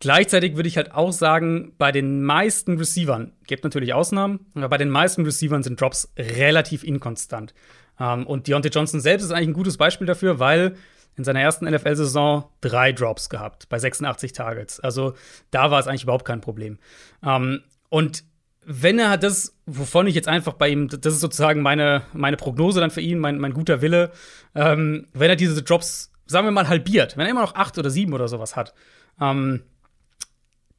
[0.00, 4.78] Gleichzeitig würde ich halt auch sagen, bei den meisten Receivern, gibt natürlich Ausnahmen, aber bei
[4.78, 7.54] den meisten Receivern sind Drops relativ inkonstant.
[8.00, 10.76] Ähm, und Deontay Johnson selbst ist eigentlich ein gutes Beispiel dafür, weil
[11.16, 14.80] in seiner ersten NFL-Saison drei Drops gehabt bei 86 Targets.
[14.80, 15.14] Also
[15.50, 16.78] da war es eigentlich überhaupt kein Problem.
[17.24, 18.24] Ähm, und
[18.66, 22.80] wenn er das, wovon ich jetzt einfach bei ihm, das ist sozusagen meine, meine Prognose
[22.80, 24.10] dann für ihn, mein, mein guter Wille,
[24.54, 27.90] ähm, wenn er diese Drops sagen wir mal, halbiert, wenn er immer noch acht oder
[27.90, 28.74] sieben oder sowas hat,
[29.20, 29.62] ähm,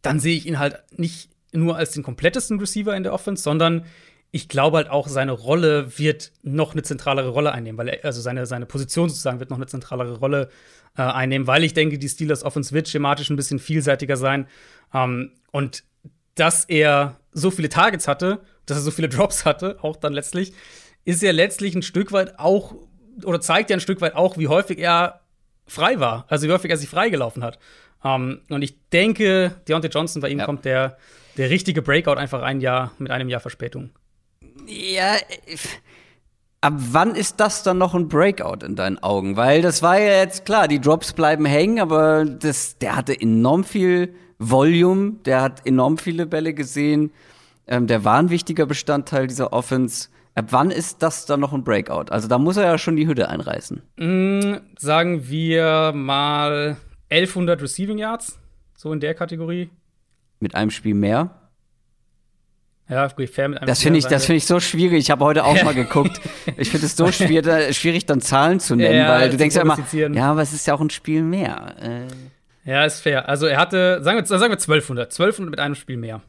[0.02, 3.86] dann sehe ich ihn halt nicht nur als den komplettesten Receiver in der Offense, sondern
[4.32, 8.22] ich glaube halt auch, seine Rolle wird noch eine zentralere Rolle einnehmen, weil er, also
[8.22, 10.50] seine, seine Position sozusagen wird noch eine zentralere Rolle
[10.98, 14.48] äh, einnehmen, weil ich denke, die Steelers Offense wird schematisch ein bisschen vielseitiger sein.
[14.94, 15.84] Ähm, und
[16.36, 20.54] dass er so viele Targets hatte, dass er so viele Drops hatte, auch dann letztlich,
[21.04, 22.76] ist ja letztlich ein Stück weit auch,
[23.24, 25.22] oder zeigt ja ein Stück weit auch, wie häufig er
[25.68, 27.60] frei war, also wie häufig er sich freigelaufen hat.
[28.04, 30.46] Um, und ich denke, Deontay Johnson, bei ihm ja.
[30.46, 30.98] kommt der,
[31.38, 33.90] der richtige Breakout einfach ein Jahr mit einem Jahr Verspätung.
[34.68, 35.16] Ja,
[36.62, 39.38] ab wann ist das dann noch ein Breakout in deinen Augen?
[39.38, 43.64] Weil das war ja jetzt klar, die Drops bleiben hängen, aber das, der hatte enorm
[43.64, 47.12] viel Volume, der hat enorm viele Bälle gesehen,
[47.68, 50.10] ähm, der war ein wichtiger Bestandteil dieser Offense.
[50.36, 52.12] Ab wann ist das dann noch ein Breakout?
[52.12, 53.82] Also da muss er ja schon die Hütte einreißen.
[53.98, 56.78] Mm, sagen wir mal
[57.10, 58.40] 1100 Receiving Yards,
[58.76, 59.70] so in der Kategorie.
[60.40, 61.32] Mit einem Spiel mehr?
[62.88, 65.00] Ja, fair mit einem Das finde ich, das finde ich so schwierig.
[65.00, 66.22] Ich habe heute auch mal geguckt.
[66.58, 69.78] Ich finde es so schwierig, dann Zahlen zu nennen, ja, weil du denkst ja immer,
[69.92, 71.76] ja, aber es ist ja auch ein Spiel mehr.
[71.82, 72.08] Äh.
[72.66, 73.30] Ja, ist fair.
[73.30, 76.22] Also er hatte, sagen wir, sagen wir 1200, 1200 mit einem Spiel mehr.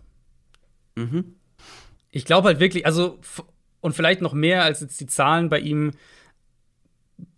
[0.94, 1.36] Mhm.
[2.10, 3.18] Ich glaube halt wirklich, also
[3.80, 5.92] und vielleicht noch mehr als jetzt die Zahlen bei ihm.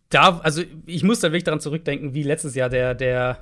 [0.08, 3.38] Da, also ich muss da wirklich daran zurückdenken, wie letztes Jahr der, der,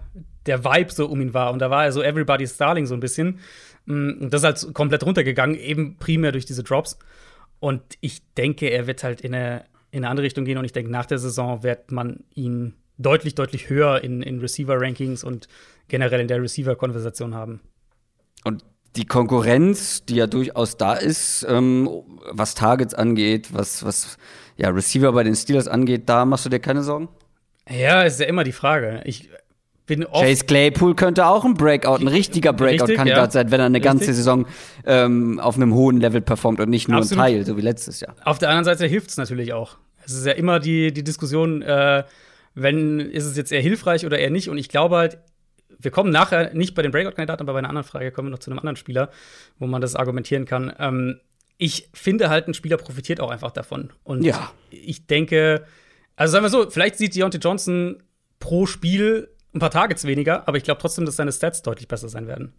[0.47, 1.53] der Vibe so um ihn war.
[1.53, 3.39] Und da war er so Everybody's Darling so ein bisschen.
[3.85, 6.99] Mm, und das ist halt komplett runtergegangen, eben primär durch diese Drops.
[7.61, 10.59] Und ich denke, er wird halt in eine, in eine andere Richtung gehen.
[10.59, 15.25] Und ich denke, nach der Saison wird man ihn deutlich, deutlich höher in, in Receiver-Rankings
[15.25, 15.49] und
[15.89, 17.61] generell in der Receiver-Konversation haben.
[18.45, 18.65] Und
[18.97, 21.89] die Konkurrenz, die ja durchaus da ist, ähm,
[22.31, 24.17] was Targets angeht, was, was
[24.57, 27.09] ja, Receiver bei den Steelers angeht, da machst du dir keine Sorgen?
[27.69, 29.03] Ja, ist ja immer die Frage.
[29.05, 29.29] Ich
[29.87, 33.31] bin oft Chase Claypool könnte auch ein Breakout, ein richtiger Breakout-Kandidat ja.
[33.31, 33.91] sein, wenn er eine Richtig.
[33.91, 34.47] ganze Saison
[34.85, 37.25] ähm, auf einem hohen Level performt und nicht nur Absolut.
[37.25, 38.15] ein Teil, so wie letztes Jahr.
[38.25, 39.77] Auf der anderen Seite hilft es natürlich auch.
[40.05, 42.05] Es ist ja immer die, die Diskussion, äh,
[42.57, 44.49] wenn ist es jetzt eher hilfreich oder eher nicht.
[44.49, 45.19] Und ich glaube halt,
[45.79, 48.39] wir kommen nachher nicht bei den Breakout-Kandidaten, aber bei einer anderen Frage kommen wir noch
[48.39, 49.11] zu einem anderen Spieler,
[49.59, 50.73] wo man das argumentieren kann.
[50.79, 51.21] Ähm,
[51.59, 53.91] ich finde halt, ein Spieler profitiert auch einfach davon.
[54.05, 54.51] Und ja.
[54.71, 55.65] ich denke,
[56.17, 58.03] also sagen wir so, vielleicht sieht Deontay Johnson
[58.41, 62.09] pro Spiel ein paar Targets weniger, aber ich glaube trotzdem, dass seine Stats deutlich besser
[62.09, 62.53] sein werden.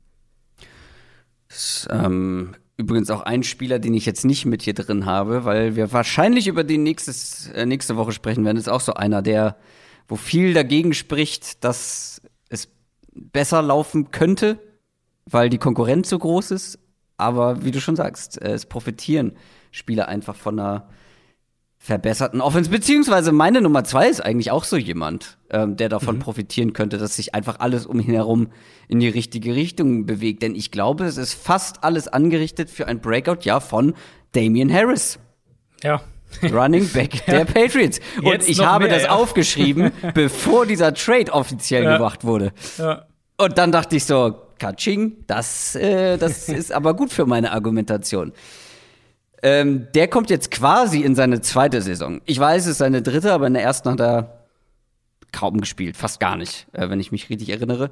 [1.48, 5.45] Das ist ähm, übrigens auch ein Spieler, den ich jetzt nicht mit hier drin habe,
[5.45, 8.58] weil wir wahrscheinlich über den nächstes, äh, nächste Woche sprechen werden.
[8.58, 9.58] Ist auch so einer, der,
[10.08, 12.22] wo viel dagegen spricht, dass
[13.18, 14.60] besser laufen könnte,
[15.26, 16.80] weil die Konkurrenz so groß ist.
[17.18, 19.34] Aber wie du schon sagst, es profitieren
[19.72, 20.88] Spieler einfach von einer
[21.80, 22.70] verbesserten Offense.
[22.70, 26.22] Beziehungsweise meine Nummer zwei ist eigentlich auch so jemand, ähm, der davon mhm.
[26.22, 28.49] profitieren könnte, dass sich einfach alles um ihn herum
[28.88, 30.41] in die richtige Richtung bewegt.
[30.41, 33.93] Denn ich glaube, es ist fast alles angerichtet für ein Breakout, ja, von
[34.34, 35.20] Damian Harris.
[35.84, 36.01] Ja.
[36.51, 37.99] Running Back der Patriots.
[38.17, 39.09] Und Jetzt ich habe mehr, das ja.
[39.11, 41.97] aufgeschrieben, bevor dieser Trade offiziell ja.
[41.97, 42.51] gemacht wurde.
[42.78, 43.05] Ja.
[43.38, 48.34] Und dann dachte ich so, Katsching, das, äh, das ist aber gut für meine Argumentation.
[49.43, 52.21] Ähm, der kommt jetzt quasi in seine zweite Saison.
[52.25, 54.47] Ich weiß, es ist seine dritte, aber in der ersten hat er
[55.32, 57.91] kaum gespielt, fast gar nicht, äh, wenn ich mich richtig erinnere.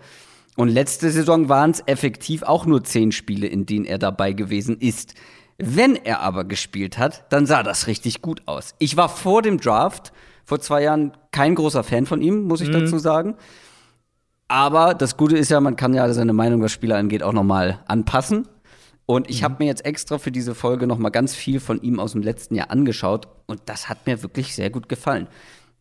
[0.56, 4.78] Und letzte Saison waren es effektiv auch nur zehn Spiele, in denen er dabei gewesen
[4.80, 5.14] ist.
[5.58, 8.76] Wenn er aber gespielt hat, dann sah das richtig gut aus.
[8.80, 10.12] Ich war vor dem Draft,
[10.44, 12.74] vor zwei Jahren, kein großer Fan von ihm, muss ich mhm.
[12.74, 13.36] dazu sagen.
[14.48, 17.44] Aber das Gute ist ja, man kann ja seine Meinung, was Spieler angeht, auch noch
[17.44, 18.48] mal anpassen.
[19.06, 19.46] Und ich mhm.
[19.46, 22.22] habe mir jetzt extra für diese Folge noch mal ganz viel von ihm aus dem
[22.22, 25.28] letzten Jahr angeschaut und das hat mir wirklich sehr gut gefallen.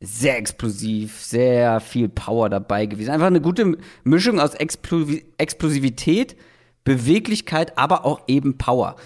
[0.01, 3.11] Sehr explosiv, sehr viel Power dabei gewesen.
[3.11, 6.37] Einfach eine gute Mischung aus Explosivität,
[6.85, 8.97] Beweglichkeit, aber auch eben Power.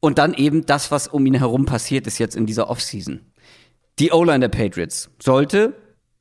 [0.00, 3.20] Und dann eben das, was um ihn herum passiert ist jetzt in dieser Offseason.
[3.98, 5.74] Die O-Line der Patriots sollte,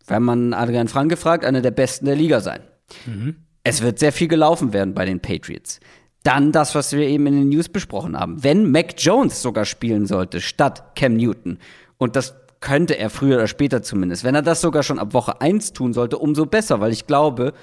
[0.07, 2.61] wenn man Adrian Franke fragt, eine der besten der Liga sein.
[3.05, 3.35] Mhm.
[3.63, 5.79] Es wird sehr viel gelaufen werden bei den Patriots.
[6.23, 8.43] Dann das, was wir eben in den News besprochen haben.
[8.43, 11.59] Wenn Mac Jones sogar spielen sollte, statt Cam Newton,
[11.97, 15.39] und das könnte er früher oder später zumindest, wenn er das sogar schon ab Woche
[15.41, 17.53] 1 tun sollte, umso besser, weil ich glaube,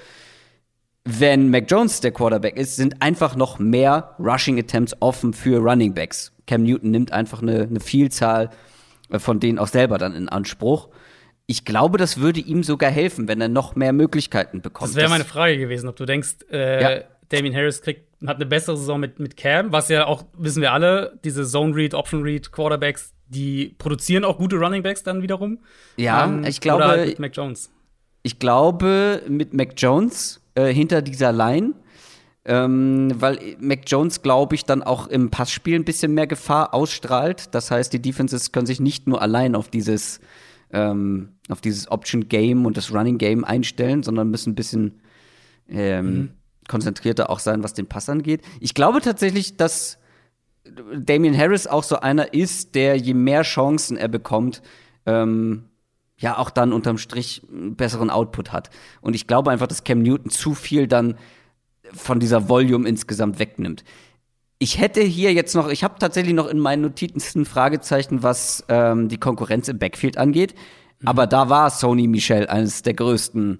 [1.05, 5.93] wenn Mac Jones der Quarterback ist, sind einfach noch mehr Rushing Attempts offen für Running
[5.93, 6.31] Backs.
[6.47, 8.49] Cam Newton nimmt einfach eine, eine Vielzahl
[9.09, 10.89] äh, von denen auch selber dann in Anspruch.
[11.45, 14.91] Ich glaube, das würde ihm sogar helfen, wenn er noch mehr Möglichkeiten bekommt.
[14.91, 17.03] Das wäre meine Frage gewesen, ob du denkst, äh, ja.
[17.29, 20.71] Damien Harris kriegt, hat eine bessere Saison mit, mit Cam, was ja auch, wissen wir
[20.71, 25.59] alle, diese Zone Read, Option Read Quarterbacks, die produzieren auch gute Running Backs dann wiederum.
[25.97, 26.83] Ja, ähm, ich glaube.
[26.83, 27.71] Oder halt Mac Jones.
[28.21, 31.73] ich glaube, mit Mac Jones äh, hinter dieser Line,
[32.45, 37.53] ähm, weil Mac Jones, glaube ich, dann auch im Passspiel ein bisschen mehr Gefahr ausstrahlt.
[37.55, 40.19] Das heißt, die Defenses können sich nicht nur allein auf dieses,
[40.71, 45.01] ähm, auf dieses Option Game und das Running Game einstellen, sondern müssen ein bisschen
[45.69, 46.29] ähm, mhm.
[46.67, 48.41] konzentrierter auch sein, was den Pass angeht.
[48.59, 49.97] Ich glaube tatsächlich, dass
[50.97, 54.61] Damian Harris auch so einer ist, der je mehr Chancen er bekommt,
[55.05, 55.65] ähm,
[56.17, 58.69] ja auch dann unterm Strich einen besseren Output hat.
[59.01, 61.15] Und ich glaube einfach, dass Cam Newton zu viel dann
[61.93, 63.83] von dieser Volume insgesamt wegnimmt.
[64.59, 69.09] Ich hätte hier jetzt noch, ich habe tatsächlich noch in meinen Notizen Fragezeichen, was ähm,
[69.09, 70.55] die Konkurrenz im Backfield angeht.
[70.99, 71.07] Mhm.
[71.07, 73.59] Aber da war Sony Michel eines der größten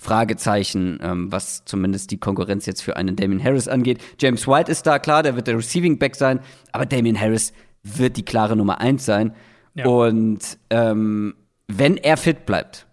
[0.00, 4.00] Fragezeichen, ähm, was zumindest die Konkurrenz jetzt für einen Damien Harris angeht.
[4.18, 6.40] James White ist da, klar, der wird der Receiving Back sein,
[6.72, 9.34] aber Damien Harris wird die klare Nummer eins sein.
[9.74, 9.86] Ja.
[9.86, 11.34] Und ähm,
[11.68, 12.86] wenn er fit bleibt,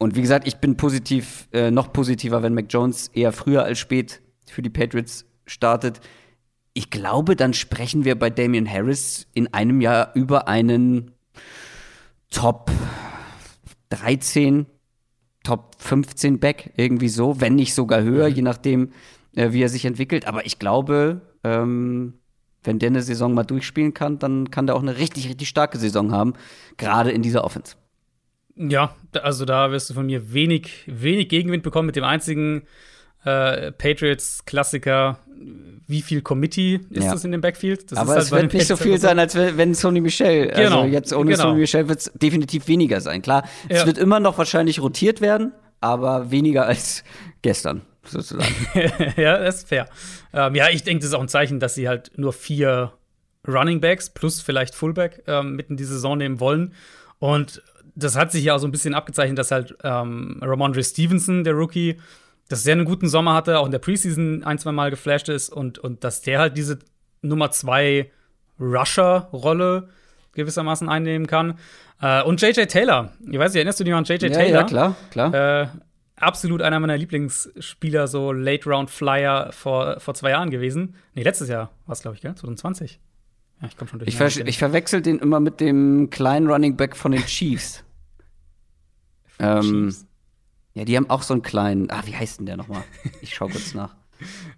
[0.00, 3.78] und wie gesagt, ich bin positiv, äh, noch positiver, wenn Mac Jones eher früher als
[3.78, 6.00] spät für die Patriots startet.
[6.72, 11.10] Ich glaube, dann sprechen wir bei Damian Harris in einem Jahr über einen
[12.30, 12.70] Top
[13.90, 14.64] 13,
[15.42, 18.34] Top 15 Back, irgendwie so, wenn nicht sogar höher, mhm.
[18.36, 18.92] je nachdem,
[19.36, 20.26] äh, wie er sich entwickelt.
[20.26, 22.14] Aber ich glaube, ähm,
[22.64, 25.78] wenn der eine Saison mal durchspielen kann, dann kann der auch eine richtig, richtig starke
[25.78, 26.34] Saison haben,
[26.76, 27.76] gerade in dieser Offense.
[28.56, 32.62] Ja, also da wirst du von mir wenig, wenig Gegenwind bekommen mit dem einzigen
[33.24, 35.18] äh, Patriots-Klassiker.
[35.86, 37.12] Wie viel Committee ist ja.
[37.12, 37.90] das in dem Backfield?
[37.90, 40.50] Das Aber halt es wird nicht so viel sein, als wenn Sony Michel.
[40.50, 40.82] Also genau.
[40.82, 41.44] Also jetzt ohne genau.
[41.44, 43.22] Sony Michel wird es definitiv weniger sein.
[43.22, 43.78] Klar, ja.
[43.78, 47.02] es wird immer noch wahrscheinlich rotiert werden, aber weniger als
[47.42, 48.54] gestern sozusagen.
[49.16, 49.88] ja, das ist fair.
[50.32, 52.92] Ähm, ja, ich denke, das ist auch ein Zeichen, dass sie halt nur vier
[53.46, 56.74] Running Backs plus vielleicht Fullback ähm, mitten in die Saison nehmen wollen.
[57.18, 57.62] Und
[57.94, 61.54] das hat sich ja auch so ein bisschen abgezeichnet, dass halt ähm, Ramondre Stevenson, der
[61.54, 61.98] Rookie,
[62.48, 65.50] dass der einen guten Sommer hatte, auch in der Preseason ein, zwei Mal geflasht ist
[65.50, 66.78] und, und dass der halt diese
[67.22, 68.10] Nummer zwei
[68.58, 69.88] Rusher-Rolle
[70.34, 71.58] gewissermaßen einnehmen kann.
[72.00, 73.12] Äh, und JJ Taylor.
[73.30, 74.60] Ich weiß nicht, erinnerst du dich an JJ ja, Taylor?
[74.60, 75.34] Ja, klar, klar.
[75.34, 75.66] Äh,
[76.20, 80.94] absolut einer meiner Lieblingsspieler, so Late-Round-Flyer vor, vor zwei Jahren gewesen.
[81.14, 82.34] Nee, letztes Jahr war es, glaube ich, gell?
[82.34, 83.00] 2020.
[83.60, 84.08] Ja, ich komme schon durch.
[84.08, 87.84] Ich, ver ich verwechsel den immer mit dem kleinen Running Back von den Chiefs.
[89.38, 89.94] ähm,
[90.74, 91.90] ja, die haben auch so einen kleinen.
[91.90, 92.84] Ah, wie heißt denn der nochmal?
[93.20, 93.94] Ich schau kurz nach.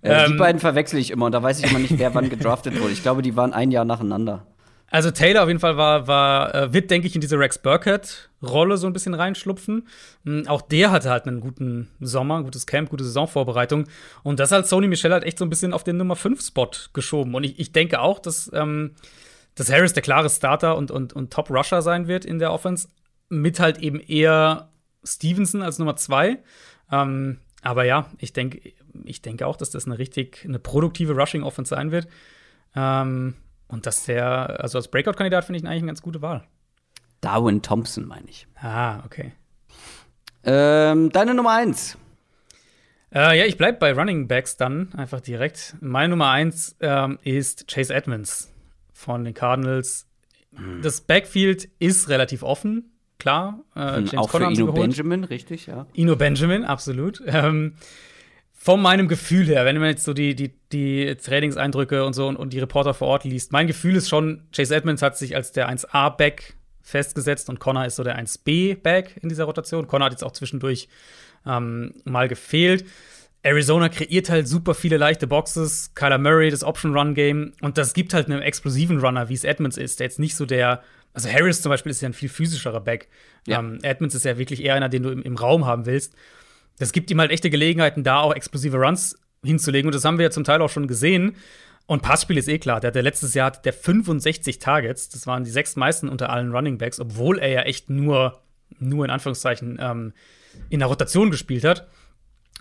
[0.00, 2.28] Äh, die ähm, beiden verwechsel ich immer und da weiß ich immer nicht, wer wann
[2.28, 2.92] gedraftet wurde.
[2.92, 4.44] Ich glaube, die waren ein Jahr nacheinander.
[4.92, 8.76] Also Taylor auf jeden Fall war, war äh, wird, denke ich, in diese Rex Burkhead-Rolle
[8.76, 9.88] so ein bisschen reinschlupfen.
[10.24, 13.86] Mhm, auch der hatte halt einen guten Sommer, ein gutes Camp, gute Saisonvorbereitung.
[14.22, 17.34] Und das hat Sony Michel halt echt so ein bisschen auf den Nummer 5-Spot geschoben.
[17.34, 18.94] Und ich, ich denke auch, dass, ähm,
[19.54, 22.88] dass Harris der klare Starter und, und, und Top-Rusher sein wird in der Offense.
[23.30, 24.68] Mit halt eben eher
[25.02, 26.36] Stevenson als Nummer 2.
[26.92, 28.60] Ähm, aber ja, ich denke
[29.04, 32.08] ich denke auch, dass das eine richtig, eine produktive Rushing-Offense sein wird.
[32.76, 33.36] Ähm,
[33.72, 36.44] und dass der, also als Breakout-Kandidat finde ich ihn eigentlich eine ganz gute Wahl.
[37.22, 38.46] Darwin Thompson, meine ich.
[38.60, 39.32] Ah, okay.
[40.44, 41.96] Ähm, deine Nummer eins.
[43.14, 45.76] Äh, ja, ich bleibe bei Running Backs dann einfach direkt.
[45.80, 48.52] Meine Nummer eins ähm, ist Chase Edmonds
[48.92, 50.06] von den Cardinals.
[50.54, 50.82] Hm.
[50.82, 53.60] Das Backfield ist relativ offen, klar.
[53.74, 55.86] Äh, hm, James auch für Ino Benjamin, richtig, ja.
[55.94, 57.22] Ino Benjamin, absolut.
[57.26, 57.76] Ähm,
[58.62, 62.36] von meinem Gefühl her, wenn man jetzt so die, die, die Trainingseindrücke und so und,
[62.36, 65.50] und die Reporter vor Ort liest, mein Gefühl ist schon, Chase Edmonds hat sich als
[65.50, 69.88] der 1A-Back festgesetzt und Connor ist so der 1B-Back in dieser Rotation.
[69.88, 70.88] Connor hat jetzt auch zwischendurch
[71.44, 72.84] ähm, mal gefehlt.
[73.42, 75.92] Arizona kreiert halt super viele leichte Boxes.
[75.96, 77.54] Kyler Murray, das Option-Run-Game.
[77.62, 80.46] Und das gibt halt einen explosiven Runner, wie es Edmonds ist, der jetzt nicht so
[80.46, 80.84] der.
[81.14, 83.08] Also Harris zum Beispiel ist ja ein viel physischerer Back.
[83.44, 83.58] Ja.
[83.58, 86.14] Ähm, Edmonds ist ja wirklich eher einer, den du im, im Raum haben willst
[86.82, 89.86] das gibt ihm halt echte Gelegenheiten, da auch explosive Runs hinzulegen.
[89.86, 91.36] Und das haben wir ja zum Teil auch schon gesehen.
[91.86, 92.80] Und Passspiel ist eh klar.
[92.80, 95.08] Der, der letztes Jahr hat der 65 Targets.
[95.08, 98.40] Das waren die sechs meisten unter allen Running Backs, obwohl er ja echt nur,
[98.80, 100.12] nur in Anführungszeichen ähm,
[100.70, 101.86] in der Rotation gespielt hat.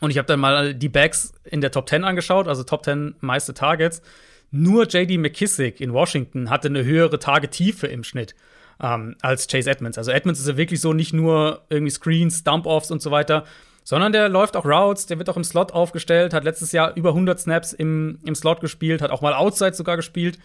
[0.01, 3.15] Und ich habe dann mal die Backs in der Top 10 angeschaut, also Top 10
[3.21, 4.03] meiste Targets.
[4.51, 8.35] Nur JD McKissick in Washington hatte eine höhere Targettiefe im Schnitt
[8.79, 9.97] ähm, als Chase Edmonds.
[9.97, 13.45] Also Edmonds ist ja wirklich so nicht nur irgendwie Screens, Dump-Offs und so weiter,
[13.83, 17.09] sondern der läuft auch Routes, der wird auch im Slot aufgestellt, hat letztes Jahr über
[17.09, 20.37] 100 Snaps im, im Slot gespielt, hat auch mal Outside sogar gespielt,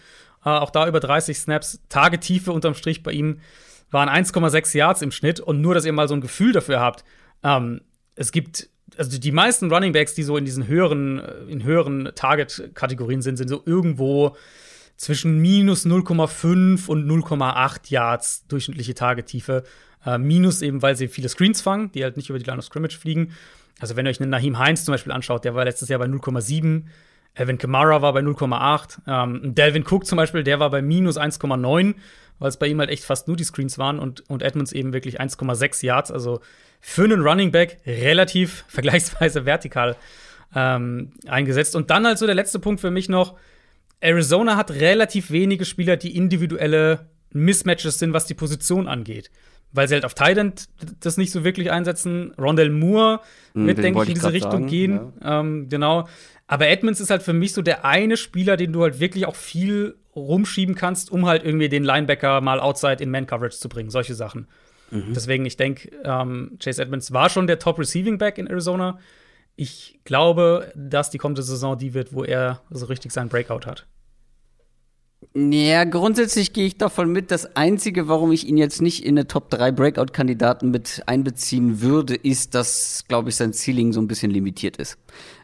[0.43, 1.79] äh, auch da über 30 Snaps.
[1.89, 3.39] Tagetiefe unterm Strich bei ihm
[3.91, 7.03] waren 1,6 Yards im Schnitt und nur, dass ihr mal so ein Gefühl dafür habt.
[7.43, 7.81] Ähm,
[8.15, 12.11] es gibt also die meisten Running Backs, die so in diesen höheren, äh, in höheren
[12.15, 14.35] Target-Kategorien sind, sind so irgendwo
[14.95, 19.63] zwischen minus 0,5 und 0,8 Yards durchschnittliche Tagetiefe.
[20.05, 22.65] Äh, minus eben, weil sie viele Screens fangen, die halt nicht über die Line of
[22.65, 23.33] Scrimmage fliegen.
[23.79, 26.05] Also, wenn ihr euch einen Nahim Heinz zum Beispiel anschaut, der war letztes Jahr bei
[26.05, 26.83] 0,7.
[27.35, 28.99] Evan Kamara war bei 0,8.
[29.07, 31.95] Ähm, Delvin Cook zum Beispiel, der war bei minus 1,9,
[32.39, 34.93] weil es bei ihm halt echt fast nur die Screens waren und, und Edmonds eben
[34.93, 36.11] wirklich 1,6 Yards.
[36.11, 36.41] Also
[36.81, 39.95] für einen Running Back relativ vergleichsweise vertikal
[40.55, 41.75] ähm, eingesetzt.
[41.75, 43.35] Und dann halt so der letzte Punkt für mich noch:
[43.99, 49.29] Arizona hat relativ wenige Spieler, die individuelle Mismatches sind, was die Position angeht.
[49.71, 50.67] Weil sie halt auf Thailand
[50.99, 52.33] das nicht so wirklich einsetzen.
[52.37, 53.19] Rondell Moore
[53.53, 55.13] hm, wird, denke ich, in diese Richtung sagen, gehen.
[55.21, 55.39] Ja.
[55.41, 56.07] Ähm, genau.
[56.47, 59.35] Aber Edmonds ist halt für mich so der eine Spieler, den du halt wirklich auch
[59.35, 63.89] viel rumschieben kannst, um halt irgendwie den Linebacker mal outside in Man-Coverage zu bringen.
[63.89, 64.47] Solche Sachen.
[64.89, 65.13] Mhm.
[65.13, 68.99] Deswegen, ich denke, ähm, Chase Edmonds war schon der Top-Receiving-Back in Arizona.
[69.55, 73.85] Ich glaube, dass die kommende Saison die wird, wo er so richtig seinen Breakout hat.
[75.35, 77.29] Ja, grundsätzlich gehe ich davon mit.
[77.29, 82.15] Das Einzige, warum ich ihn jetzt nicht in eine Top 3 Breakout-Kandidaten mit einbeziehen würde,
[82.15, 84.97] ist, dass, glaube ich, sein Ceiling so ein bisschen limitiert ist.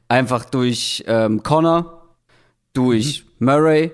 [0.07, 2.15] Einfach durch ähm, Connor,
[2.73, 3.45] durch mhm.
[3.45, 3.91] Murray,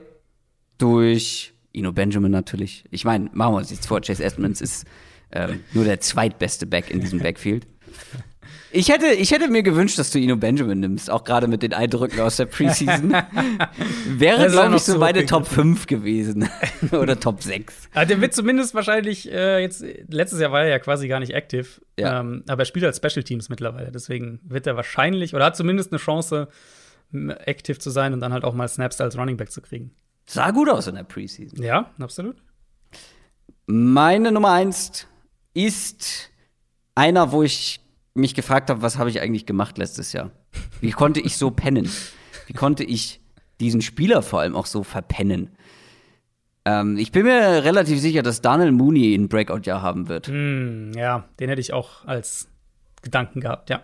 [0.78, 2.86] durch Ino Benjamin natürlich.
[2.92, 4.86] Ich meine, machen wir uns jetzt vor, Chase Edmonds ist
[5.32, 7.68] ähm, nur der zweitbeste Back in diesem Backfield.
[8.72, 11.74] Ich hätte, ich hätte mir gewünscht, dass du Ino Benjamin nimmst, auch gerade mit den
[11.74, 13.12] Eindrücken aus der Preseason.
[14.08, 16.48] Wäre, glaube ich, so meine Top 5 gewesen.
[16.92, 17.90] Oder Top 6.
[17.94, 21.36] Aber der wird zumindest wahrscheinlich äh, jetzt, letztes Jahr war er ja quasi gar nicht
[21.36, 21.82] aktiv.
[21.98, 22.20] Ja.
[22.20, 23.92] Ähm, aber er spielt als Special Teams mittlerweile.
[23.92, 26.48] Deswegen wird er wahrscheinlich oder hat zumindest eine Chance,
[27.12, 29.92] aktiv zu sein und dann halt auch mal Snaps als Running Back zu kriegen.
[30.28, 31.62] Sah gut aus in der Preseason.
[31.64, 32.38] Ja, absolut.
[33.66, 35.08] Meine Nummer 1
[35.54, 36.30] ist
[36.94, 37.80] einer, wo ich
[38.20, 40.32] mich gefragt habe, was habe ich eigentlich gemacht letztes Jahr?
[40.82, 41.90] Wie konnte ich so pennen?
[42.48, 43.22] Wie konnte ich
[43.60, 45.50] diesen Spieler vor allem auch so verpennen?
[46.66, 50.28] Ähm, ich bin mir relativ sicher, dass Daniel Mooney ein Breakout-Jahr haben wird.
[50.28, 52.48] Mm, ja, den hätte ich auch als
[53.02, 53.84] Gedanken gehabt, ja.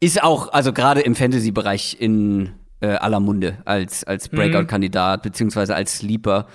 [0.00, 4.36] Ist auch, also gerade im Fantasy-Bereich in äh, aller Munde als, als mhm.
[4.36, 6.46] Breakout-Kandidat, beziehungsweise als Sleeper.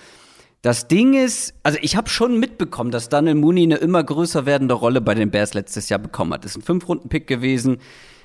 [0.63, 4.75] Das Ding ist, also ich habe schon mitbekommen, dass Daniel Mooney eine immer größer werdende
[4.75, 6.45] Rolle bei den Bears letztes Jahr bekommen hat.
[6.45, 7.79] Ist ein Fünf-Runden-Pick gewesen.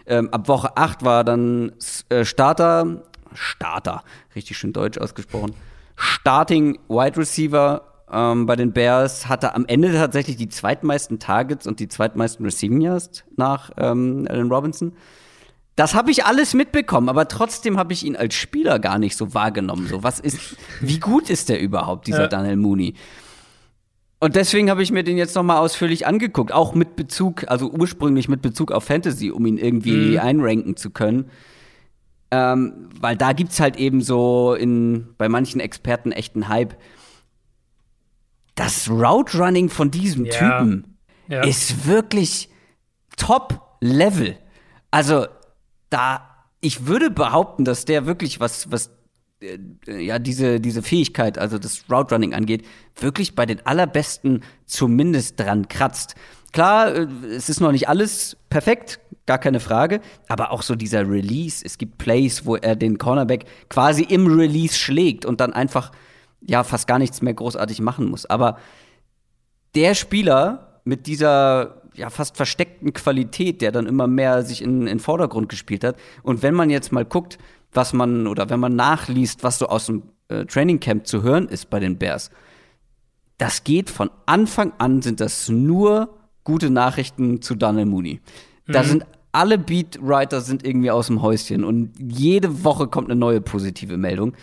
[0.07, 1.73] Ähm, ab Woche 8 war dann
[2.11, 3.03] äh, Starter,
[3.35, 4.05] Starter,
[4.37, 5.53] richtig schön deutsch ausgesprochen,
[5.97, 11.81] Starting Wide Receiver ähm, bei den Bears, hatte am Ende tatsächlich die zweitmeisten Targets und
[11.81, 14.93] die zweitmeisten Receiving Yards nach ähm, Allen Robinson.
[15.79, 19.33] Das habe ich alles mitbekommen, aber trotzdem habe ich ihn als Spieler gar nicht so
[19.33, 19.87] wahrgenommen.
[19.87, 22.27] So, was ist, wie gut ist der überhaupt, dieser ja.
[22.27, 22.95] Daniel Mooney?
[24.19, 27.71] Und deswegen habe ich mir den jetzt noch mal ausführlich angeguckt, auch mit Bezug, also
[27.71, 30.19] ursprünglich mit Bezug auf Fantasy, um ihn irgendwie mhm.
[30.19, 31.31] einranken zu können.
[32.33, 36.77] Ähm, weil da gibt's halt eben so in, bei manchen Experten echten Hype.
[38.57, 40.33] Das Route Running von diesem ja.
[40.33, 40.97] Typen
[41.29, 41.43] ja.
[41.43, 42.49] ist wirklich
[43.17, 44.37] Top Level.
[44.91, 45.27] Also
[45.91, 46.23] da,
[46.61, 48.91] ich würde behaupten, dass der wirklich was, was
[49.41, 52.65] äh, ja, diese, diese Fähigkeit, also das Route Running angeht,
[52.97, 56.15] wirklich bei den allerbesten zumindest dran kratzt.
[56.53, 61.09] Klar, äh, es ist noch nicht alles perfekt, gar keine Frage, aber auch so dieser
[61.09, 65.93] Release, es gibt Plays, wo er den Cornerback quasi im Release schlägt und dann einfach
[66.41, 68.27] ja fast gar nichts mehr großartig machen muss.
[68.27, 68.59] Aber
[69.75, 75.01] der Spieler mit dieser ja fast versteckten Qualität, der dann immer mehr sich in den
[75.01, 75.97] Vordergrund gespielt hat.
[76.23, 77.39] Und wenn man jetzt mal guckt,
[77.73, 81.49] was man oder wenn man nachliest, was so aus dem äh, Training Camp zu hören
[81.49, 82.31] ist bei den Bears,
[83.37, 86.09] das geht von Anfang an sind das nur
[86.45, 88.21] gute Nachrichten zu Daniel Mooney.
[88.67, 88.73] Mhm.
[88.73, 93.41] Da sind alle Beatwriter sind irgendwie aus dem Häuschen und jede Woche kommt eine neue
[93.41, 94.35] positive Meldung.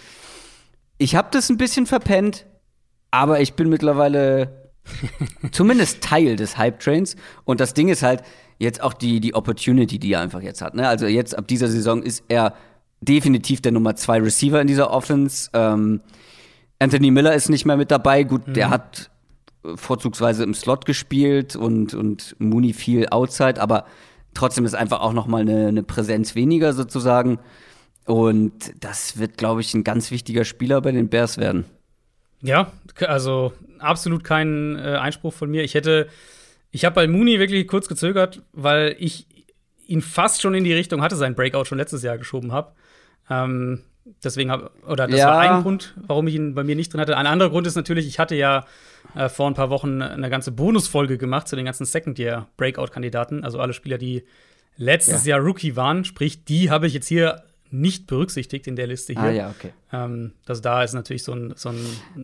[0.98, 2.46] Ich habe das ein bisschen verpennt,
[3.12, 4.65] aber ich bin mittlerweile
[5.52, 7.16] Zumindest Teil des Hype-Trains.
[7.44, 8.24] Und das Ding ist halt
[8.60, 10.76] jetzt auch die, die Opportunity, die er einfach jetzt hat.
[10.76, 10.88] Ne?
[10.88, 12.54] Also jetzt ab dieser Saison ist er
[13.02, 15.50] definitiv der Nummer zwei Receiver in dieser Offense.
[15.54, 16.02] Ähm,
[16.80, 18.24] Anthony Miller ist nicht mehr mit dabei.
[18.24, 18.54] Gut, mhm.
[18.54, 19.10] der hat
[19.76, 23.86] vorzugsweise im Slot gespielt und, und Mooney viel outside, aber
[24.34, 27.40] trotzdem ist einfach auch noch mal eine, eine Präsenz weniger sozusagen.
[28.06, 31.66] Und das wird, glaube ich, ein ganz wichtiger Spieler bei den Bears werden.
[32.42, 32.72] Ja,
[33.08, 33.54] also
[33.86, 35.64] absolut kein äh, Einspruch von mir.
[35.64, 36.08] Ich hätte,
[36.72, 39.28] ich habe bei Mooney wirklich kurz gezögert, weil ich
[39.88, 42.74] ihn fast schon in die Richtung hatte, sein Breakout schon letztes Jahr geschoben habe.
[43.30, 43.82] Ähm,
[44.24, 45.28] deswegen habe, oder das ja.
[45.28, 47.18] war ein Grund, warum ich ihn bei mir nicht drin hatte.
[47.18, 48.66] Ein anderer Grund ist natürlich, ich hatte ja
[49.16, 53.74] äh, vor ein paar Wochen eine ganze Bonusfolge gemacht zu den ganzen Second-Year-Breakout-Kandidaten, also alle
[53.74, 54.24] Spieler, die
[54.78, 55.38] letztes ja.
[55.38, 56.06] Jahr Rookie waren.
[56.06, 57.44] Sprich, die habe ich jetzt hier
[57.80, 59.22] nicht berücksichtigt in der Liste hier.
[59.22, 59.72] Ah, ja, okay.
[59.92, 61.80] Ähm, also da ist natürlich so ein, so ein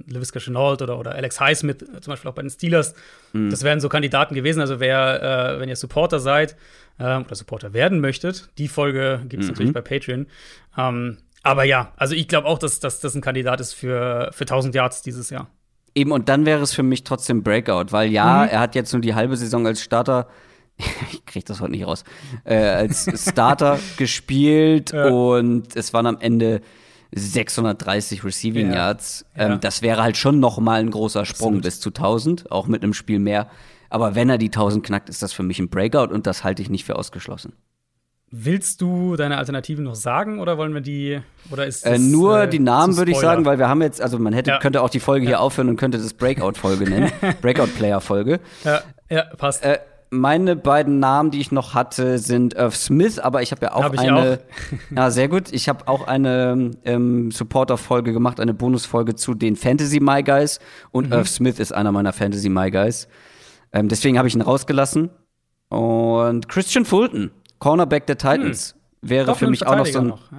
[0.07, 2.93] LaVisca Chenault oder, oder Alex Highsmith, zum Beispiel auch bei den Steelers.
[3.33, 3.49] Mhm.
[3.49, 4.61] Das wären so Kandidaten gewesen.
[4.61, 6.55] Also wer, äh, wenn ihr Supporter seid
[6.97, 9.53] äh, oder Supporter werden möchtet, die Folge gibt es mhm.
[9.53, 10.27] natürlich bei Patreon.
[10.77, 14.43] Ähm, aber ja, also ich glaube auch, dass, dass das ein Kandidat ist für, für
[14.43, 15.49] 1000 Yards dieses Jahr.
[15.93, 18.49] Eben, und dann wäre es für mich trotzdem Breakout, weil ja, mhm.
[18.49, 20.27] er hat jetzt nur die halbe Saison als Starter
[21.11, 22.03] ich krieg das heute nicht raus,
[22.43, 25.07] äh, als Starter gespielt ja.
[25.07, 26.61] und es waren am Ende
[27.13, 28.75] 630 Receiving ja.
[28.75, 29.25] Yards.
[29.35, 29.57] Ähm, ja.
[29.57, 31.63] Das wäre halt schon noch mal ein großer Sprung Absolut.
[31.63, 33.47] bis zu 1000, auch mit einem Spiel mehr.
[33.89, 36.61] Aber wenn er die 1000 knackt, ist das für mich ein Breakout und das halte
[36.61, 37.53] ich nicht für ausgeschlossen.
[38.33, 41.19] Willst du deine Alternativen noch sagen oder wollen wir die
[41.51, 44.17] oder ist äh, nur äh, die Namen würde ich sagen, weil wir haben jetzt also
[44.19, 44.59] man hätte ja.
[44.59, 47.11] könnte auch die Folge hier aufhören und könnte das Breakout Folge nennen,
[47.41, 48.39] Breakout Player Folge.
[48.63, 49.65] Ja, ja passt.
[49.65, 49.79] Äh,
[50.11, 53.83] meine beiden Namen, die ich noch hatte, sind Irv Smith, aber ich habe ja auch
[53.83, 54.39] hab eine.
[54.39, 54.95] Auch.
[54.95, 55.51] ja, sehr gut.
[55.51, 60.59] Ich habe auch eine ähm, Supporter-Folge gemacht, eine Bonusfolge zu den Fantasy My Guys.
[60.91, 61.13] Und mhm.
[61.13, 63.07] Irv Smith ist einer meiner Fantasy My Guys.
[63.71, 65.09] Ähm, deswegen habe ich ihn rausgelassen.
[65.69, 69.09] Und Christian Fulton, Cornerback der Titans, hm.
[69.09, 70.07] wäre Doch, für mich auch noch so ein.
[70.07, 70.31] Noch.
[70.31, 70.37] Ja.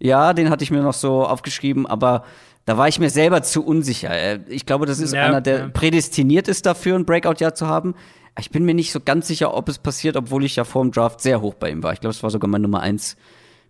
[0.00, 2.24] ja, den hatte ich mir noch so aufgeschrieben, aber
[2.66, 4.10] da war ich mir selber zu unsicher.
[4.10, 5.68] Äh, ich glaube, das ist ja, einer, der ja.
[5.68, 7.94] prädestiniert ist dafür, ein Breakout-Jahr zu haben.
[8.38, 10.90] Ich bin mir nicht so ganz sicher, ob es passiert, obwohl ich ja vor dem
[10.90, 11.92] Draft sehr hoch bei ihm war.
[11.92, 13.16] Ich glaube, es war sogar mein Nummer 1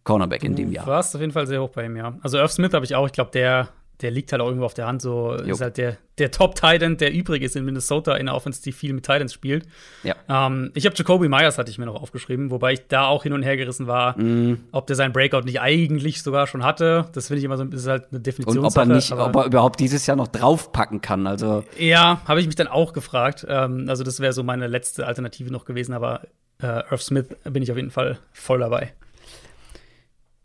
[0.05, 0.85] Cornerback in dem Jahr.
[0.85, 2.15] Du warst auf jeden Fall sehr hoch bei ihm, ja.
[2.23, 3.07] Also Irv Smith habe ich auch.
[3.07, 3.69] Ich glaube, der,
[4.01, 5.03] der liegt halt auch irgendwo auf der Hand.
[5.03, 5.55] So jo.
[5.55, 8.92] ist halt der, der Top-Titan, der übrig ist in Minnesota in der Offense, die viel
[8.92, 9.66] mit Titans spielt.
[10.03, 10.14] Ja.
[10.28, 13.32] Ähm, ich habe Jacoby Myers, hatte ich mir noch aufgeschrieben, wobei ich da auch hin
[13.32, 14.66] und her gerissen war, mm.
[14.72, 17.07] ob der seinen Breakout nicht eigentlich sogar schon hatte.
[17.12, 18.59] Das finde ich immer so ist halt eine Definition.
[18.59, 21.26] Und ob er nicht, ob er überhaupt dieses Jahr noch draufpacken kann.
[21.26, 23.47] Also ja, habe ich mich dann auch gefragt.
[23.49, 26.22] Ähm, also das wäre so meine letzte Alternative noch gewesen, aber
[26.61, 28.92] äh, Irv Smith bin ich auf jeden Fall voll dabei.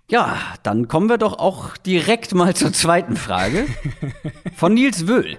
[0.09, 3.67] Ja, dann kommen wir doch auch direkt mal zur zweiten Frage
[4.55, 5.37] von Nils Wöhl.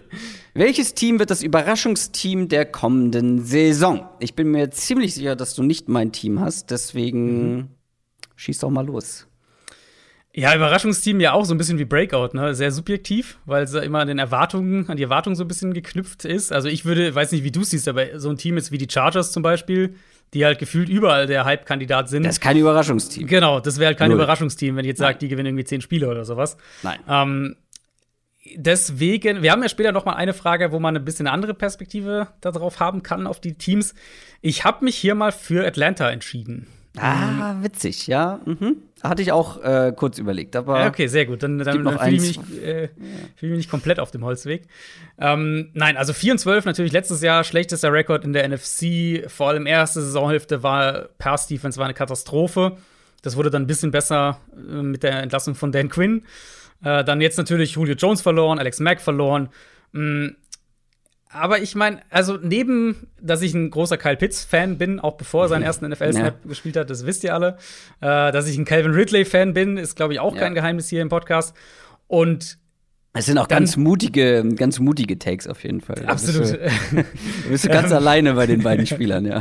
[0.54, 4.08] Welches Team wird das Überraschungsteam der kommenden Saison?
[4.20, 7.68] Ich bin mir ziemlich sicher, dass du nicht mein Team hast, deswegen mhm.
[8.36, 9.26] schieß doch mal los.
[10.32, 12.54] Ja, Überraschungsteam ja auch so ein bisschen wie Breakout, ne?
[12.54, 16.24] Sehr subjektiv, weil es immer an den Erwartungen, an die Erwartungen so ein bisschen geknüpft
[16.24, 16.52] ist.
[16.52, 18.78] Also ich würde, weiß nicht, wie du es siehst, aber so ein Team ist wie
[18.78, 19.96] die Chargers zum Beispiel,
[20.34, 22.24] die halt gefühlt überall der Hype-Kandidat sind.
[22.24, 23.26] Das ist kein Überraschungsteam.
[23.26, 24.18] Genau, das wäre halt kein Null.
[24.18, 26.56] Überraschungsteam, wenn ich jetzt sage, die gewinnen irgendwie zehn Spiele oder sowas.
[26.82, 27.00] Nein.
[27.08, 27.56] Ähm,
[28.56, 31.54] deswegen, wir haben ja später noch mal eine Frage, wo man ein bisschen eine andere
[31.54, 33.94] Perspektive darauf haben kann, auf die Teams.
[34.40, 36.66] Ich habe mich hier mal für Atlanta entschieden.
[36.98, 38.40] Ah, witzig, ja.
[38.44, 38.76] Mhm.
[39.02, 40.86] Hatte ich auch äh, kurz überlegt, aber.
[40.86, 41.42] okay, sehr gut.
[41.42, 42.88] Dann, dann, dann fühle ich, mich, äh,
[43.36, 44.64] fühl mich nicht komplett auf dem Holzweg.
[45.18, 49.30] Ähm, nein, also 4 und 12 natürlich letztes Jahr schlechtester Rekord in der NFC.
[49.30, 52.76] Vor allem erste Saisonhälfte war Pass Defense war eine Katastrophe.
[53.22, 56.24] Das wurde dann ein bisschen besser äh, mit der Entlassung von Dan Quinn.
[56.82, 59.48] Äh, dann jetzt natürlich Julio Jones verloren, Alex Mack verloren.
[59.92, 60.28] Mm,
[61.32, 65.48] aber ich meine, also neben, dass ich ein großer Kyle Pitts-Fan bin, auch bevor er
[65.48, 66.48] seinen ersten NFL-Snap ja.
[66.48, 67.56] gespielt hat, das wisst ihr alle.
[68.00, 70.40] Äh, dass ich ein Calvin Ridley-Fan bin, ist, glaube ich, auch ja.
[70.40, 71.54] kein Geheimnis hier im Podcast.
[72.08, 72.58] Und
[73.12, 76.04] es sind auch dann, ganz mutige, ganz mutige Takes auf jeden Fall.
[76.06, 76.40] Absolut.
[76.40, 79.40] Da bist du, da bist du ganz alleine bei den beiden Spielern, ja.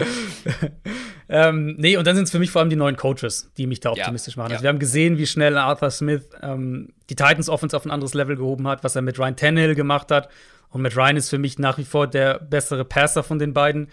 [1.29, 3.79] ähm, nee, und dann sind es für mich vor allem die neuen Coaches, die mich
[3.79, 4.43] da optimistisch ja.
[4.43, 4.51] machen.
[4.51, 8.13] Also wir haben gesehen, wie schnell Arthur Smith ähm, die Titans Offense auf ein anderes
[8.13, 10.29] Level gehoben hat, was er mit Ryan Tannehill gemacht hat
[10.69, 13.89] und Matt Ryan ist für mich nach wie vor der bessere Passer von den beiden.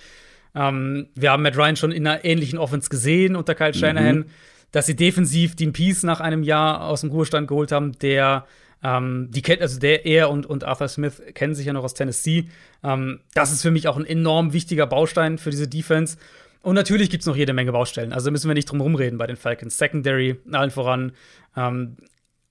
[0.54, 4.26] Ähm, wir haben Matt Ryan schon in einer ähnlichen Offense gesehen unter Kyle Shanahan, mhm.
[4.72, 8.46] dass sie defensiv Dean Peace nach einem Jahr aus dem Ruhestand geholt haben, der
[8.82, 11.94] ähm, die kennt, also der er und, und Arthur Smith kennen sich ja noch aus
[11.94, 12.46] Tennessee.
[12.82, 16.18] Ähm, das ist für mich auch ein enorm wichtiger Baustein für diese Defense.
[16.62, 18.12] Und natürlich gibt es noch jede Menge Baustellen.
[18.12, 19.78] Also müssen wir nicht drum rumreden bei den Falcons.
[19.78, 21.12] Secondary, allen voran.
[21.56, 21.96] Ähm,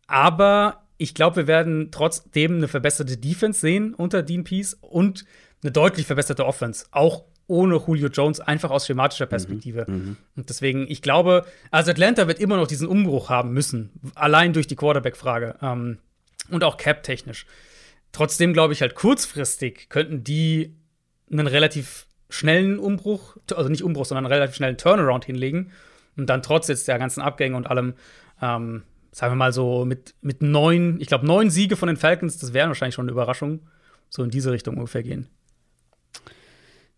[0.08, 5.26] aber ich glaube, wir werden trotzdem eine verbesserte Defense sehen unter Dean Peace und
[5.62, 6.86] eine deutlich verbesserte Offense.
[6.92, 9.86] Auch ohne Julio Jones, einfach aus schematischer Perspektive.
[9.88, 13.92] Mhm, mhm, und deswegen, ich glaube, also Atlanta wird immer noch diesen Umbruch haben müssen,
[14.16, 16.00] allein durch die Quarterback-Frage ähm,
[16.50, 17.46] und auch Cap-technisch.
[18.12, 20.76] Trotzdem glaube ich halt kurzfristig könnten die
[21.32, 25.72] einen relativ schnellen Umbruch, also nicht Umbruch, sondern einen relativ schnellen Turnaround hinlegen
[26.18, 27.94] und dann trotz jetzt der ganzen Abgänge und allem
[28.42, 28.84] ähm,
[29.16, 32.52] sagen wir mal so, mit, mit neun, ich glaube, neun Siege von den Falcons, das
[32.52, 33.62] wären wahrscheinlich schon eine Überraschung.
[34.10, 35.30] So in diese Richtung ungefähr gehen.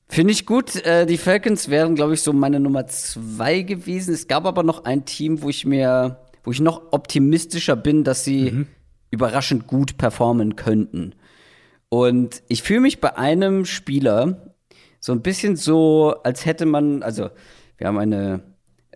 [0.09, 0.75] Finde ich gut.
[0.83, 4.15] Äh, die Falcons wären, glaube ich, so meine Nummer zwei gewesen.
[4.15, 8.23] Es gab aber noch ein Team, wo ich mir, wo ich noch optimistischer bin, dass
[8.23, 8.67] sie mhm.
[9.11, 11.13] überraschend gut performen könnten.
[11.89, 14.55] Und ich fühle mich bei einem Spieler
[14.99, 17.29] so ein bisschen so, als hätte man, also
[17.77, 18.41] wir haben eine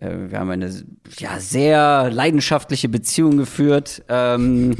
[0.02, 0.70] wir haben eine
[1.18, 4.76] ja, sehr leidenschaftliche Beziehung geführt, ähm,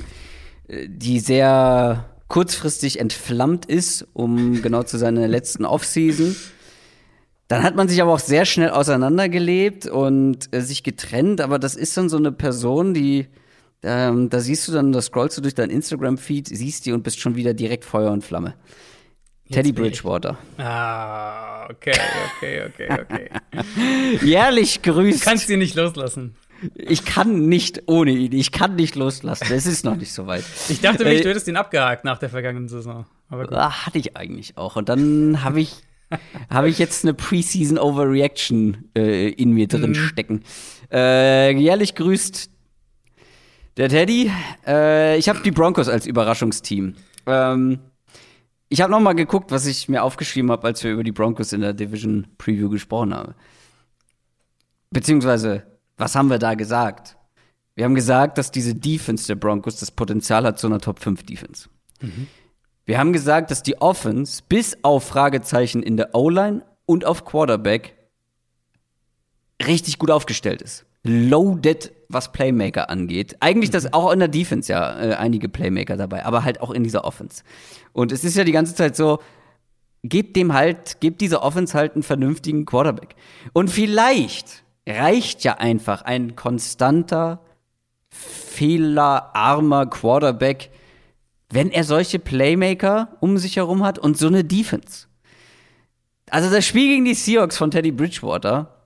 [0.69, 6.35] die sehr kurzfristig entflammt ist, um genau zu seiner letzten Offseason.
[7.49, 11.75] Dann hat man sich aber auch sehr schnell auseinandergelebt und äh, sich getrennt, aber das
[11.75, 13.29] ist dann so eine Person, die
[13.83, 17.21] ähm, da siehst du dann, da scrollst du durch dein Instagram-Feed, siehst die und bist
[17.21, 18.55] schon wieder direkt Feuer und Flamme.
[19.45, 20.39] Jetzt Teddy Bridgewater.
[20.57, 21.95] Ah, okay,
[22.37, 23.31] okay, okay, okay.
[24.25, 25.21] Jährlich grüßt.
[25.21, 26.37] Du kannst ihn nicht loslassen.
[26.75, 28.33] Ich kann nicht ohne ihn.
[28.33, 29.53] Ich kann nicht loslassen.
[29.53, 30.45] Es ist noch nicht so weit.
[30.69, 33.07] Ich dachte wirklich, äh, du hättest ihn abgehakt nach der vergangenen Saison.
[33.29, 33.55] Aber gut.
[33.57, 34.77] Ah, hatte ich eigentlich auch.
[34.77, 35.83] Und dann habe ich,
[36.51, 39.95] hab ich jetzt eine Preseason Overreaction äh, in mir drin mhm.
[39.95, 40.45] stecken.
[40.93, 42.51] Äh, jährlich grüßt
[43.77, 44.31] der Teddy.
[44.67, 46.95] Äh, ich habe die Broncos als Überraschungsteam.
[47.27, 47.81] Ähm,
[48.73, 51.53] ich habe noch mal geguckt, was ich mir aufgeschrieben habe, als wir über die Broncos
[51.53, 53.35] in der Division Preview gesprochen haben.
[54.91, 55.65] Beziehungsweise,
[55.99, 57.19] was haben wir da gesagt?
[57.75, 61.23] Wir haben gesagt, dass diese Defense der Broncos das Potenzial hat zu einer Top 5
[61.25, 61.69] Defense.
[62.01, 62.29] Mhm.
[62.87, 67.95] Wir haben gesagt, dass die Offense bis auf Fragezeichen in der O-Line und auf Quarterback
[69.61, 73.37] richtig gut aufgestellt ist loaded, was Playmaker angeht.
[73.41, 73.93] Eigentlich das mhm.
[73.93, 77.43] auch in der Defense ja äh, einige Playmaker dabei, aber halt auch in dieser Offense.
[77.93, 79.19] Und es ist ja die ganze Zeit so,
[80.03, 83.15] gebt dem halt, gebt dieser Offense halt einen vernünftigen Quarterback.
[83.53, 87.41] Und vielleicht reicht ja einfach ein konstanter,
[88.11, 90.71] fehlerarmer Quarterback,
[91.51, 95.07] wenn er solche Playmaker um sich herum hat und so eine Defense.
[96.31, 98.82] Also das Spiel gegen die Seahawks von Teddy Bridgewater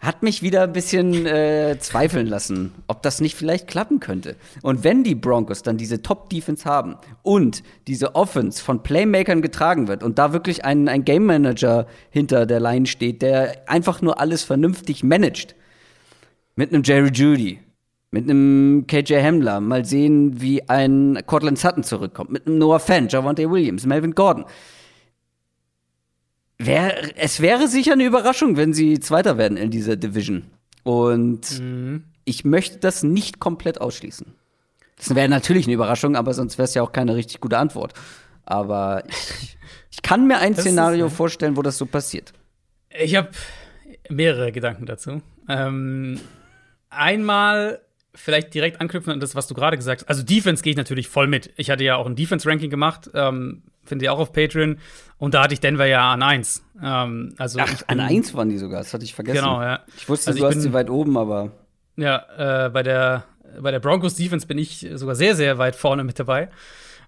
[0.00, 4.36] hat mich wieder ein bisschen äh, zweifeln lassen, ob das nicht vielleicht klappen könnte.
[4.62, 10.02] Und wenn die Broncos dann diese Top-Defense haben und diese Offense von Playmakern getragen wird
[10.02, 14.42] und da wirklich ein, ein Game Manager hinter der Line steht, der einfach nur alles
[14.42, 15.54] vernünftig managt,
[16.56, 17.60] mit einem Jerry Judy,
[18.10, 23.12] mit einem KJ Hamler, mal sehen, wie ein Cortland Sutton zurückkommt, mit einem Noah Fant,
[23.12, 24.46] Javante Williams, Melvin Gordon
[26.62, 30.44] Wär, es wäre sicher eine Überraschung, wenn sie Zweiter werden in dieser Division.
[30.82, 32.04] Und mhm.
[32.26, 34.34] ich möchte das nicht komplett ausschließen.
[34.98, 37.94] Das wäre natürlich eine Überraschung, aber sonst wäre es ja auch keine richtig gute Antwort.
[38.44, 39.56] Aber ich,
[39.90, 42.34] ich kann mir ein das Szenario ist, vorstellen, wo das so passiert.
[42.90, 43.30] Ich habe
[44.10, 45.22] mehrere Gedanken dazu.
[45.48, 46.20] Ähm,
[46.90, 47.80] einmal
[48.14, 50.08] vielleicht direkt anknüpfen an das, was du gerade gesagt hast.
[50.08, 51.54] Also Defense gehe ich natürlich voll mit.
[51.56, 53.10] Ich hatte ja auch ein Defense-Ranking gemacht.
[53.14, 54.78] Ähm, Finde ich auch auf Patreon.
[55.18, 56.62] Und da hatte ich Denver ja an 1.
[56.82, 59.38] Ähm, also Ach, an 1 waren die sogar, das hatte ich vergessen.
[59.38, 59.80] Genau, ja.
[59.96, 61.52] Ich wusste, also du ich hast sie weit oben, aber.
[61.96, 63.24] Ja, äh, bei, der,
[63.60, 66.50] bei der Broncos Defense bin ich sogar sehr, sehr weit vorne mit dabei.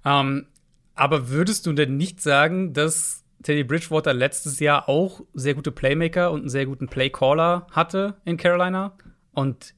[0.05, 0.47] Ähm,
[0.95, 6.31] aber würdest du denn nicht sagen, dass Teddy Bridgewater letztes Jahr auch sehr gute Playmaker
[6.33, 8.97] und einen sehr guten Playcaller hatte in Carolina?
[9.33, 9.75] Und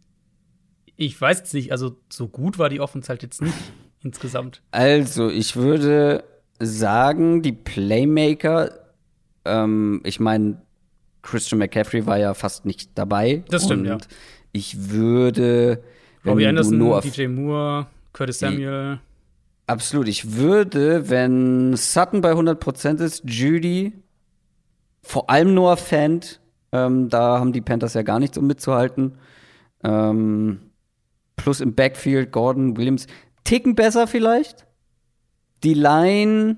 [0.97, 3.55] ich weiß jetzt nicht, also so gut war die Offense halt jetzt nicht
[4.03, 4.63] insgesamt.
[4.71, 6.25] Also, ich würde
[6.61, 8.71] sagen, die Playmaker,
[9.45, 10.61] ähm, ich meine,
[11.23, 13.43] Christian McCaffrey war ja fast nicht dabei.
[13.49, 13.99] Das stimmt, ja.
[14.53, 15.83] Ich würde.
[16.25, 19.01] Robbie Anderson, DJ Moore, Curtis Samuel.
[19.67, 20.09] Absolut.
[20.09, 23.93] Ich würde, wenn Sutton bei 100% ist, Judy,
[25.03, 26.41] vor allem Noah Fant,
[26.73, 29.17] ähm, da haben die Panthers ja gar nichts um mitzuhalten.
[29.83, 30.71] Ähm,
[31.37, 33.07] plus im Backfield Gordon, Williams.
[33.45, 34.67] Ticken besser vielleicht.
[35.65, 36.57] Die Line,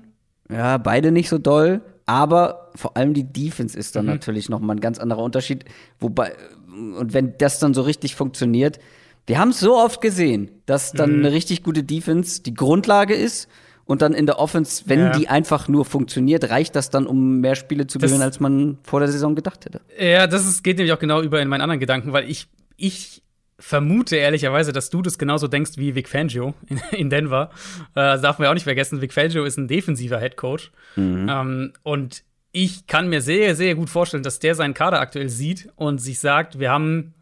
[0.49, 4.11] ja, beide nicht so doll, aber vor allem die Defense ist dann mhm.
[4.11, 5.65] natürlich noch mal ein ganz anderer Unterschied.
[5.99, 6.33] Wobei,
[6.67, 8.79] und wenn das dann so richtig funktioniert,
[9.25, 11.25] wir haben es so oft gesehen, dass dann mhm.
[11.25, 13.49] eine richtig gute Defense die Grundlage ist
[13.85, 15.09] und dann in der Offense, wenn ja.
[15.11, 18.99] die einfach nur funktioniert, reicht das dann, um mehr Spiele zu gewinnen, als man vor
[18.99, 19.81] der Saison gedacht hätte.
[19.99, 22.47] Ja, das ist, geht nämlich auch genau über in meinen anderen Gedanken, weil ich,
[22.77, 23.21] ich
[23.59, 27.49] vermute ehrlicherweise, dass du das genauso denkst wie Vic Fangio in, in Denver.
[27.95, 29.01] Äh, das darf man ja auch nicht vergessen.
[29.01, 30.71] Vic Fangio ist ein defensiver Head Coach.
[30.95, 31.27] Mhm.
[31.29, 35.69] Ähm, und ich kann mir sehr, sehr gut vorstellen, dass der seinen Kader aktuell sieht
[35.75, 37.13] und sich sagt, wir haben,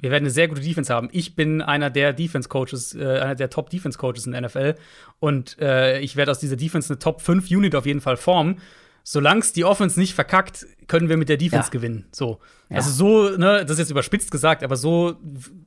[0.00, 1.08] wir werden eine sehr gute Defense haben.
[1.12, 4.76] Ich bin einer der Defense Coaches, äh, einer der Top Defense Coaches in der NFL
[5.18, 8.60] und äh, ich werde aus dieser Defense eine Top 5 Unit auf jeden Fall formen
[9.02, 11.70] solange es die Offense nicht verkackt, können wir mit der Defense ja.
[11.70, 12.06] gewinnen.
[12.12, 12.40] So.
[12.68, 12.76] Ja.
[12.76, 15.16] Also so, ne, das ist jetzt überspitzt gesagt, aber so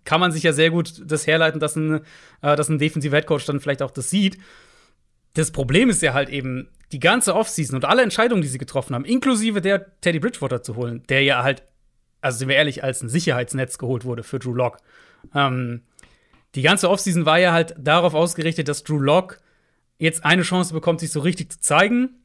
[0.05, 2.01] kann man sich ja sehr gut das herleiten, dass ein,
[2.41, 4.37] äh, dass ein defensiver Headcoach dann vielleicht auch das sieht.
[5.33, 8.93] Das Problem ist ja halt eben, die ganze Offseason und alle Entscheidungen, die sie getroffen
[8.93, 11.63] haben, inklusive der Teddy Bridgewater zu holen, der ja halt,
[12.21, 14.77] also sind wir ehrlich, als ein Sicherheitsnetz geholt wurde für Drew Lock.
[15.33, 15.81] Ähm,
[16.53, 19.39] die ganze Offseason war ja halt darauf ausgerichtet, dass Drew Lock
[19.97, 22.22] jetzt eine Chance bekommt, sich so richtig zu zeigen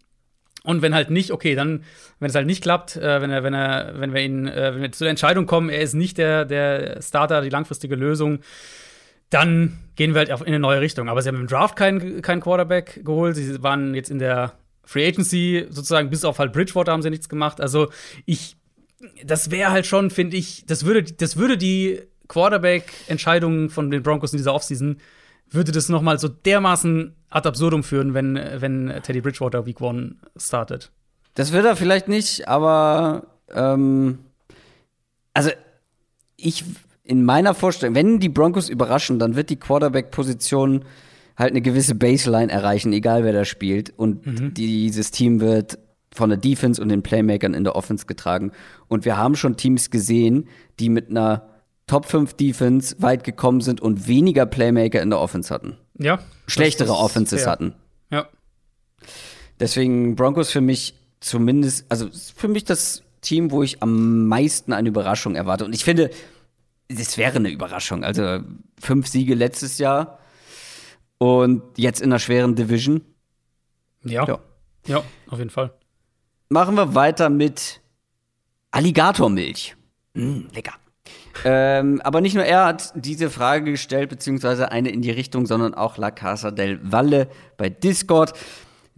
[0.64, 1.84] Und wenn halt nicht, okay, dann,
[2.18, 4.82] wenn es halt nicht klappt, äh, wenn er, wenn er, wenn wir ihn, äh, wenn
[4.82, 8.40] wir zu der Entscheidung kommen, er ist nicht der, der Starter, die langfristige Lösung,
[9.30, 11.08] dann gehen wir halt in eine neue Richtung.
[11.08, 13.36] Aber sie haben im Draft keinen kein Quarterback geholt.
[13.36, 14.54] Sie waren jetzt in der
[14.84, 17.60] Free Agency sozusagen, bis auf halt Bridgewater haben sie nichts gemacht.
[17.60, 17.90] Also
[18.24, 18.56] ich,
[19.24, 24.32] das wäre halt schon, finde ich, das würde, das würde die Quarterback-Entscheidungen von den Broncos
[24.32, 24.98] in dieser Offseason
[25.50, 30.16] würde das noch mal so dermaßen ad absurdum führen, wenn, wenn Teddy Bridgewater Week One
[30.36, 30.90] startet.
[31.34, 34.18] Das wird er vielleicht nicht, aber ähm,
[35.34, 35.50] also
[36.36, 36.64] ich
[37.04, 40.84] in meiner Vorstellung, wenn die Broncos überraschen, dann wird die Quarterback-Position
[41.38, 43.96] halt eine gewisse Baseline erreichen, egal wer da spielt.
[43.96, 44.52] Und mhm.
[44.52, 45.78] dieses Team wird
[46.12, 48.52] von der Defense und den Playmakern in der Offense getragen.
[48.88, 50.48] Und wir haben schon Teams gesehen,
[50.80, 51.48] die mit einer
[51.88, 55.76] Top 5 Defense weit gekommen sind und weniger Playmaker in der Offense hatten.
[55.98, 56.20] Ja.
[56.46, 57.50] Schlechtere Offenses fair.
[57.50, 57.74] hatten.
[58.10, 58.28] Ja.
[59.58, 64.88] Deswegen Broncos für mich zumindest, also für mich das Team, wo ich am meisten eine
[64.88, 65.64] Überraschung erwarte.
[65.64, 66.10] Und ich finde,
[66.88, 68.04] das wäre eine Überraschung.
[68.04, 68.40] Also
[68.80, 70.18] fünf Siege letztes Jahr
[71.18, 73.02] und jetzt in einer schweren Division.
[74.04, 74.26] Ja.
[74.26, 74.38] Ja,
[74.86, 75.72] ja auf jeden Fall.
[76.48, 77.80] Machen wir weiter mit
[78.70, 79.74] Alligatormilch.
[80.14, 80.74] Mm, lecker.
[81.44, 85.74] Ähm, aber nicht nur er hat diese Frage gestellt, beziehungsweise eine in die Richtung, sondern
[85.74, 88.32] auch La Casa del Valle bei Discord.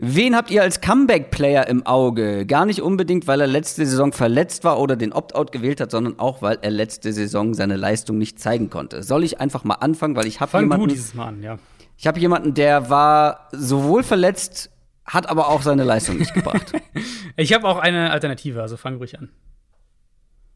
[0.03, 2.47] Wen habt ihr als Comeback-Player im Auge?
[2.47, 6.19] Gar nicht unbedingt, weil er letzte Saison verletzt war oder den Opt-out gewählt hat, sondern
[6.19, 9.03] auch, weil er letzte Saison seine Leistung nicht zeigen konnte.
[9.03, 10.89] Soll ich einfach mal anfangen, weil ich habe jemanden.
[10.89, 11.59] Du dieses Mal an, ja.
[11.99, 14.71] Ich habe jemanden, der war sowohl verletzt,
[15.05, 16.73] hat aber auch seine Leistung nicht gebracht.
[17.37, 19.29] ich habe auch eine Alternative, also fang ruhig an.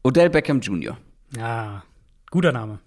[0.01, 0.97] Odell Beckham Jr.
[1.37, 1.83] Ja,
[2.31, 2.79] guter Name.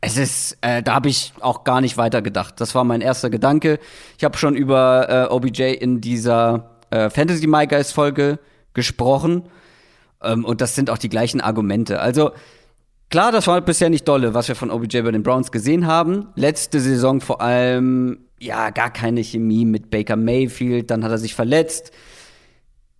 [0.00, 2.60] Es ist, äh, da habe ich auch gar nicht weiter gedacht.
[2.60, 3.78] Das war mein erster Gedanke.
[4.16, 8.38] Ich habe schon über äh, OBJ in dieser äh, Fantasy My Guys Folge
[8.72, 9.44] gesprochen.
[10.22, 12.00] Ähm, und das sind auch die gleichen Argumente.
[12.00, 12.30] Also,
[13.10, 16.28] klar, das war bisher nicht dolle, was wir von OBJ bei den Browns gesehen haben.
[16.34, 20.90] Letzte Saison vor allem, ja, gar keine Chemie mit Baker Mayfield.
[20.90, 21.92] Dann hat er sich verletzt.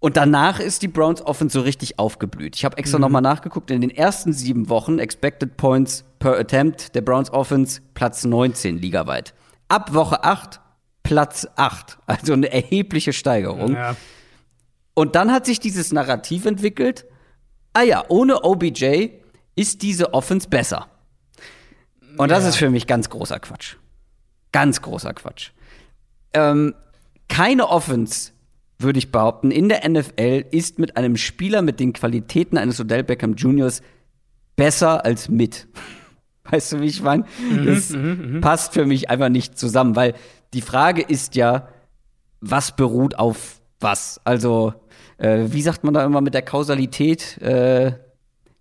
[0.00, 2.56] Und danach ist die Browns Offense so richtig aufgeblüht.
[2.56, 3.02] Ich habe extra mhm.
[3.02, 3.70] nochmal nachgeguckt.
[3.70, 9.34] In den ersten sieben Wochen Expected Points per Attempt der Browns Offense Platz 19 ligaweit.
[9.68, 10.58] Ab Woche 8
[11.02, 11.98] Platz 8.
[12.06, 13.74] Also eine erhebliche Steigerung.
[13.74, 13.94] Ja.
[14.94, 17.04] Und dann hat sich dieses Narrativ entwickelt.
[17.74, 19.10] Ah ja, ohne OBJ
[19.54, 20.88] ist diese Offense besser.
[22.16, 22.48] Und das ja.
[22.48, 23.76] ist für mich ganz großer Quatsch.
[24.52, 25.50] Ganz großer Quatsch.
[26.32, 26.74] Ähm,
[27.28, 28.32] keine Offense
[28.82, 33.04] würde ich behaupten, in der NFL ist mit einem Spieler mit den Qualitäten eines Odell
[33.04, 33.82] Beckham Juniors
[34.56, 35.68] besser als mit.
[36.50, 37.24] Weißt du, wie ich meine?
[37.50, 40.14] Mhm, das mhm, mhm, passt für mich einfach nicht zusammen, weil
[40.52, 41.68] die Frage ist ja,
[42.40, 44.20] was beruht auf was?
[44.24, 44.74] Also,
[45.18, 47.38] äh, wie sagt man da immer mit der Kausalität?
[47.38, 47.92] Äh,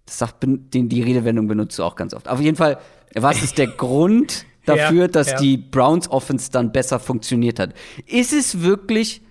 [0.06, 2.28] das sagt den, die Redewendung benutzt du auch ganz oft.
[2.28, 2.78] Auf jeden Fall,
[3.16, 5.38] was ist der Grund dafür, ja, dass ja.
[5.38, 7.74] die Browns Offense dann besser funktioniert hat?
[8.06, 9.22] Ist es wirklich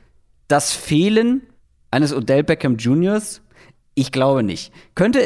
[0.49, 1.43] das Fehlen
[1.91, 3.43] eines Odell Beckham Juniors?
[3.95, 4.73] Ich glaube nicht.
[4.95, 5.19] Könnte,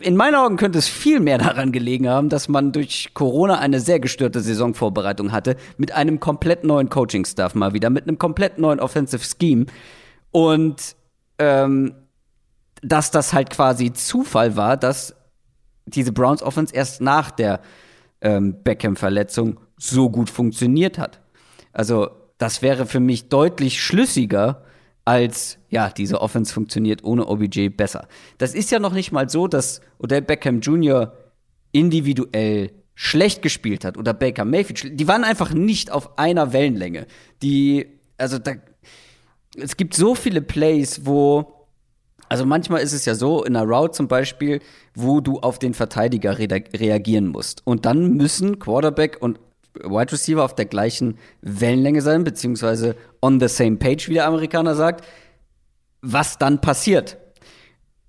[0.00, 3.80] in meinen Augen könnte es viel mehr daran gelegen haben, dass man durch Corona eine
[3.80, 8.78] sehr gestörte Saisonvorbereitung hatte, mit einem komplett neuen Coaching-Staff mal wieder, mit einem komplett neuen
[8.78, 9.66] Offensive Scheme.
[10.32, 10.96] Und
[11.38, 11.94] ähm,
[12.82, 15.14] dass das halt quasi Zufall war, dass
[15.86, 17.60] diese Browns Offense erst nach der
[18.20, 21.20] ähm, Beckham-Verletzung so gut funktioniert hat.
[21.72, 22.10] Also
[22.40, 24.62] das wäre für mich deutlich schlüssiger
[25.04, 28.08] als, ja, diese Offense funktioniert ohne OBJ besser.
[28.38, 31.12] Das ist ja noch nicht mal so, dass Odell Beckham Jr.
[31.72, 34.98] individuell schlecht gespielt hat oder Baker Mayfield.
[34.98, 37.06] Die waren einfach nicht auf einer Wellenlänge.
[37.42, 37.86] Die,
[38.16, 38.52] also da,
[39.54, 41.66] es gibt so viele Plays, wo,
[42.30, 44.60] also manchmal ist es ja so, in einer Route zum Beispiel,
[44.94, 47.66] wo du auf den Verteidiger re reagieren musst.
[47.66, 49.38] Und dann müssen Quarterback und
[49.84, 54.74] Wide Receiver auf der gleichen Wellenlänge sein, beziehungsweise on the same page, wie der Amerikaner
[54.74, 55.04] sagt,
[56.02, 57.16] was dann passiert.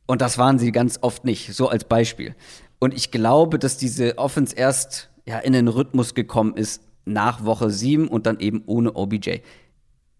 [0.08, 2.36] Und das waren sie ganz oft nicht, so als Beispiel.
[2.80, 7.70] Und ich glaube, dass diese Offense erst ja, in den Rhythmus gekommen ist nach Woche
[7.70, 9.40] 7 und dann eben ohne OBJ.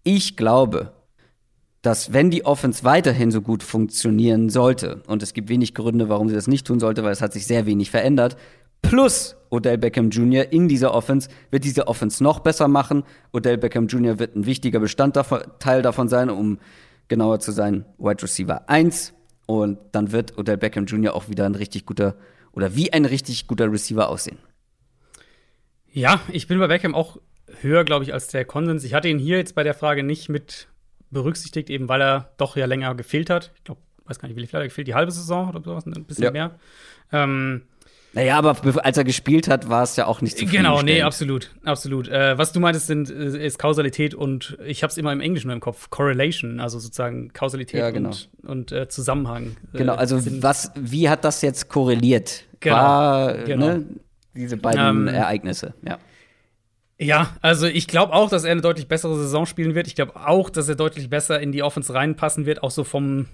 [0.04, 0.92] Ich glaube,
[1.82, 6.28] dass wenn die Offense weiterhin so gut funktionieren sollte, und es gibt wenig Gründe, warum
[6.28, 8.36] sie das nicht tun sollte, weil es hat sich sehr wenig verändert,
[8.80, 10.50] plus Odell Beckham Jr.
[10.50, 13.04] in dieser Offense wird diese Offense noch besser machen.
[13.32, 14.18] Odell Beckham Jr.
[14.18, 16.58] wird ein wichtiger Bestandteil davon sein, um
[17.08, 19.12] genauer zu sein, Wide Receiver 1.
[19.46, 21.14] Und dann wird Odell Beckham Jr.
[21.14, 22.16] auch wieder ein richtig guter
[22.52, 24.38] oder wie ein richtig guter Receiver aussehen.
[25.92, 27.18] Ja, ich bin bei Beckham auch
[27.60, 28.84] höher, glaube ich, als der Konsens.
[28.84, 30.68] Ich hatte ihn hier jetzt bei der Frage nicht mit
[31.10, 33.52] berücksichtigt, eben weil er doch ja länger gefehlt hat.
[33.56, 34.88] Ich glaube, weiß gar nicht, wie viel hat er gefehlt?
[34.88, 36.30] Die halbe Saison oder sowas, ein bisschen Ja.
[36.30, 36.58] mehr.
[37.12, 37.62] Ähm,
[38.14, 42.08] Naja, aber als er gespielt hat, war es ja auch nicht Genau, nee, absolut, absolut.
[42.08, 45.46] Äh, was du meintest, sind, äh, ist Kausalität und ich habe es immer im Englischen
[45.46, 48.10] nur im Kopf, Correlation, also sozusagen Kausalität Ja, genau.
[48.10, 49.56] und, und äh, Zusammenhang.
[49.72, 52.44] äh, Genau, also was, wie hat das jetzt korreliert?
[52.60, 53.66] Genau, War, genau.
[53.66, 53.86] Ne,
[54.34, 55.98] diese beiden Ähm, Ereignisse, ja.
[56.98, 59.88] Ja, also ich glaube auch, dass er eine deutlich bessere Saison spielen wird.
[59.88, 63.26] Ich glaube auch, dass er deutlich besser in die Offense reinpassen wird, auch so vom,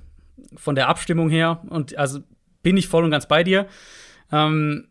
[0.57, 1.61] von der Abstimmung her.
[1.69, 2.21] Und also
[2.63, 3.67] bin ich voll und ganz bei dir.
[4.33, 4.89] Ähm,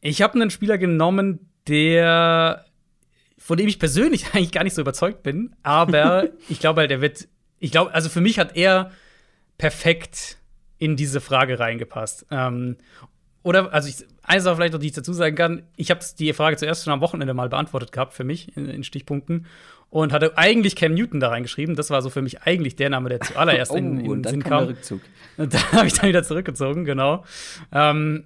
[0.00, 2.64] ich habe einen Spieler genommen, der
[3.44, 7.00] von dem ich persönlich eigentlich gar nicht so überzeugt bin, aber ich glaube halt, der
[7.00, 7.28] wird,
[7.58, 8.90] ich glaube, also für mich hat er
[9.58, 10.38] perfekt
[10.78, 12.26] in diese Frage reingepasst.
[12.30, 12.76] Ähm,
[13.42, 16.32] oder, also ich, eine Sache vielleicht noch, die ich dazu sagen kann, ich habe die
[16.32, 19.46] Frage zuerst schon am Wochenende mal beantwortet gehabt für mich in, in Stichpunkten
[19.90, 21.76] und hatte eigentlich Cam Newton da reingeschrieben.
[21.76, 24.22] Das war so für mich eigentlich der Name, der zuallererst in, in Oh, und den
[24.22, 24.66] dann Sinn kam
[25.36, 27.24] da habe ich dann wieder zurückgezogen, genau.
[27.70, 28.24] Ähm,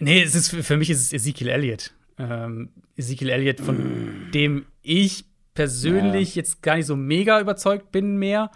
[0.00, 1.92] nee, es ist für, mich ist es Ezekiel Elliott.
[2.18, 5.24] Ähm, Ezekiel Elliott, von dem ich
[5.54, 8.50] persönlich jetzt gar nicht so mega überzeugt bin mehr.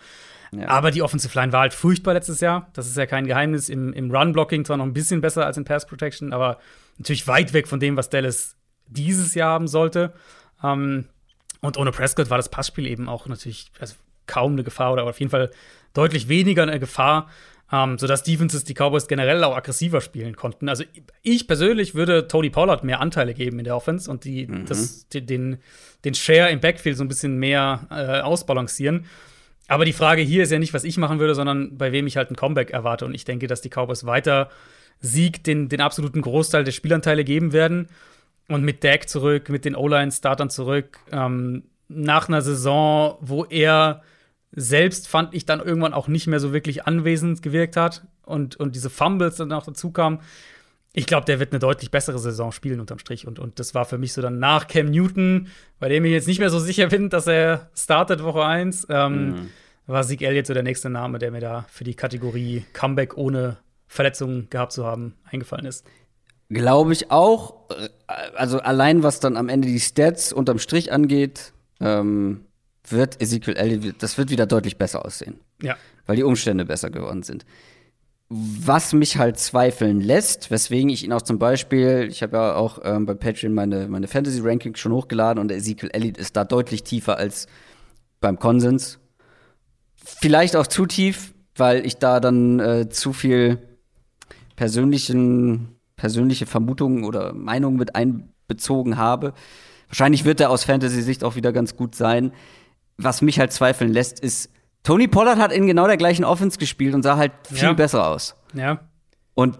[0.52, 0.68] Ja.
[0.68, 2.70] Aber die Offensive Line war halt furchtbar letztes Jahr.
[2.74, 3.68] Das ist ja kein Geheimnis.
[3.68, 6.58] Im, im Run-Blocking zwar noch ein bisschen besser als in Pass Protection, aber
[6.98, 8.56] natürlich weit weg von dem, was Dallas
[8.86, 10.12] dieses Jahr haben sollte.
[10.62, 11.06] Ähm,
[11.60, 13.94] und ohne Prescott war das Passspiel eben auch natürlich also
[14.26, 15.50] kaum eine Gefahr oder auf jeden Fall
[15.92, 17.28] deutlich weniger eine Gefahr,
[17.74, 20.68] ähm, sodass Defenses die Cowboys generell auch aggressiver spielen konnten.
[20.68, 20.84] Also
[21.22, 25.26] ich persönlich würde Tony Pollard mehr Anteile geben in der Offense und die, das, die,
[25.26, 25.58] den,
[26.04, 29.06] den Share im Backfield so ein bisschen mehr äh, ausbalancieren.
[29.66, 32.16] Aber die Frage hier ist ja nicht, was ich machen würde, sondern bei wem ich
[32.16, 33.06] halt ein Comeback erwarte.
[33.06, 34.50] Und ich denke, dass die Cowboys weiter
[35.00, 37.88] Sieg den, den absoluten Großteil der Spielanteile geben werden.
[38.46, 44.02] Und mit Dak zurück, mit den O-Line-Startern zurück, ähm, nach einer Saison, wo er
[44.56, 48.74] selbst, fand ich, dann irgendwann auch nicht mehr so wirklich anwesend gewirkt hat und, und
[48.74, 50.20] diese Fumbles dann auch dazu kamen.
[50.92, 53.26] Ich glaube, der wird eine deutlich bessere Saison spielen unterm Strich.
[53.26, 55.48] Und, und das war für mich so dann nach Cam Newton,
[55.80, 59.50] bei dem ich jetzt nicht mehr so sicher bin, dass er startet Woche 1, ähm,
[59.86, 63.56] war Sieg Elliott so der nächste Name, der mir da für die Kategorie Comeback ohne
[63.88, 65.84] Verletzungen gehabt zu haben eingefallen ist.
[66.48, 67.68] Glaube ich auch.
[67.70, 67.88] Äh,
[68.36, 72.44] Also allein was dann am Ende die Stats unterm Strich angeht, ähm,
[72.88, 75.76] wird Ezekiel Elliott, das wird wieder deutlich besser aussehen, Ja.
[76.06, 77.44] weil die Umstände besser geworden sind.
[78.28, 82.78] Was mich halt zweifeln lässt, weswegen ich ihn auch zum Beispiel, ich habe ja auch
[82.82, 87.18] ähm, bei Patreon meine, meine Fantasy-Rankings schon hochgeladen und Ezekiel Elliott ist da deutlich tiefer
[87.18, 87.46] als
[88.20, 88.98] beim Konsens.
[89.96, 93.58] Vielleicht auch zu tief, weil ich da dann äh, zu viel
[94.56, 99.34] persönlichen, persönliche Vermutungen oder Meinungen mit einbezogen habe.
[99.88, 102.32] Wahrscheinlich wird er aus Fantasy-Sicht auch wieder ganz gut sein.
[102.96, 104.50] Was mich halt zweifeln lässt, ist,
[104.82, 107.72] Tony Pollard hat in genau der gleichen Offense gespielt und sah halt viel Ja.
[107.72, 108.34] besser aus.
[108.54, 108.80] Ja.
[109.34, 109.58] Und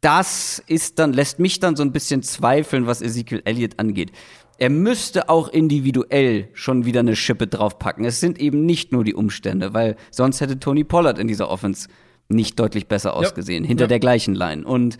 [0.00, 4.12] das ist dann, lässt mich dann so ein bisschen zweifeln, was Ezekiel Elliott angeht.
[4.58, 8.04] Er müsste auch individuell schon wieder eine Schippe draufpacken.
[8.04, 11.88] Es sind eben nicht nur die Umstände, weil sonst hätte Tony Pollard in dieser Offense
[12.28, 13.88] nicht deutlich besser ausgesehen, hinter Ja.
[13.88, 14.64] der gleichen Line.
[14.66, 14.96] Und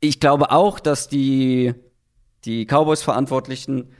[0.00, 1.74] ich glaube auch, dass die,
[2.44, 3.90] die Cowboys-Verantwortlichen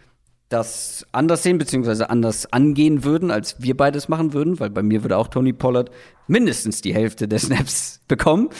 [0.50, 5.02] das anders sehen, beziehungsweise anders angehen würden, als wir beides machen würden, weil bei mir
[5.02, 5.90] würde auch Tony Pollard
[6.26, 8.50] mindestens die Hälfte der Snaps bekommen.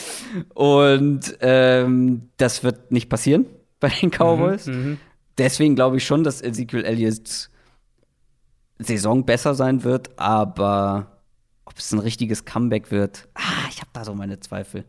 [0.55, 3.47] Und ähm, das wird nicht passieren
[3.81, 4.71] bei den Cowboys.
[5.37, 7.51] Deswegen glaube ich schon, dass Ezekiel Elliott's
[8.79, 11.21] Saison besser sein wird, aber
[11.65, 14.85] ob es ein richtiges Comeback wird, ah, ich habe da so meine Zweifel.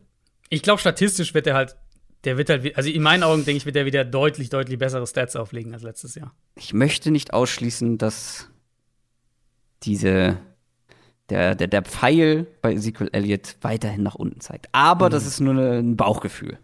[0.49, 1.75] Ich glaube, statistisch wird er halt,
[2.23, 5.07] der wird halt, also in meinen Augen denke ich, wird er wieder deutlich, deutlich bessere
[5.07, 6.35] Stats auflegen als letztes Jahr.
[6.55, 8.47] Ich möchte nicht ausschließen, dass
[9.83, 10.37] diese
[11.31, 14.67] der, der, der Pfeil bei Ezekiel Elliott weiterhin nach unten zeigt.
[14.73, 16.59] Aber das ist nur ein Bauchgefühl.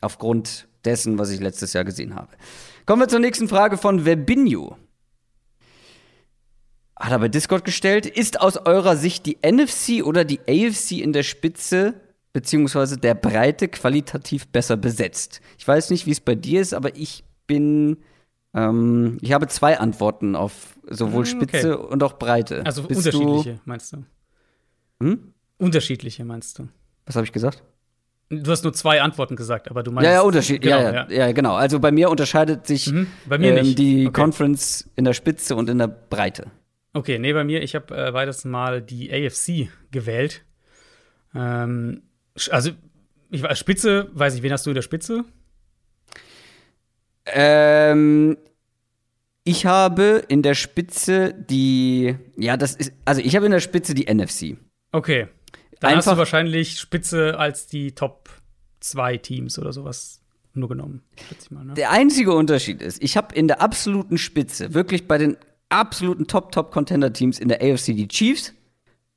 [0.00, 2.28] Aufgrund dessen, was ich letztes Jahr gesehen habe.
[2.86, 4.76] Kommen wir zur nächsten Frage von Webinho.
[6.96, 8.06] Hat er bei Discord gestellt.
[8.06, 12.00] Ist aus eurer Sicht die NFC oder die AFC in der Spitze
[12.34, 15.40] beziehungsweise der Breite qualitativ besser besetzt?
[15.56, 17.96] Ich weiß nicht, wie es bei dir ist, aber ich bin
[18.54, 21.30] ähm, ich habe zwei Antworten auf sowohl okay.
[21.30, 22.64] Spitze und auch Breite.
[22.64, 24.04] Also Bist unterschiedliche, meinst du?
[25.02, 25.32] Hm?
[25.58, 26.64] Unterschiedliche, meinst du?
[26.64, 26.68] Du,
[27.06, 27.62] was habe ich gesagt?
[28.30, 30.06] Du hast nur zwei Antworten gesagt, aber du meinst.
[30.06, 30.62] ja, ja, Unterschied.
[30.62, 31.54] Genau, ja, ja, ja, genau.
[31.54, 34.20] Also bei mir unterscheidet sich Mhm, bei mir ähm, die Okay.
[34.22, 36.46] Conference in der Spitze und in der Breite.
[36.94, 40.42] Okay, nee, bei mir, ich habe äh, weiteres Mal die AFC gewählt.
[41.34, 42.02] Ähm,
[42.50, 42.70] also,
[43.30, 45.24] ich war Spitze, weiß ich, wen hast du in der Spitze?
[47.26, 48.36] Ähm,
[49.46, 53.92] Ich habe in der Spitze die, ja, das ist, also ich habe in der Spitze
[53.94, 54.56] die NFC.
[54.90, 55.28] Okay.
[55.80, 58.30] Dann Einfach, hast du wahrscheinlich Spitze als die Top
[58.80, 60.22] 2 Teams oder sowas
[60.54, 61.02] nur genommen.
[61.50, 61.74] Mal, ne?
[61.74, 65.36] Der einzige Unterschied ist, ich habe in der absoluten Spitze, wirklich bei den
[65.68, 68.54] absoluten Top-Top-Contender-Teams in der AFC die Chiefs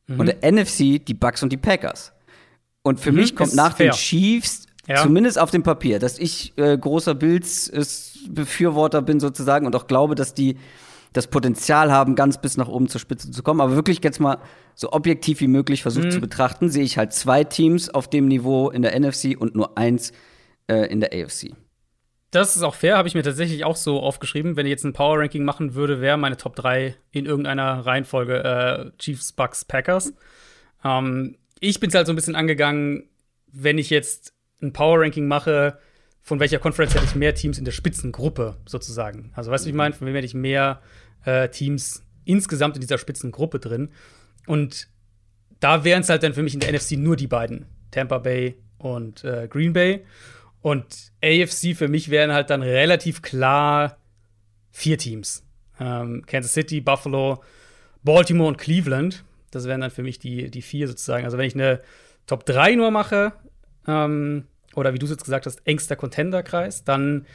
[0.08, 0.20] mhm.
[0.20, 2.12] und der NFC die Bucks und die Packers.
[2.88, 3.92] Und für mhm, mich kommt nach fair.
[3.92, 5.04] den Chiefs, ja.
[5.04, 10.34] zumindest auf dem Papier, dass ich äh, großer Bills-Befürworter bin sozusagen und auch glaube, dass
[10.34, 10.58] die
[11.12, 13.60] das Potenzial haben, ganz bis nach oben zur Spitze zu kommen.
[13.60, 14.38] Aber wirklich jetzt mal
[14.74, 16.12] so objektiv wie möglich versucht mhm.
[16.12, 19.78] zu betrachten, sehe ich halt zwei Teams auf dem Niveau in der NFC und nur
[19.78, 20.14] eins
[20.68, 21.54] äh, in der AFC.
[22.32, 24.56] Das ist auch fair, habe ich mir tatsächlich auch so aufgeschrieben.
[24.56, 28.44] Wenn ich jetzt ein Power Ranking machen würde, wäre meine Top 3 in irgendeiner Reihenfolge
[28.44, 30.14] äh, Chiefs, Bucks, Packers.
[30.84, 33.10] Ähm, ich bin es halt so ein bisschen angegangen,
[33.52, 35.80] wenn ich jetzt ein Power Ranking mache,
[36.22, 39.32] von welcher Conference hätte ich mehr Teams in der Spitzengruppe sozusagen.
[39.34, 40.82] Also weißt du, wie ich meine, von wem hätte ich mehr
[41.24, 43.90] äh, Teams insgesamt in dieser Spitzengruppe drin.
[44.46, 44.90] Und
[45.60, 48.58] da wären es halt dann für mich in der NFC nur die beiden, Tampa Bay
[48.78, 50.06] und äh, Green Bay.
[50.62, 53.98] Und AFC für mich wären halt dann relativ klar
[54.72, 55.46] vier Teams.
[55.80, 57.42] Ähm, Kansas City, Buffalo,
[58.04, 59.24] Baltimore und Cleveland.
[59.52, 61.26] Das wären dann für mich die, die vier sozusagen.
[61.26, 61.82] Also wenn ich eine
[62.26, 63.34] Top 3 nur mache,
[63.88, 64.46] ähm,
[64.76, 67.26] oder wie du es jetzt gesagt hast, engster Contender-Kreis, dann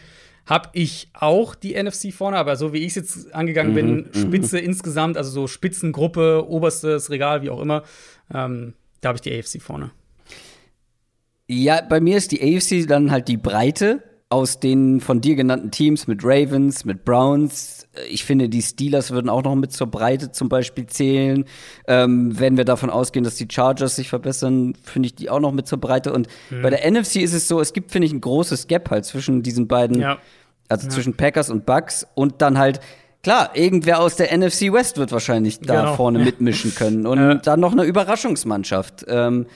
[0.46, 4.06] habe ich auch die NFC vorne, aber so wie ich es jetzt angegangen bin, mhm,
[4.12, 7.84] mhm, Spitze insgesamt, also so Spitzengruppe, oberstes Regal, wie auch immer,
[8.32, 9.92] ähm, da habe ich die AFC vorne.
[11.48, 15.70] Ja, bei mir ist die AFC dann halt die Breite aus den von dir genannten
[15.70, 17.81] Teams mit Ravens, mit Browns.
[18.10, 21.44] Ich finde, die Steelers würden auch noch mit zur Breite zum Beispiel zählen.
[21.86, 25.52] Ähm, wenn wir davon ausgehen, dass die Chargers sich verbessern, finde ich die auch noch
[25.52, 26.12] mit zur Breite.
[26.12, 26.62] Und mhm.
[26.62, 29.42] bei der NFC ist es so, es gibt, finde ich, ein großes Gap halt zwischen
[29.42, 30.18] diesen beiden, ja.
[30.68, 30.90] also ja.
[30.92, 32.80] zwischen Packers und Bucks und dann halt
[33.22, 35.94] Klar, irgendwer aus der NFC West wird wahrscheinlich da genau.
[35.94, 37.06] vorne mitmischen können.
[37.06, 37.34] Und ja.
[37.36, 39.04] dann noch eine Überraschungsmannschaft.
[39.06, 39.46] Ähm,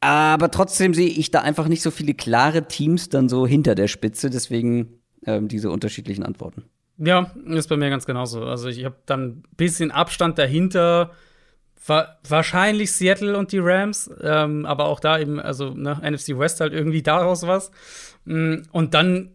[0.00, 3.86] aber trotzdem sehe ich da einfach nicht so viele klare Teams dann so hinter der
[3.86, 4.28] Spitze.
[4.28, 6.64] Deswegen ähm, diese unterschiedlichen Antworten.
[6.98, 8.44] Ja, ist bei mir ganz genauso.
[8.44, 11.10] Also ich habe dann ein bisschen Abstand dahinter.
[11.86, 16.60] Wa wahrscheinlich Seattle und die Rams, ähm, aber auch da eben, also ne, NFC West
[16.60, 17.70] halt irgendwie daraus was.
[18.24, 19.32] Mm, und dann,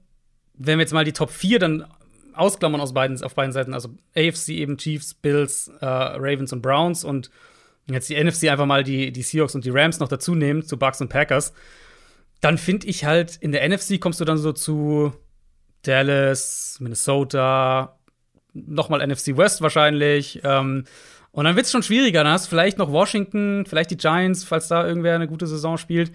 [0.56, 1.86] wenn wir jetzt mal die Top 4 dann
[2.34, 7.04] ausklammern aus beiden, auf beiden Seiten, also AFC eben Chiefs, Bills, äh, Ravens und Browns
[7.04, 7.30] und
[7.88, 10.78] jetzt die NFC einfach mal die, die Seahawks und die Rams noch dazu nehmen, zu
[10.78, 11.54] Bucks und Packers,
[12.42, 15.14] dann finde ich halt, in der NFC kommst du dann so zu
[15.84, 17.98] Dallas, Minnesota,
[18.54, 20.42] nochmal NFC West wahrscheinlich.
[20.44, 20.86] Ähm,
[21.32, 22.24] und dann wird es schon schwieriger.
[22.24, 25.78] Dann hast du vielleicht noch Washington, vielleicht die Giants, falls da irgendwer eine gute Saison
[25.78, 26.12] spielt.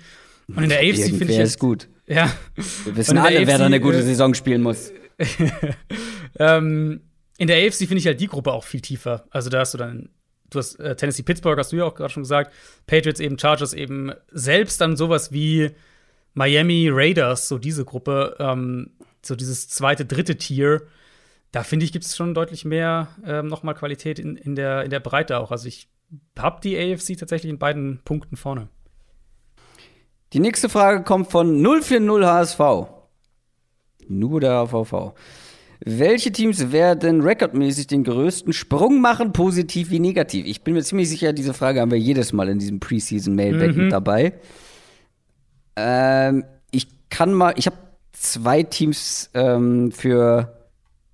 [0.48, 1.38] Und in der AFC finde ich.
[1.38, 1.88] ist gut.
[2.06, 2.30] Ja.
[2.84, 4.92] Wir wissen alle, AFC, wer da eine gute äh, Saison spielen muss.
[6.38, 7.00] ähm,
[7.38, 9.24] in der AFC finde ich halt die Gruppe auch viel tiefer.
[9.30, 10.10] Also da hast du dann
[10.54, 12.52] du hast äh, Tennessee Pittsburgh, hast du ja auch gerade schon gesagt,
[12.86, 15.70] Patriots eben, Chargers eben, selbst dann sowas wie
[16.34, 18.90] Miami Raiders, so diese Gruppe, ähm,
[19.26, 20.82] so dieses zweite, dritte Tier,
[21.52, 24.90] da finde ich, gibt es schon deutlich mehr ähm, nochmal Qualität in, in, der, in
[24.90, 25.52] der Breite auch.
[25.52, 25.88] Also ich
[26.38, 28.68] habe die AFC tatsächlich in beiden Punkten vorne.
[30.32, 32.60] Die nächste Frage kommt von 040 HSV.
[34.08, 35.14] Nur der HVV.
[35.86, 40.46] Welche Teams werden rekordmäßig den größten Sprung machen, positiv wie negativ?
[40.46, 43.82] Ich bin mir ziemlich sicher, diese Frage haben wir jedes Mal in diesem Preseason-Mailback mhm.
[43.84, 44.32] mit dabei.
[45.76, 47.76] Ähm, ich kann mal, ich habe
[48.14, 50.66] zwei Teams ähm, für,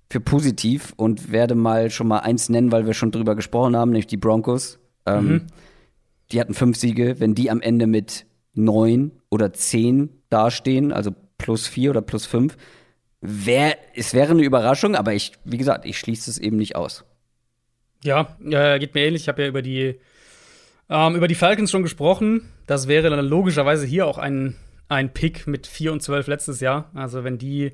[0.09, 3.91] für positiv und werde mal schon mal eins nennen, weil wir schon drüber gesprochen haben,
[3.91, 4.79] nämlich die Broncos.
[5.05, 5.47] Ähm, mhm.
[6.31, 7.19] Die hatten fünf Siege.
[7.19, 12.55] Wenn die am Ende mit neun oder zehn dastehen, also plus vier oder plus fünf,
[13.21, 17.05] Wär, es wäre eine Überraschung, aber ich, wie gesagt, ich schließe es eben nicht aus.
[18.03, 19.21] Ja, äh, geht mir ähnlich.
[19.23, 19.99] Ich habe ja über die,
[20.89, 22.49] ähm, über die Falcons schon gesprochen.
[22.65, 24.55] Das wäre dann logischerweise hier auch ein,
[24.91, 26.91] ein Pick mit 4 und 12 letztes Jahr.
[26.93, 27.71] Also, wenn die,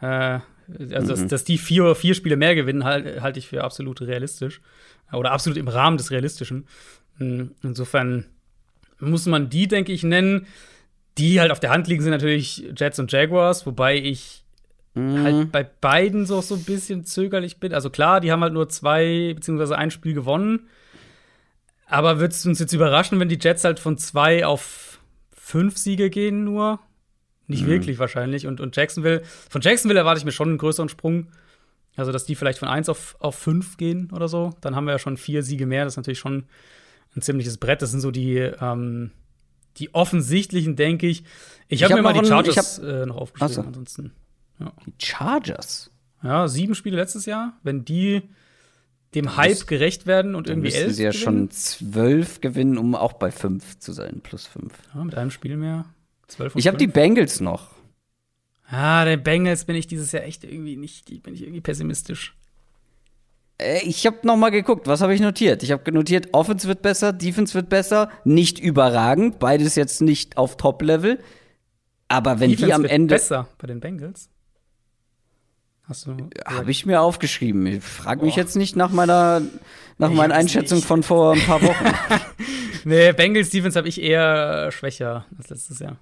[0.00, 0.44] äh, also,
[0.78, 1.06] mhm.
[1.06, 4.60] dass, dass, die vier, vier Spiele mehr gewinnen, halte halt ich für absolut realistisch.
[5.12, 6.66] Oder absolut im Rahmen des Realistischen.
[7.18, 8.24] Hm, insofern
[8.98, 10.46] muss man die, denke ich, nennen.
[11.18, 14.44] Die halt auf der Hand liegen, sind natürlich Jets und Jaguars, wobei ich
[14.94, 15.22] mhm.
[15.22, 17.72] halt bei beiden so, so ein bisschen zögerlich bin.
[17.72, 20.68] Also klar, die haben halt nur zwei beziehungsweise ein Spiel gewonnen.
[21.86, 24.95] Aber wird es uns jetzt überraschen, wenn die Jets halt von zwei auf
[25.46, 26.80] fünf Siege gehen nur?
[27.46, 27.68] Nicht mhm.
[27.68, 28.48] wirklich wahrscheinlich.
[28.48, 31.28] Und, und Jacksonville, von Jacksonville erwarte ich mir schon einen größeren Sprung.
[31.94, 34.54] Also, dass die vielleicht von eins auf, auf fünf gehen oder so.
[34.60, 35.84] Dann haben wir ja schon vier Siege mehr.
[35.84, 36.46] Das ist natürlich schon
[37.14, 37.80] ein ziemliches Brett.
[37.80, 39.12] Das sind so die, ähm,
[39.76, 41.22] die offensichtlichen, denke ich.
[41.68, 43.54] Ich habe hab mir mal die Chargers hab, äh, noch aufgeschrieben.
[43.54, 43.62] So.
[43.62, 44.12] Ansonsten.
[44.58, 44.72] Ja.
[44.84, 45.92] Die Chargers?
[46.24, 48.22] ja, sieben Spiele letztes Jahr, wenn die
[49.16, 50.92] dem Hype gerecht werden und irgendwie elf.
[50.92, 51.24] sie ja gewinnen.
[51.24, 54.74] schon zwölf gewinnen, um auch bei fünf zu sein, plus fünf.
[54.94, 55.86] Ja, mit einem Spiel mehr.
[56.28, 57.74] Zwölf ich habe die Bengals noch.
[58.68, 62.36] Ah, der Bengals bin ich dieses Jahr echt irgendwie nicht, bin ich irgendwie pessimistisch.
[63.58, 65.62] Äh, ich habe noch mal geguckt, was habe ich notiert?
[65.62, 70.56] Ich habe notiert, Offense wird besser, Defense wird besser, nicht überragend, beides jetzt nicht auf
[70.56, 71.18] Top-Level.
[72.08, 74.28] Aber wenn Defense die am wird Ende besser bei den Bengals.
[75.88, 77.64] Hast du Habe ich mir aufgeschrieben.
[77.66, 79.42] Ich frage mich jetzt nicht nach meiner
[79.98, 80.86] nach meiner Einschätzung nicht.
[80.86, 81.84] von vor ein paar Wochen.
[82.84, 85.98] nee, Bengals Defense habe ich eher schwächer als letztes Jahr.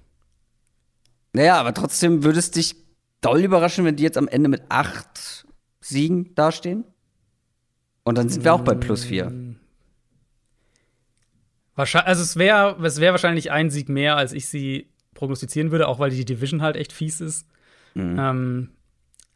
[1.34, 2.76] Naja, aber trotzdem würde es dich
[3.20, 5.46] doll überraschen, wenn die jetzt am Ende mit acht
[5.80, 6.84] Siegen dastehen?
[8.04, 9.32] Und dann sind wir auch bei plus vier.
[11.74, 15.88] Wahrscheinlich, also es wäre es wär wahrscheinlich ein Sieg mehr, als ich sie prognostizieren würde,
[15.88, 17.46] auch weil die Division halt echt fies ist.
[17.94, 18.16] Mhm.
[18.18, 18.68] Ähm,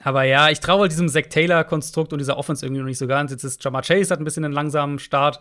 [0.03, 3.07] aber ja, ich traue halt diesem Zack Taylor-Konstrukt und dieser Offense irgendwie noch nicht so
[3.07, 3.31] ganz.
[3.31, 5.41] Jetzt ist Jamar Chase hat ein bisschen einen langsamen Start.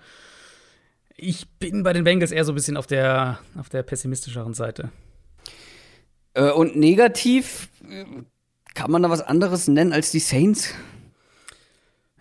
[1.16, 4.90] Ich bin bei den Bengals eher so ein bisschen auf der, auf der pessimistischeren Seite.
[6.34, 7.70] Äh, und negativ,
[8.74, 10.74] kann man da was anderes nennen als die Saints?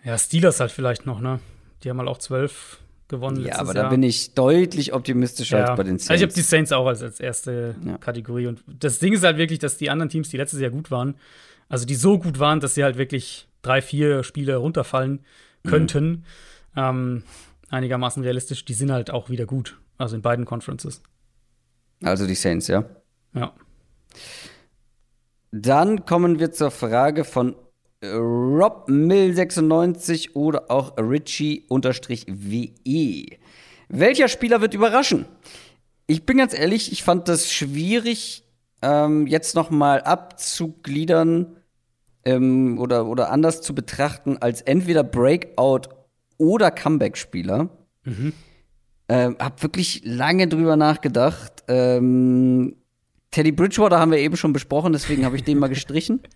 [0.03, 1.39] Ja, Steelers halt vielleicht noch, ne?
[1.83, 3.43] Die haben halt auch zwölf gewonnen.
[3.43, 3.83] Ja, aber Jahr.
[3.85, 5.65] da bin ich deutlich optimistischer ja.
[5.65, 6.09] als bei den Saints.
[6.09, 7.97] Also ich habe die Saints auch als, als erste ja.
[7.97, 8.47] Kategorie.
[8.47, 11.15] Und das Ding ist halt wirklich, dass die anderen Teams, die letztes Jahr gut waren,
[11.69, 15.25] also die so gut waren, dass sie halt wirklich drei, vier Spiele runterfallen
[15.65, 16.23] könnten, mhm.
[16.75, 17.23] ähm,
[17.69, 19.79] einigermaßen realistisch, die sind halt auch wieder gut.
[19.97, 21.01] Also in beiden Conferences.
[22.03, 22.85] Also die Saints, ja?
[23.33, 23.53] Ja.
[25.51, 27.55] Dann kommen wir zur Frage von
[28.03, 31.65] Rob Mill 96 oder auch Richie-WE.
[33.89, 35.25] Welcher Spieler wird überraschen?
[36.05, 38.43] Ich bin ganz ehrlich, ich fand das schwierig,
[38.81, 41.57] ähm, jetzt noch mal abzugliedern
[42.25, 45.89] ähm, oder, oder anders zu betrachten als entweder Breakout
[46.37, 47.69] oder Comeback-Spieler.
[48.03, 48.33] Mhm.
[49.09, 51.63] Ähm, hab wirklich lange drüber nachgedacht.
[51.67, 52.75] Ähm,
[53.31, 56.21] Teddy Bridgewater haben wir eben schon besprochen, deswegen habe ich den mal gestrichen.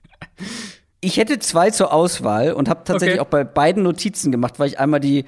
[1.03, 3.27] Ich hätte zwei zur Auswahl und habe tatsächlich okay.
[3.27, 5.25] auch bei beiden Notizen gemacht, weil ich einmal die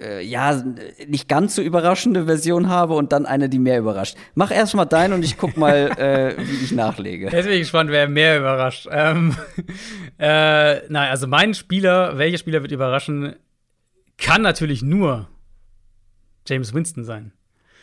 [0.00, 0.62] äh, ja
[1.06, 4.16] nicht ganz so überraschende Version habe und dann eine, die mehr überrascht.
[4.34, 7.30] Mach erst mal deinen und ich guck mal, äh, wie ich nachlege.
[7.30, 8.88] Jetzt bin ich gespannt, wer mehr überrascht.
[8.90, 9.36] Ähm,
[10.18, 13.36] äh, nein, also mein Spieler, welcher Spieler wird überraschen,
[14.16, 15.28] kann natürlich nur
[16.46, 17.32] James Winston sein.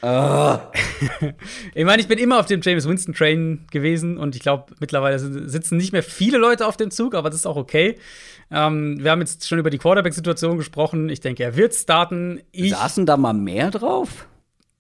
[0.02, 0.58] Oh.
[1.74, 5.18] ich meine, ich bin immer auf dem James Winston Train gewesen und ich glaube, mittlerweile
[5.20, 7.98] sitzen nicht mehr viele Leute auf dem Zug, aber das ist auch okay.
[8.52, 11.10] Ähm, wir haben jetzt schon über die Quarterback-Situation gesprochen.
[11.10, 12.42] Ich denke, er wird starten.
[12.52, 14.28] Ich Saßen da mal mehr drauf?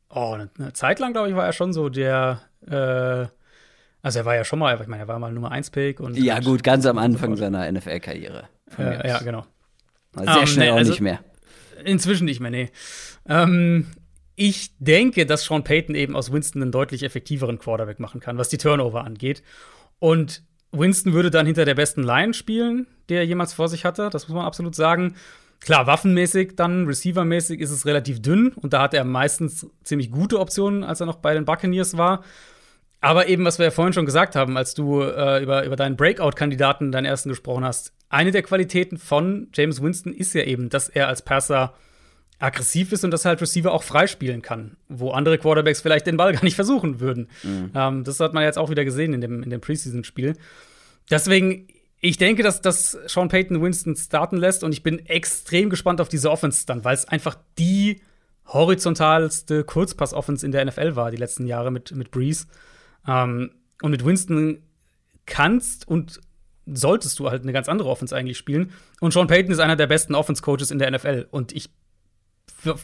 [0.09, 2.41] Oh, eine, eine Zeit lang, glaube ich, war er schon so der.
[2.65, 3.27] Äh,
[4.03, 5.99] also, er war ja schon mal, ich meine, er war mal Nummer 1-Pick.
[6.13, 8.43] Ja, gut, ganz am Anfang seiner NFL-Karriere.
[8.77, 9.45] Äh, ja, genau.
[10.13, 11.19] Sehr um, ähm, schnell nee, auch also, nicht mehr.
[11.83, 12.69] Inzwischen nicht mehr, nee.
[13.27, 13.87] Ähm,
[14.39, 18.49] ich denke, dass Sean Payton eben aus Winston einen deutlich effektiveren Quarterback machen kann, was
[18.49, 19.41] die Turnover angeht.
[19.97, 24.09] Und Winston würde dann hinter der besten Line spielen, der er jemals vor sich hatte.
[24.11, 25.15] Das muss man absolut sagen.
[25.59, 30.39] Klar, waffenmäßig, dann receivermäßig ist es relativ dünn und da hat er meistens ziemlich gute
[30.39, 32.23] Optionen, als er noch bei den Buccaneers war.
[33.01, 35.97] Aber eben, was wir ja vorhin schon gesagt haben, als du äh, über, über deinen
[35.97, 40.89] Breakout-Kandidaten, deinen ersten gesprochen hast, eine der Qualitäten von James Winston ist ja eben, dass
[40.89, 41.73] er als Passer
[42.39, 46.33] aggressiv ist und dass halt Receiver auch freispielen kann, wo andere Quarterbacks vielleicht den Ball
[46.33, 47.29] gar nicht versuchen würden.
[47.43, 47.71] Mhm.
[47.73, 50.35] Ähm, das hat man jetzt auch wieder gesehen in dem, in dem Preseason-Spiel.
[51.09, 51.67] Deswegen,
[51.99, 56.09] ich denke, dass, dass Sean Payton Winston starten lässt und ich bin extrem gespannt auf
[56.09, 58.01] diese Offense dann, weil es einfach die
[58.45, 62.45] horizontalste Kurzpass-Offense in der NFL war die letzten Jahre mit, mit Breeze.
[63.07, 63.51] Ähm,
[63.81, 64.63] und mit Winston
[65.25, 66.19] kannst und
[66.65, 68.71] solltest du halt eine ganz andere Offense eigentlich spielen.
[68.99, 71.27] Und Sean Payton ist einer der besten Offense-Coaches in der NFL.
[71.31, 71.69] Und ich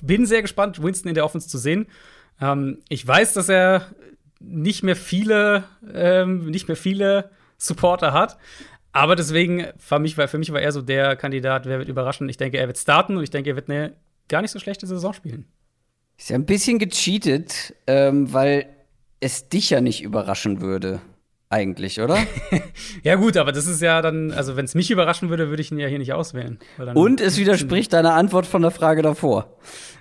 [0.02, 1.88] bin sehr gespannt, Winston in der Offense zu sehen.
[2.42, 3.88] Ähm, ich weiß, dass er
[4.40, 5.64] nicht mehr viele,
[5.94, 8.38] ähm, nicht mehr viele Supporter hat.
[8.92, 12.30] Aber deswegen, für mich, war, für mich war er so der Kandidat, wer wird überraschen.
[12.30, 13.94] Ich denke, er wird starten und ich denke, er wird eine
[14.28, 15.46] gar nicht so schlechte Saison spielen.
[16.18, 18.68] Ist ja ein bisschen gecheatet, ähm, weil
[19.20, 21.02] es dich ja nicht überraschen würde
[21.54, 22.18] eigentlich, oder?
[23.04, 25.72] ja, gut, aber das ist ja dann, also wenn es mich überraschen würde, würde ich
[25.72, 26.60] ihn ja hier nicht auswählen.
[26.96, 29.56] Und es widerspricht deiner Antwort von der Frage davor.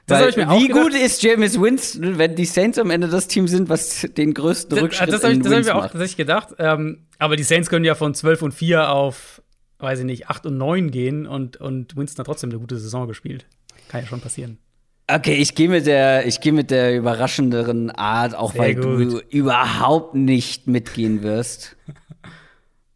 [0.07, 3.29] Das Weil, ich mir wie gut ist James Winston, wenn die Saints am Ende das
[3.29, 5.83] Team sind, was den größten das, Rückschritt das, das ich, Das habe ich mir auch
[5.83, 6.49] tatsächlich gedacht.
[6.59, 9.43] Ähm, aber die Saints können ja von 12 und 4 auf,
[9.79, 13.07] weiß ich nicht, 8 und 9 gehen und, und Winston hat trotzdem eine gute Saison
[13.07, 13.47] gespielt.
[13.89, 14.59] Kann ja schon passieren.
[15.09, 18.85] Okay, ich gehe mit der, ich gehe mit der überraschenderen Art, auch Sehr weil gut.
[18.85, 21.77] du überhaupt nicht mitgehen wirst.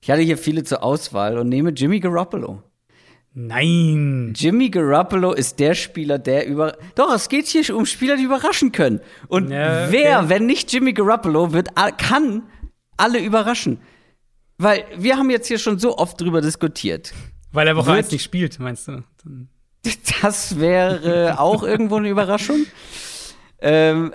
[0.01, 2.63] Ich hatte hier viele zur Auswahl und nehme Jimmy Garoppolo.
[3.35, 4.33] Nein.
[4.35, 6.79] Jimmy Garoppolo ist der Spieler, der über.
[6.95, 9.01] Doch, es geht hier um Spieler, die überraschen können.
[9.29, 9.89] Und Ja, okay.
[9.93, 11.69] wer, wenn nicht Jimmy Garoppolo, wird,
[11.99, 12.45] kann
[12.97, 13.79] alle überraschen.
[14.57, 17.13] Weil wir haben jetzt hier schon so oft drüber diskutiert.
[17.53, 19.03] Weil er Woche Wird- 1 nicht spielt, meinst du?
[19.23, 19.49] Dann-
[20.23, 22.67] Das wäre auch irgendwo eine Überraschung.
[23.61, 24.15] Ähm,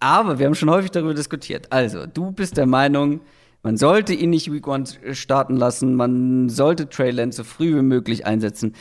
[0.00, 1.70] aber wir haben schon häufig darüber diskutiert.
[1.70, 3.20] Also, du bist der Meinung,
[3.62, 8.26] man sollte ihn nicht Week One starten lassen, man sollte Trey so früh wie möglich
[8.26, 8.74] einsetzen.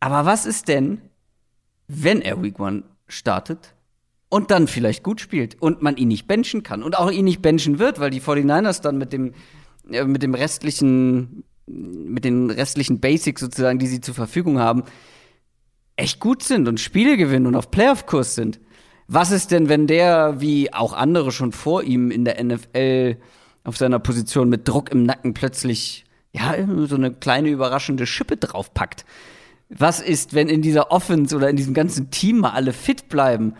[0.00, 1.02] Aber was ist denn,
[1.86, 3.74] wenn er Week One startet
[4.30, 7.42] und dann vielleicht gut spielt und man ihn nicht benchen kann und auch ihn nicht
[7.42, 9.34] benchen wird, weil die 49ers dann mit dem,
[9.90, 14.84] äh, mit dem restlichen, mit den restlichen Basics sozusagen, die sie zur Verfügung haben,
[15.96, 18.60] echt gut sind und Spiele gewinnen und auf Playoff-Kurs sind.
[19.06, 23.16] Was ist denn, wenn der, wie auch andere schon vor ihm in der NFL
[23.62, 26.54] auf seiner Position mit Druck im Nacken plötzlich, ja,
[26.86, 29.04] so eine kleine überraschende Schippe draufpackt?
[29.68, 33.54] Was ist, wenn in dieser Offense oder in diesem ganzen Team mal alle fit bleiben?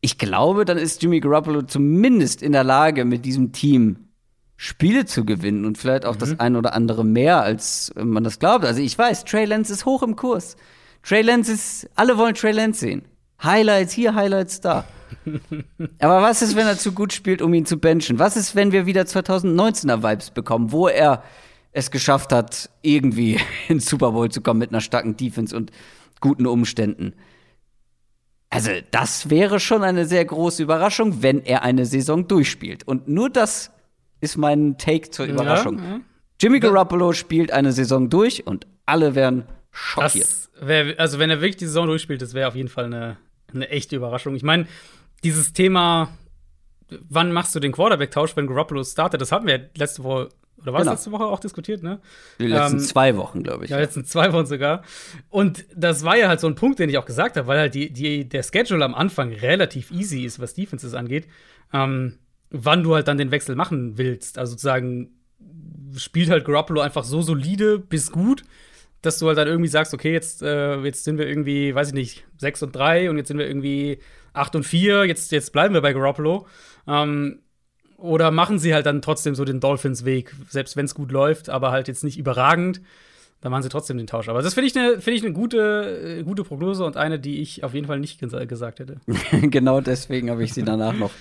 [0.00, 4.08] Ich glaube, dann ist Jimmy Garoppolo zumindest in der Lage, mit diesem Team
[4.64, 8.64] Spiele zu gewinnen und vielleicht auch das ein oder andere mehr, als man das glaubt.
[8.64, 10.56] Also ich weiß, Trey Lance ist hoch im Kurs.
[11.02, 13.02] Trey Lance ist, alle wollen Trey Lance sehen.
[13.42, 14.84] Highlights hier, Highlights da.
[15.98, 18.20] Aber was ist, wenn er zu gut spielt, um ihn zu benchen?
[18.20, 21.24] Was ist, wenn wir wieder 2019er Vibes bekommen, wo er
[21.72, 25.72] es geschafft hat, irgendwie ins Super Bowl zu kommen mit einer starken Defense und
[26.20, 27.14] guten Umständen?
[28.48, 32.86] Also, das wäre schon eine sehr große Überraschung, wenn er eine Saison durchspielt.
[32.86, 33.72] Und nur das
[34.22, 35.78] ist mein Take zur Überraschung.
[35.78, 36.00] Ja, ja.
[36.40, 40.28] Jimmy Garoppolo spielt eine Saison durch und alle werden schockiert.
[40.60, 43.16] Wär, also wenn er wirklich die Saison durchspielt, das wäre auf jeden Fall eine,
[43.52, 44.36] eine echte Überraschung.
[44.36, 44.66] Ich meine,
[45.24, 46.16] dieses Thema,
[47.08, 50.28] wann machst du den Quarterback-Tausch, wenn Garoppolo startet, das hatten wir letzte Woche,
[50.60, 50.92] oder war es Genau.
[50.92, 52.00] letzte Woche auch diskutiert, ne?
[52.38, 53.70] Die letzten ähm, zwei Wochen, glaube ich.
[53.70, 54.82] Ja, letzten zwei Wochen sogar.
[55.30, 57.74] Und das war ja halt so ein Punkt, den ich auch gesagt habe, weil halt
[57.74, 61.26] die, die, der Schedule am Anfang relativ easy ist, was Defenses angeht.
[61.72, 62.18] Ähm,
[62.52, 64.38] wann du halt dann den Wechsel machen willst.
[64.38, 65.10] Also sozusagen
[65.96, 68.44] spielt halt Garoppolo einfach so solide bis gut,
[69.02, 71.94] dass du halt dann irgendwie sagst, okay, jetzt, äh, jetzt sind wir irgendwie, weiß ich
[71.94, 73.98] nicht, 6 und 3 und jetzt sind wir irgendwie
[74.32, 76.46] 8 und 4, jetzt, jetzt bleiben wir bei Garoppolo.
[76.86, 77.40] Ähm,
[77.96, 81.70] oder machen sie halt dann trotzdem so den Dolphins-Weg, selbst wenn es gut läuft, aber
[81.70, 82.80] halt jetzt nicht überragend,
[83.40, 84.28] dann machen sie trotzdem den Tausch.
[84.28, 87.64] Aber das finde ich eine find eine gute, äh, gute Prognose und eine, die ich
[87.64, 89.00] auf jeden Fall nicht gesa gesagt hätte.
[89.42, 91.12] genau deswegen habe ich sie danach noch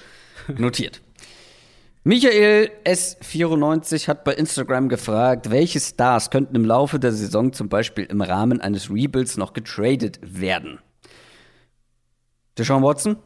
[0.58, 1.02] notiert.
[2.04, 8.06] Michael S94 hat bei Instagram gefragt, welche Stars könnten im Laufe der Saison zum Beispiel
[8.06, 10.80] im Rahmen eines Rebuilds noch getradet werden?
[12.58, 13.18] Deshaun Watson?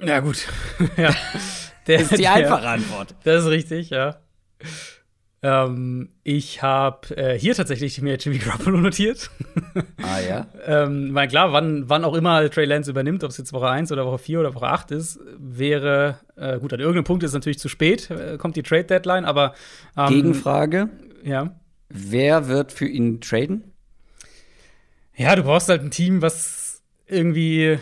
[0.00, 0.46] Ja, gut.
[0.96, 1.12] ja.
[1.88, 3.14] Der, Das ist die der- einfache Antwort.
[3.24, 4.20] Das ist richtig, ja.
[5.44, 9.28] Ähm, ich habe äh, hier tatsächlich mir Jimmy Garoppolo notiert.
[10.00, 10.46] Ah ja.
[10.64, 13.90] ähm, mein klar, wann, wann auch immer Trey Lance übernimmt, ob es jetzt Woche 1
[13.90, 17.34] oder Woche 4 oder Woche 8 ist, wäre, äh, gut, an irgendeinem Punkt ist es
[17.34, 19.54] natürlich zu spät, äh, kommt die Trade-Deadline, aber
[19.96, 20.90] ähm, Gegenfrage,
[21.24, 21.56] Ja.
[21.88, 23.64] wer wird für ihn traden?
[25.16, 27.78] Ja, du brauchst halt ein Team, was irgendwie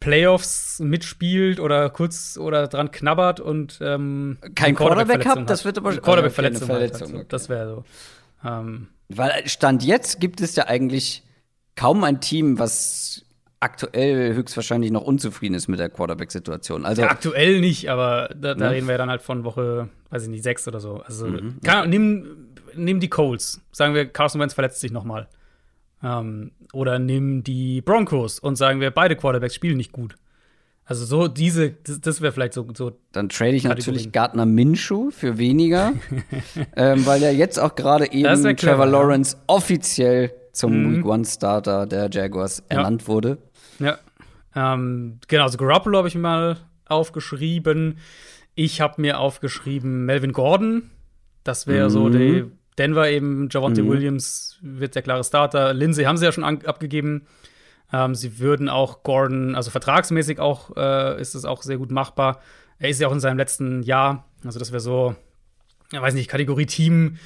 [0.00, 5.96] Playoffs mitspielt oder kurz oder dran knabbert und ähm, Kein Quarterback hat, das wird aber-
[5.96, 6.68] Quarterback-Verletzung.
[6.70, 7.26] halt, Verletzung, also, okay.
[7.28, 7.68] Das wäre
[8.42, 8.48] so.
[8.48, 11.22] Ähm, Weil Stand jetzt gibt es ja eigentlich
[11.76, 13.24] kaum ein Team, was
[13.60, 16.86] aktuell höchstwahrscheinlich noch unzufrieden ist mit der Quarterback-Situation.
[16.86, 18.70] Also ja, aktuell nicht, aber da, da Ne?
[18.70, 21.02] reden wir dann halt von Woche, weiß ich nicht, sechs oder so.
[21.02, 23.60] Also Mhm, kann, nimm, nimm die Colts.
[23.70, 25.28] Sagen wir, Carson Wentz verletzt sich noch mal.
[26.02, 30.14] Ähm, oder nimm die Broncos und sagen wir, beide Quarterbacks spielen nicht gut.
[30.84, 33.94] Also so diese, das, das wäre vielleicht so, so Dann trade ich Kategorien.
[33.94, 35.92] natürlich Gardner Minshew für weniger,
[36.76, 38.90] ähm, weil er jetzt auch gerade eben clever, Trevor ja.
[38.90, 40.96] Lawrence offiziell zum Mhm.
[40.96, 42.78] Week One Starter der Jaguars Ja.
[42.78, 43.38] ernannt wurde.
[43.78, 43.98] Ja.
[44.56, 46.56] Ähm, genau, also Garoppolo habe ich mal
[46.86, 47.98] aufgeschrieben.
[48.56, 50.90] Ich habe mir aufgeschrieben Melvin Gordon.
[51.44, 52.12] Das wäre so Mhm.
[52.12, 52.44] die
[52.80, 53.48] Denver eben.
[53.50, 53.90] Javonte Mhm.
[53.90, 55.74] Williams wird der klare Starter.
[55.74, 57.26] Lindsay haben sie ja schon abgegeben.
[57.92, 62.40] Ähm, sie würden auch Gordon, also vertragsmäßig auch, äh, ist es auch sehr gut machbar.
[62.78, 64.24] Er ist ja auch in seinem letzten Jahr.
[64.44, 65.14] Also das wäre so,
[65.92, 67.18] ja, weiß nicht, Kategorie Team,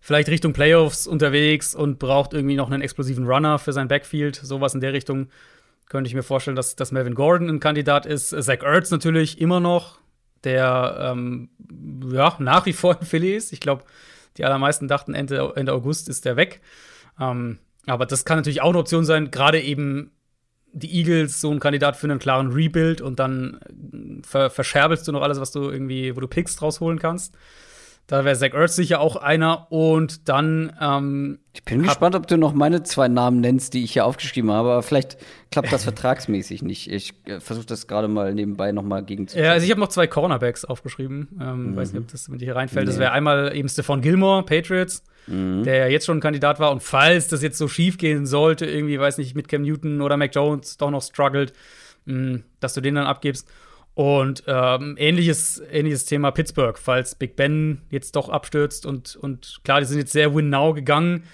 [0.00, 4.36] vielleicht Richtung Playoffs unterwegs und braucht irgendwie noch einen explosiven Runner für sein Backfield.
[4.36, 5.28] Sowas in der Richtung
[5.88, 8.30] könnte ich mir vorstellen, dass, dass Melvin Gordon ein Kandidat ist.
[8.30, 9.98] Zach Ertz natürlich immer noch,
[10.44, 11.50] der ähm,
[12.10, 13.52] ja, nach wie vor in Philly ist.
[13.52, 13.84] Ich glaube,
[14.36, 16.60] die allermeisten dachten, Ende, Ende August ist der weg.
[17.20, 20.12] Ähm, aber das kann natürlich auch eine Option sein, gerade eben
[20.72, 23.60] die Eagles so ein Kandidat für einen klaren Rebuild und dann
[24.22, 27.36] äh, ver verscherbelst du noch alles, was du irgendwie, wo du Picks rausholen kannst.
[28.08, 29.70] Da wäre Zach Ertz sicher auch einer.
[29.70, 30.72] Und dann.
[30.80, 34.50] Ähm, ich bin gespannt, ob du noch meine zwei Namen nennst, die ich hier aufgeschrieben
[34.50, 34.70] habe.
[34.70, 35.18] Aber vielleicht
[35.50, 36.90] klappt das vertragsmäßig nicht.
[36.90, 39.38] Ich äh, versuche das gerade mal nebenbei noch mal gegen zu.
[39.38, 41.28] Ja, also ich habe noch zwei Cornerbacks aufgeschrieben.
[41.40, 41.76] Ähm, mhm.
[41.76, 42.86] Weiß nicht, ob das mit hier reinfällt.
[42.86, 42.90] Nee.
[42.90, 45.62] Das wäre einmal eben Stefan Gilmore, Patriots, mhm.
[45.62, 46.72] der ja jetzt schon ein Kandidat war.
[46.72, 50.16] Und falls das jetzt so schief gehen sollte, irgendwie, weiß nicht, mit Cam Newton oder
[50.16, 51.52] Mac Jones doch noch struggelt,
[52.06, 53.48] mh, dass du den dann abgibst.
[53.94, 59.80] Und ähm, ähnliches, ähnliches Thema Pittsburgh, falls Big Ben jetzt doch abstürzt und, und klar,
[59.80, 61.24] die sind jetzt sehr Win-Now gegangen.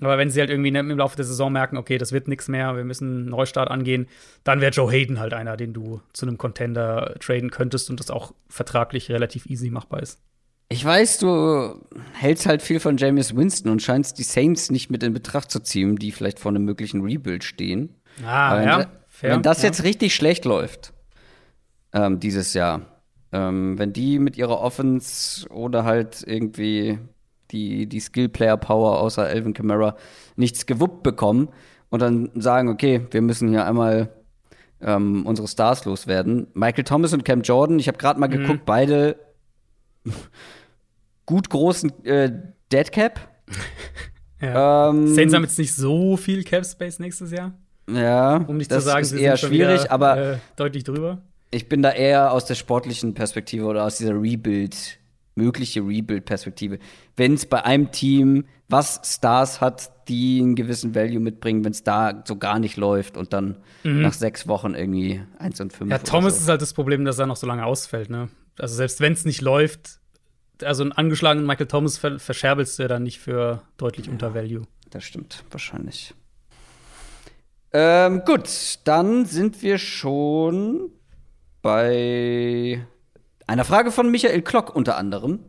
[0.00, 2.76] Aber wenn sie halt irgendwie im Laufe der Saison merken, okay, das wird nichts mehr,
[2.76, 4.08] wir müssen einen Neustart angehen,
[4.42, 8.10] dann wäre Joe Hayden halt einer, den du zu einem Contender traden könntest und das
[8.10, 10.20] auch vertraglich relativ easy machbar ist.
[10.68, 11.78] Ich weiß, du
[12.14, 15.60] hältst halt viel von Jameis Winston und scheinst die Saints nicht mit in Betracht zu
[15.60, 17.94] ziehen, die vielleicht vor einem möglichen Rebuild stehen.
[18.24, 19.68] Ah, wenn, ja, fair, wenn das ja.
[19.68, 20.91] jetzt richtig schlecht läuft,
[21.92, 22.82] ähm, dieses Jahr.
[23.32, 26.98] Ähm, wenn die mit ihrer Offense oder halt irgendwie
[27.50, 29.96] die, die Skill-Player-Power außer Elvin Kamara
[30.36, 31.48] nichts gewuppt bekommen
[31.90, 34.10] und dann sagen, okay, wir müssen hier einmal
[34.80, 36.48] ähm, unsere Stars loswerden.
[36.54, 38.32] Michael Thomas und Cam Jordan, ich habe gerade mal mhm.
[38.32, 39.16] geguckt, beide
[41.26, 42.32] gut großen äh,
[42.70, 43.20] Dead Cap.
[44.40, 44.90] ja.
[44.90, 47.52] ähm, Saints haben jetzt nicht so viel Cap Space nächstes Jahr.
[47.90, 51.22] Ja, um nicht zu sagen, ist eher schwierig, wieder, aber äh, deutlich drüber
[51.52, 54.98] ich bin da eher aus der sportlichen Perspektive oder aus dieser Rebuild,
[55.34, 56.78] mögliche Rebuild-Perspektive.
[57.16, 61.84] Wenn es bei einem Team, was Stars hat, die einen gewissen Value mitbringen, wenn es
[61.84, 64.00] da so gar nicht läuft und dann mhm.
[64.00, 65.90] nach sechs Wochen irgendwie 1 und 5.
[65.90, 66.40] Ja, Thomas so.
[66.40, 68.28] ist halt das Problem, dass er noch so lange ausfällt, ne?
[68.58, 70.00] Also selbst wenn es nicht läuft,
[70.62, 74.34] also einen angeschlagenen Michael Thomas ver verscherbelst du ja dann nicht für deutlich ja, unter
[74.34, 74.62] Value.
[74.90, 76.14] Das stimmt, wahrscheinlich.
[77.72, 78.48] Ähm, gut,
[78.84, 80.90] dann sind wir schon
[81.62, 82.84] bei
[83.46, 85.40] einer Frage von Michael Klock unter anderem,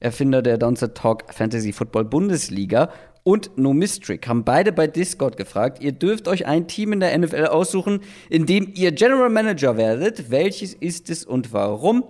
[0.00, 2.90] Erfinder der Downset Talk Fantasy Football Bundesliga
[3.22, 7.16] und No Mistrick haben beide bei Discord gefragt, ihr dürft euch ein Team in der
[7.16, 10.30] NFL aussuchen, in dem ihr General Manager werdet.
[10.30, 12.04] Welches ist es und warum?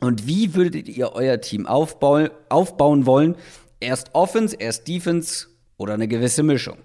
[0.00, 3.36] Und wie würdet ihr euer Team aufbauen, aufbauen wollen?
[3.80, 6.78] Erst Offense, erst Defense oder eine gewisse Mischung?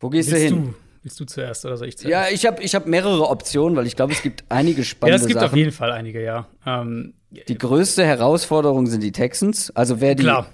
[0.00, 0.64] Wo gehst Willst du hin?
[0.64, 0.85] Du?
[1.06, 2.10] Willst du zuerst oder soll ich zuerst?
[2.10, 5.22] Ja, ich habe ich hab mehrere Optionen, weil ich glaube, es gibt einige spannende Sachen.
[5.22, 5.52] Ja, es gibt Sachen.
[5.52, 6.48] auf jeden Fall einige, ja.
[6.66, 7.14] Ähm,
[7.46, 9.70] die größte Herausforderung sind die Texans.
[9.76, 10.48] Also wer die Klar.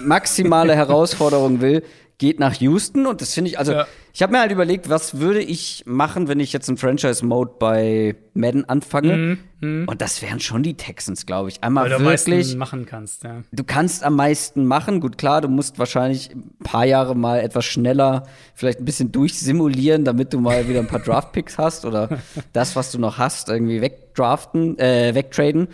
[0.00, 1.82] maximale Herausforderung will,
[2.18, 3.86] geht nach Houston und das finde ich, also ja.
[4.12, 8.16] ich habe mir halt überlegt, was würde ich machen, wenn ich jetzt einen Franchise-Mode bei
[8.34, 9.88] Madden anfange mhm, mhm.
[9.88, 11.62] und das wären schon die Texans, glaube ich.
[11.62, 13.42] Einmal Weil du wirklich am machen kannst, ja.
[13.52, 17.64] Du kannst am meisten machen, gut klar, du musst wahrscheinlich ein paar Jahre mal etwas
[17.64, 22.18] schneller, vielleicht ein bisschen durchsimulieren, damit du mal wieder ein paar Draft-Picks hast oder
[22.52, 25.68] das, was du noch hast, irgendwie wegdraften, äh, wegtraden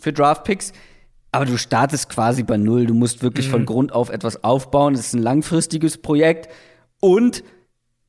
[0.00, 0.72] für Draft-Picks.
[1.34, 2.86] Aber du startest quasi bei Null.
[2.86, 3.50] Du musst wirklich mhm.
[3.50, 4.94] von Grund auf etwas aufbauen.
[4.94, 6.48] Es ist ein langfristiges Projekt.
[7.00, 7.42] Und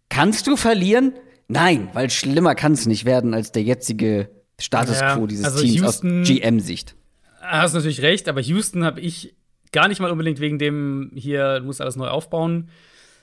[0.10, 1.14] kannst du verlieren?
[1.48, 4.30] Nein, weil schlimmer kann es nicht werden als der jetzige
[4.60, 6.96] Status quo ja, dieses also Teams Houston, aus GM-Sicht.
[7.42, 9.36] Hast natürlich recht, aber Houston habe ich
[9.72, 12.70] gar nicht mal unbedingt wegen dem hier, du musst alles neu aufbauen,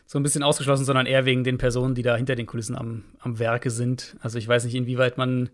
[0.07, 3.05] so ein bisschen ausgeschlossen, sondern eher wegen den Personen, die da hinter den Kulissen am,
[3.21, 4.17] am Werke sind.
[4.21, 5.51] Also ich weiß nicht, inwieweit man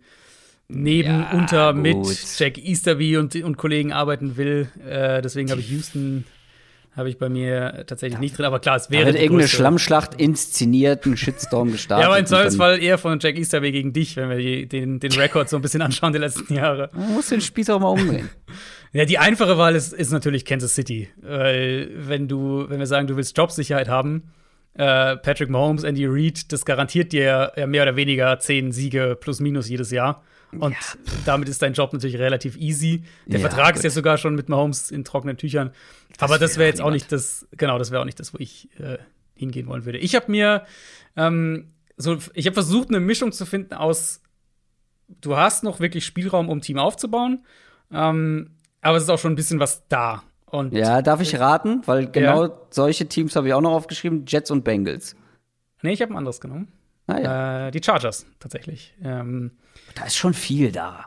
[0.69, 1.82] neben, ja, unter, gut.
[1.82, 4.69] mit Jack Easterby und, und Kollegen arbeiten will.
[4.86, 6.24] Äh, deswegen habe ich Houston
[6.99, 9.05] habe ich bei mir tatsächlich nicht drin, aber klar, es wäre.
[9.05, 12.03] Da wird irgendeine Schlammschlacht inszeniert, ein Shitstorm gestartet.
[12.03, 15.49] ja, aber im Zweifelsfall eher von Jack Easterby gegen dich, wenn wir den, den Rekord
[15.49, 16.90] so ein bisschen anschauen die letzten Jahre.
[16.93, 18.28] Man muss den Spieß auch mal umdrehen.
[18.93, 21.09] ja, die einfache Wahl ist, ist natürlich Kansas City.
[21.23, 24.32] Weil, wenn du, wenn wir sagen, du willst Jobsicherheit haben,
[24.74, 29.39] äh, Patrick Mahomes, Andy Reid, das garantiert dir ja mehr oder weniger zehn Siege plus
[29.39, 30.24] minus jedes Jahr.
[30.53, 30.79] Und ja.
[31.27, 33.05] damit ist dein Job natürlich relativ easy.
[33.27, 33.77] Der ja, Vertrag gut.
[33.77, 35.73] ist ja sogar schon mit Mahomes in trockenen Tüchern.
[36.16, 38.39] Das Aber das wäre jetzt auch nicht das, genau, das wäre auch nicht das, wo
[38.39, 38.99] ich äh,
[39.35, 39.99] hingehen wollen würde.
[39.99, 40.65] Ich habe mir
[41.16, 44.23] ähm, so, ich habe versucht, eine Mischung zu finden aus,
[45.20, 47.45] du hast noch wirklich Spielraum, um Team aufzubauen,
[47.93, 50.23] ähm, aber es ist auch schon ein bisschen was da.
[50.47, 51.83] Und ja, darf ich raten?
[51.85, 52.53] Weil genau ja.
[52.70, 55.15] solche Teams habe ich auch noch aufgeschrieben: Jets und Bengals.
[55.83, 56.69] Nee, ich habe ein anderes genommen.
[57.09, 57.69] Ah, ja.
[57.69, 58.95] äh, die Chargers, tatsächlich.
[59.03, 59.53] Ähm,
[59.95, 61.07] da ist schon viel da.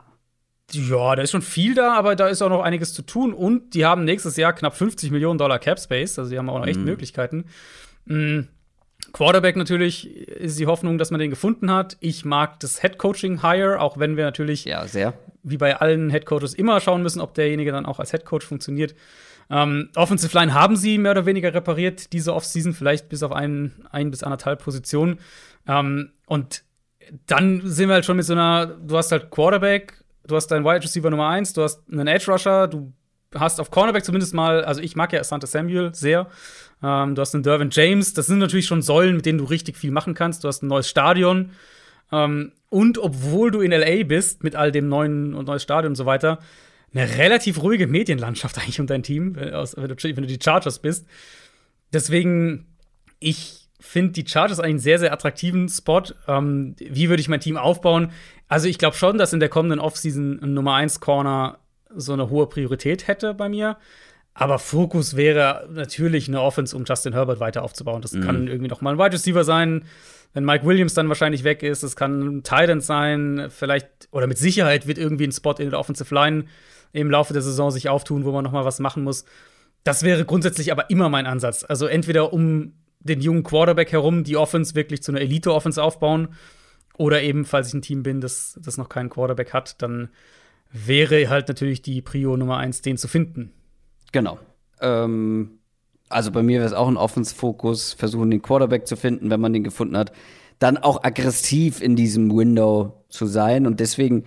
[0.72, 3.32] Ja, da ist schon viel da, aber da ist auch noch einiges zu tun.
[3.32, 6.18] Und die haben nächstes Jahr knapp 50 Millionen Dollar Cap Space.
[6.18, 6.86] Also die haben auch noch echt mhm.
[6.86, 7.44] Möglichkeiten.
[8.06, 8.48] Mhm.
[9.12, 11.96] Quarterback natürlich ist die Hoffnung, dass man den gefunden hat.
[12.00, 15.12] Ich mag das Head Coaching Hire, auch wenn wir natürlich ja, sehr.
[15.42, 18.46] wie bei allen Head Coaches immer schauen müssen, ob derjenige dann auch als Head Coach
[18.46, 18.94] funktioniert.
[19.50, 23.72] Ähm, Offensive Line haben sie mehr oder weniger repariert diese Offseason, vielleicht bis auf ein,
[23.90, 25.18] ein bis anderthalb Positionen.
[25.66, 26.64] Ähm, und
[27.26, 30.64] dann sind wir halt schon mit so einer, du hast halt Quarterback, du hast deinen
[30.64, 32.92] Wide Receiver Nummer 1, du hast einen Edge Rusher, du
[33.34, 36.28] hast auf Cornerback zumindest mal, also ich mag ja Asante Samuel sehr.
[36.82, 39.76] Ähm, du hast einen Dervin James, das sind natürlich schon Säulen, mit denen du richtig
[39.76, 40.44] viel machen kannst.
[40.44, 41.50] Du hast ein neues Stadion.
[42.10, 45.96] Ähm, und obwohl du in LA bist, mit all dem neuen und neues Stadion und
[45.96, 46.38] so weiter,
[46.94, 51.06] eine relativ ruhige Medienlandschaft eigentlich um dein Team, wenn du die Chargers bist.
[51.92, 52.66] Deswegen,
[53.18, 56.02] ich finde die Chargers eigentlich einen sehr, sehr attraktiven Spot.
[56.28, 58.10] Ähm, wie würde ich mein Team aufbauen?
[58.48, 61.58] Also, ich glaube schon, dass in der kommenden Offseason ein Nummer 1 Corner
[61.94, 63.76] so eine hohe Priorität hätte bei mir.
[64.34, 68.00] Aber Fokus wäre natürlich eine Offense, um Justin Herbert weiter aufzubauen.
[68.00, 68.22] Das mhm.
[68.22, 69.84] kann irgendwie noch mal ein Wide Receiver sein,
[70.32, 71.82] wenn Mike Williams dann wahrscheinlich weg ist.
[71.82, 75.78] Es kann ein Titan sein, vielleicht oder mit Sicherheit wird irgendwie ein Spot in der
[75.78, 76.44] Offensive Line
[76.92, 79.24] im Laufe der Saison sich auftun, wo man noch mal was machen muss.
[79.84, 81.64] Das wäre grundsätzlich aber immer mein Ansatz.
[81.64, 82.72] Also entweder um
[83.04, 86.28] den jungen Quarterback herum die Offense wirklich zu einer Elite-Offense aufbauen
[86.96, 90.10] oder eben, falls ich ein Team bin, das, das noch keinen Quarterback hat, dann
[90.70, 93.52] wäre halt natürlich die Prio Nummer eins, den zu finden.
[94.12, 94.38] Genau.
[94.80, 95.58] Ähm,
[96.08, 99.52] also bei mir wäre es auch ein Offense-Fokus, versuchen den Quarterback zu finden, wenn man
[99.52, 100.12] den gefunden hat.
[100.58, 103.66] Dann auch aggressiv in diesem Window zu sein.
[103.66, 104.24] Und deswegen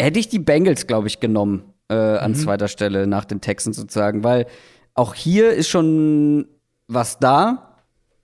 [0.00, 2.36] hätte ich die Bengals, glaube ich, genommen äh, an mhm.
[2.36, 4.46] zweiter Stelle nach den Texans sozusagen, weil
[4.94, 6.46] auch hier ist schon
[6.94, 7.76] was da.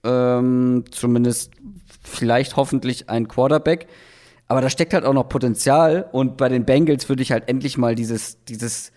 [0.04, 1.52] Ähm, zumindest
[2.02, 3.86] vielleicht hoffentlich ein Quarterback.
[4.46, 6.08] Aber da steckt halt auch noch Potenzial.
[6.12, 8.92] Und bei den Bengals würde ich halt endlich mal dieses, dieses,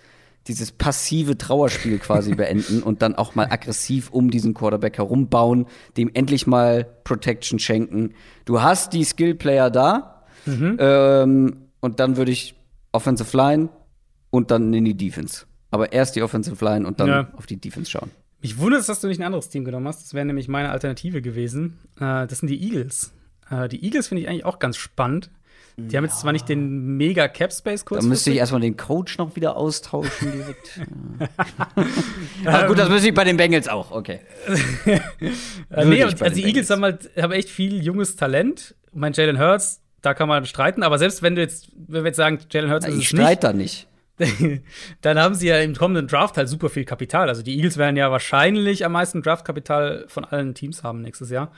[0.48, 5.68] dieses passive Trauerspiel quasi beenden und dann auch mal aggressiv um diesen Quarterback herumbauen,
[5.98, 8.14] dem endlich mal Protection schenken.
[8.45, 10.23] Du hast die Skillplayer da.
[10.45, 10.77] Mhm.
[10.80, 12.56] Ähm, und dann würde ich
[12.91, 13.69] Offensive Line
[14.30, 15.45] und dann in die Defense.
[15.69, 17.27] Aber erst die Offensive Line und dann ja.
[17.35, 18.11] auf die Defense schauen.
[18.42, 20.02] Mich wundert es, dass du nicht ein anderes Team genommen hast.
[20.02, 21.80] Das wäre nämlich meine Alternative gewesen.
[21.98, 23.14] Äh, das sind die Eagles.
[23.50, 25.30] Äh, die Eagles finde ich eigentlich auch ganz spannend.
[25.78, 28.02] Die haben jetzt zwar nicht den mega Cap Space kurz.
[28.02, 30.82] Da müsste ich erstmal den Coach noch wieder austauschen direkt.
[32.46, 34.20] Ach gut, das müsste ich bei den Bengals auch, okay.
[34.86, 38.76] äh, nee, also die Eagles haben halt haben echt viel junges Talent.
[38.94, 42.18] Mein Jalen Hurts, da kann man streiten, aber selbst wenn du jetzt, wenn wir jetzt
[42.18, 43.88] sagen, Jalen Hurts ist ich streite da nicht.
[45.02, 47.30] dann haben sie ja im kommenden Draft halt super viel Kapital.
[47.30, 51.52] Also die Eagles werden ja wahrscheinlich am meisten Draftkapital von allen Teams haben nächstes Jahr.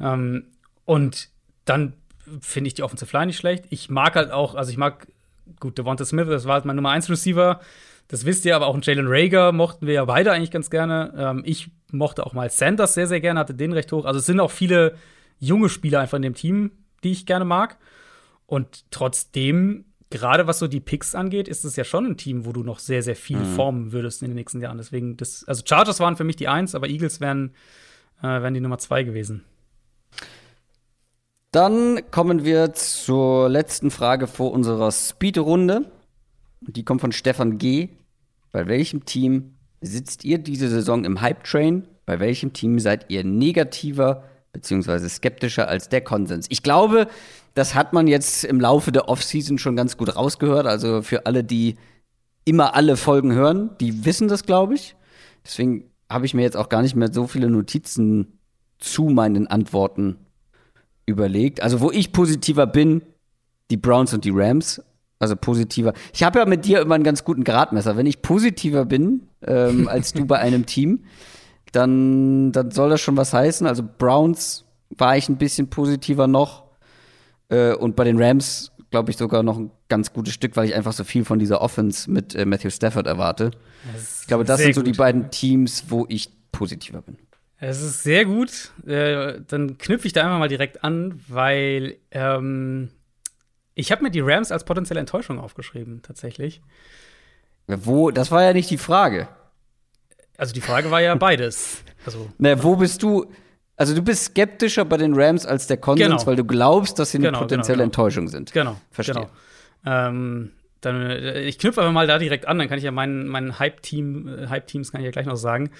[0.00, 0.46] Ähm,
[0.84, 1.28] und
[1.64, 1.94] dann
[2.40, 3.64] finde ich die Offensive Line nicht schlecht.
[3.70, 5.06] Ich mag halt auch, also ich mag,
[5.60, 7.60] gut, Devonta Smith, das war halt mein Nummer 1 Receiver.
[8.08, 11.12] Das wisst ihr, aber auch Jalen Rager mochten wir ja beide eigentlich ganz gerne.
[11.16, 14.04] Ähm, ich mochte auch mal Sanders sehr, sehr gerne, hatte den recht hoch.
[14.04, 14.96] Also es sind auch viele
[15.38, 16.70] junge Spieler einfach in dem Team,
[17.04, 17.76] die ich gerne mag.
[18.46, 22.52] Und trotzdem, gerade was so die Picks angeht, ist es ja schon ein Team, wo
[22.52, 23.54] du noch sehr, sehr viel mhm.
[23.54, 24.78] formen würdest in den nächsten Jahren.
[24.78, 27.52] Deswegen, das, also Chargers waren für mich die Eins, aber Eagles wären,
[28.20, 29.44] äh, wären die Nummer zwei gewesen.
[31.50, 35.90] Dann kommen wir zur letzten Frage vor unserer Speed-Runde.
[36.60, 37.88] Die kommt von Stefan G.
[38.52, 41.86] Bei welchem Team sitzt ihr diese Saison im Hype-Train?
[42.04, 45.08] Bei welchem Team seid ihr negativer bzw.
[45.08, 46.46] skeptischer als der Konsens?
[46.48, 47.08] Ich glaube,
[47.54, 50.66] das hat man jetzt im Laufe der Offseason schon ganz gut rausgehört.
[50.66, 51.76] Also für alle, die
[52.44, 54.96] immer alle Folgen hören, die wissen das, glaube ich.
[55.44, 58.38] Deswegen habe ich mir jetzt auch gar nicht mehr so viele Notizen
[58.78, 60.16] zu meinen Antworten
[61.04, 61.62] überlegt.
[61.62, 63.02] Also, wo ich positiver bin,
[63.70, 64.82] die Browns und die Rams.
[65.20, 65.94] Also positiver.
[66.12, 67.96] Ich habe ja mit dir immer einen ganz guten Gradmesser.
[67.96, 71.04] Wenn ich positiver bin ähm, als du bei einem Team,
[71.72, 73.66] dann, dann soll das schon was heißen.
[73.66, 76.64] Also Browns war ich ein bisschen positiver noch.
[77.48, 80.74] Äh, und bei den Rams glaube ich sogar noch ein ganz gutes Stück, weil ich
[80.74, 83.50] einfach so viel von dieser Offense mit äh, Matthew Stafford erwarte.
[84.20, 84.88] Ich glaube, das sind so gut.
[84.88, 87.16] die beiden Teams, wo ich positiver bin.
[87.60, 88.72] Es ist sehr gut.
[88.86, 92.90] Äh, dann knüpfe ich da einfach mal direkt an, weil ähm,
[93.74, 96.62] ich habe mir die Rams als potenzielle Enttäuschung aufgeschrieben, tatsächlich.
[97.66, 98.10] Wo?
[98.10, 99.28] Das war ja nicht die Frage.
[100.38, 101.82] Also die Frage war ja beides.
[102.06, 103.26] Also, Na, wo bist du?
[103.76, 106.26] Also du bist skeptischer bei den Rams als der Konsens, genau.
[106.26, 108.52] weil du glaubst, dass sie eine genau, genau potenzielle genau, Enttäuschung sind.
[108.52, 108.76] Genau.
[108.90, 109.14] Verstehe.
[109.14, 109.28] Genau.
[109.84, 113.28] Ähm, dann, äh, ich knüpfe aber mal da direkt an, dann kann ich ja meinen,
[113.28, 115.70] meinen Hype-Team, äh, Hype-Teams kann ich ja gleich noch sagen.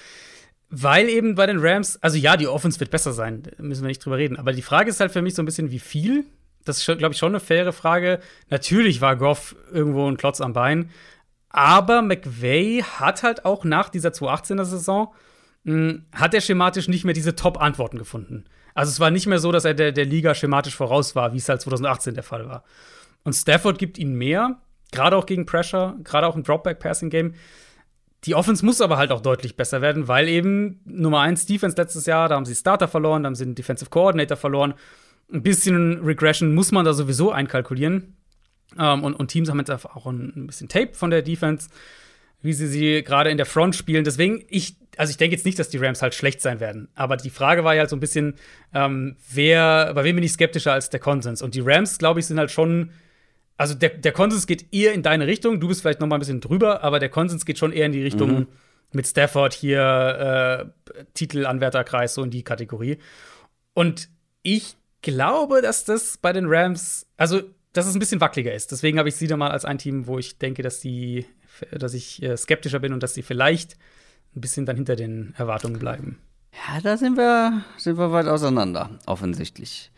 [0.71, 4.05] Weil eben bei den Rams, also ja, die Offense wird besser sein, müssen wir nicht
[4.05, 4.37] drüber reden.
[4.37, 6.25] Aber die Frage ist halt für mich so ein bisschen, wie viel?
[6.65, 8.21] Das ist, glaube ich, schon eine faire Frage.
[8.51, 10.91] Natürlich war Goff irgendwo ein Klotz am Bein.
[11.59, 15.13] Aber McVay hat halt auch nach dieser 2018er Saison,
[15.65, 18.45] mh, hm, hat er schematisch nicht mehr diese Top-Antworten gefunden.
[18.75, 21.39] Also es war nicht mehr so, dass er der, der Liga schematisch voraus war, wie
[21.39, 22.63] es halt 2018 der Fall war.
[23.25, 24.61] Und Stafford gibt ihnen mehr,
[24.93, 27.35] gerade auch gegen Pressure, gerade auch im Dropback-Passing-Game.
[28.23, 32.07] Die Offense muss aber halt auch deutlich besser werden, weil eben Nummer 1 Defense letztes
[32.07, 34.75] Jahr, da haben sie Starter verloren, da haben sie einen Defensive Coordinator verloren.
[35.33, 38.17] Ein bisschen Regression muss man da sowieso einkalkulieren.
[38.77, 41.69] Ähm, und, und Teams haben jetzt auch ein, bisschen Tape von der Defense,
[42.43, 44.05] wie sie sie gerade in der Front spielen.
[44.05, 46.89] Deswegen, ich, also ich denke jetzt nicht, dass die Rams halt schlecht sein werden.
[46.95, 48.35] Aber die Frage war ja halt so ein bisschen,
[48.75, 51.43] ähm, wer, bei wem bin ich skeptischer als der Konsens?
[51.43, 52.91] Und die Rams, glaube ich, sind halt schon
[53.59, 55.61] also der, der Konsens geht eher in deine Richtung.
[55.61, 57.93] Du bist vielleicht noch mal ein bisschen drüber, aber der Konsens geht schon eher in
[57.93, 58.47] die Richtung mhm.
[58.93, 62.99] mit Stafford hier äh, Titelanwärterkreis so in die Kategorie.
[63.75, 64.09] Und
[64.43, 67.43] ich glaube, dass das bei den Rams, also
[67.73, 68.73] dass es ein bisschen wackeliger ist.
[68.73, 71.27] Deswegen habe ich sie da mal als ein Team, wo ich denke, dass die,
[71.71, 73.77] dass ich äh, skeptischer bin und dass sie vielleicht
[74.35, 76.19] ein bisschen dann hinter den Erwartungen bleiben.
[76.53, 79.91] Ja, da sind wir, sind wir weit auseinander, offensichtlich.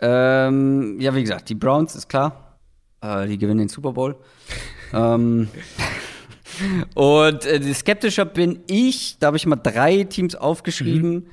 [0.00, 2.58] Ähm, ja, wie gesagt, die Browns ist klar.
[3.00, 4.16] Äh, die gewinnen den Super Bowl.
[4.92, 5.48] ähm,
[6.94, 11.12] und äh, skeptischer bin ich, da habe ich mal drei Teams aufgeschrieben.
[11.12, 11.26] Mhm.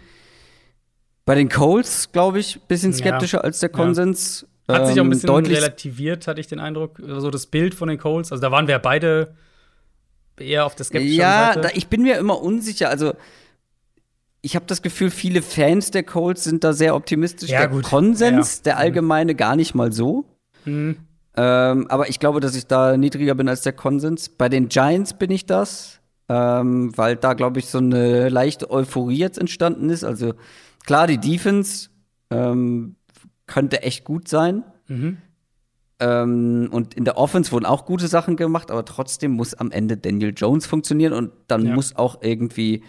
[1.26, 3.44] Bei den Coles, glaube ich, ein bisschen skeptischer ja.
[3.44, 4.42] als der Konsens.
[4.42, 4.48] Ja.
[4.68, 6.98] Hat sich auch ein ähm, bisschen deutlich relativiert, hatte ich den Eindruck.
[7.00, 8.32] So also das Bild von den Coles.
[8.32, 9.36] Also da waren wir beide
[10.38, 11.68] eher auf der skeptischen ja, Seite.
[11.68, 12.90] Ja, ich bin mir immer unsicher.
[12.90, 13.14] Also
[14.42, 17.50] ich habe das Gefühl, viele Fans der Colts sind da sehr optimistisch.
[17.50, 17.84] Ja, der gut.
[17.84, 18.64] Konsens, ja.
[18.64, 18.80] der mhm.
[18.80, 20.26] allgemeine, gar nicht mal so.
[20.66, 20.98] Mhm.
[21.36, 24.30] Ähm, aber ich glaube, dass ich da niedriger bin als der Konsens.
[24.30, 29.18] Bei den Giants bin ich das, ähm, weil da, glaube ich, so eine leichte Euphorie
[29.18, 30.04] jetzt entstanden ist.
[30.04, 30.34] Also
[30.86, 31.90] klar, die Defense
[32.32, 32.96] ähm,
[33.52, 34.64] könnte echt gut sein.
[34.88, 35.18] Mhm.
[36.00, 39.98] Ähm, und in der Offense wurden auch gute Sachen gemacht, aber trotzdem muss am Ende
[39.98, 41.76] Daniel Jones funktionieren und dann ja.
[41.76, 42.84] muss auch irgendwie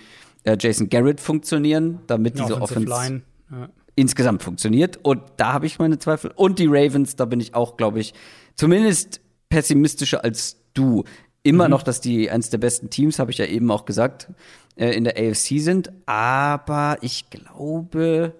[0.45, 3.69] äh, Jason Garrett funktionieren, damit diese Offense ja.
[3.97, 4.99] insgesamt funktioniert.
[5.03, 6.31] Und da habe ich meine Zweifel.
[6.35, 8.15] Und die Ravens, da bin ich auch, glaube ich,
[8.55, 11.05] zumindest pessimistischer als du.
[11.43, 11.71] Immer mhm.
[11.73, 14.29] noch, dass die eines der besten Teams, habe ich ja eben auch gesagt,
[14.77, 15.93] äh, in der AFC sind.
[16.07, 18.33] Aber ich glaube,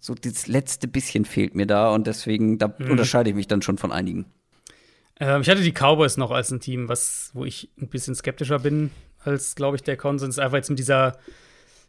[0.00, 2.90] so das letzte bisschen fehlt mir da und deswegen, da mhm.
[2.90, 4.24] unterscheide ich mich dann schon von einigen.
[5.20, 8.58] Ähm, ich hatte die Cowboys noch als ein Team, was, wo ich ein bisschen skeptischer
[8.58, 8.90] bin
[9.22, 10.38] als, glaube ich, der Konsens.
[10.38, 11.18] Einfach jetzt mit dieser,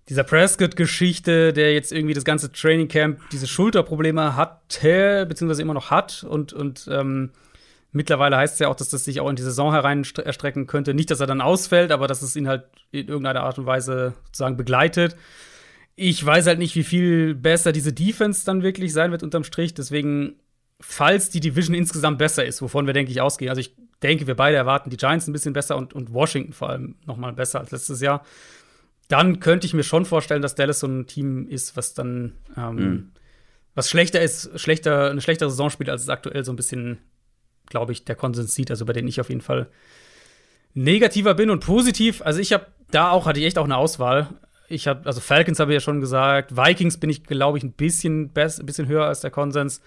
[0.09, 5.89] dieser Prescott-Geschichte, der jetzt irgendwie das ganze Training Camp diese Schulterprobleme hatte, beziehungsweise immer noch
[5.89, 7.31] hat und, und ähm,
[7.93, 10.93] Mittlerweile heißt es ja auch, dass das sich auch in die Saison herein erstrecken könnte.
[10.93, 14.13] Nicht, dass er dann ausfällt, aber dass es ihn halt in irgendeiner Art und Weise
[14.27, 15.17] sozusagen begleitet.
[15.95, 19.73] Ich weiß halt nicht, wie viel besser diese Defense dann wirklich sein wird unterm Strich.
[19.73, 20.35] Deswegen,
[20.79, 23.49] falls die Division insgesamt besser ist, wovon wir, denke ich, ausgehen.
[23.49, 26.69] Also ich denke, wir beide erwarten die Giants ein bisschen besser und, und Washington vor
[26.69, 28.25] allem noch mal besser als letztes Jahr.
[29.07, 32.75] Dann könnte ich mir schon vorstellen, dass Dallas so ein Team ist, was dann ähm,
[32.75, 33.11] mhm.
[33.75, 36.99] was schlechter ist, schlechter, eine schlechtere Saison spielt, als es aktuell so ein bisschen
[37.71, 39.67] glaube ich, der Konsens sieht, also bei denen ich auf jeden Fall
[40.75, 42.21] negativer bin und positiv.
[42.21, 44.29] Also ich habe da auch, hatte ich echt auch eine Auswahl.
[44.71, 47.73] Ich habe, also Falcons habe ich ja schon gesagt, Vikings bin ich, glaube ich, ein
[47.73, 49.81] bisschen, best, ein bisschen höher als der Konsens.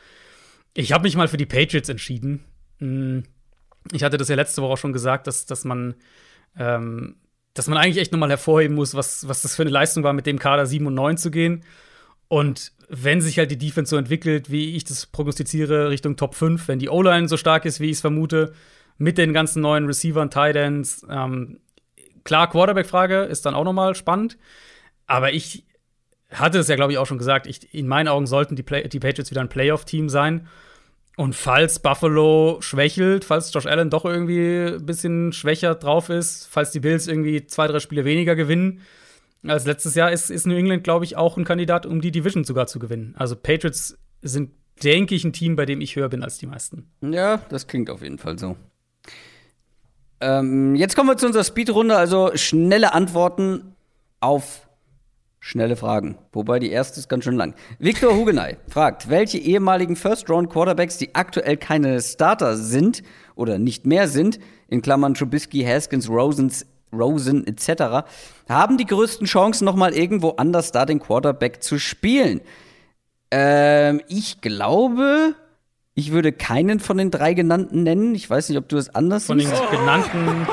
[0.74, 2.44] Ich habe mich mal für die Patriots entschieden.
[2.78, 3.24] Hm,
[3.92, 5.94] ich hatte das ja letzte Woche auch schon gesagt, dass, dass man
[6.56, 7.16] ähm,
[7.54, 10.26] dass man eigentlich echt nochmal hervorheben muss, was, was das für eine Leistung war, mit
[10.26, 11.62] dem Kader 7 und 9 zu gehen.
[12.28, 16.66] Und wenn sich halt die Defense so entwickelt, wie ich das prognostiziere, Richtung Top 5,
[16.66, 18.52] wenn die O-Line so stark ist, wie ich es vermute,
[18.98, 21.60] mit den ganzen neuen Receivern, Tight Ends, ähm,
[22.24, 24.36] klar, Quarterback-Frage ist dann auch nochmal spannend.
[25.06, 25.64] Aber ich
[26.30, 28.88] hatte es ja, glaube ich, auch schon gesagt, ich, in meinen Augen sollten die, Play
[28.88, 30.48] die Patriots wieder ein Playoff-Team sein.
[31.16, 36.72] Und falls Buffalo schwächelt, falls Josh Allen doch irgendwie ein bisschen schwächer drauf ist, falls
[36.72, 38.80] die Bills irgendwie zwei, drei Spiele weniger gewinnen,
[39.46, 42.44] als letztes Jahr ist, ist New England, glaube ich, auch ein Kandidat, um die Division
[42.44, 43.14] sogar zu gewinnen.
[43.16, 44.50] Also Patriots sind,
[44.82, 46.90] denke ich, ein Team, bei dem ich höher bin als die meisten.
[47.02, 48.56] Ja, das klingt auf jeden Fall so.
[50.20, 53.76] Ähm, jetzt kommen wir zu unserer Speedrunde, also schnelle Antworten
[54.20, 54.63] auf
[55.44, 56.16] schnelle Fragen.
[56.32, 57.54] Wobei die erste ist ganz schön lang.
[57.78, 63.02] Victor Hugenay fragt, welche ehemaligen First-Round-Quarterbacks, die aktuell keine Starter sind
[63.34, 64.38] oder nicht mehr sind,
[64.68, 66.64] in Klammern Trubisky, Haskins, Rosens
[66.94, 68.06] Rosen etc.,
[68.48, 72.40] haben die größten Chancen, nochmal irgendwo anders da den Quarterback zu spielen.
[73.30, 75.34] Ähm, ich glaube,
[75.94, 78.14] ich würde keinen von den drei genannten nennen.
[78.14, 80.46] Ich weiß nicht, ob du es anders Von den genannten.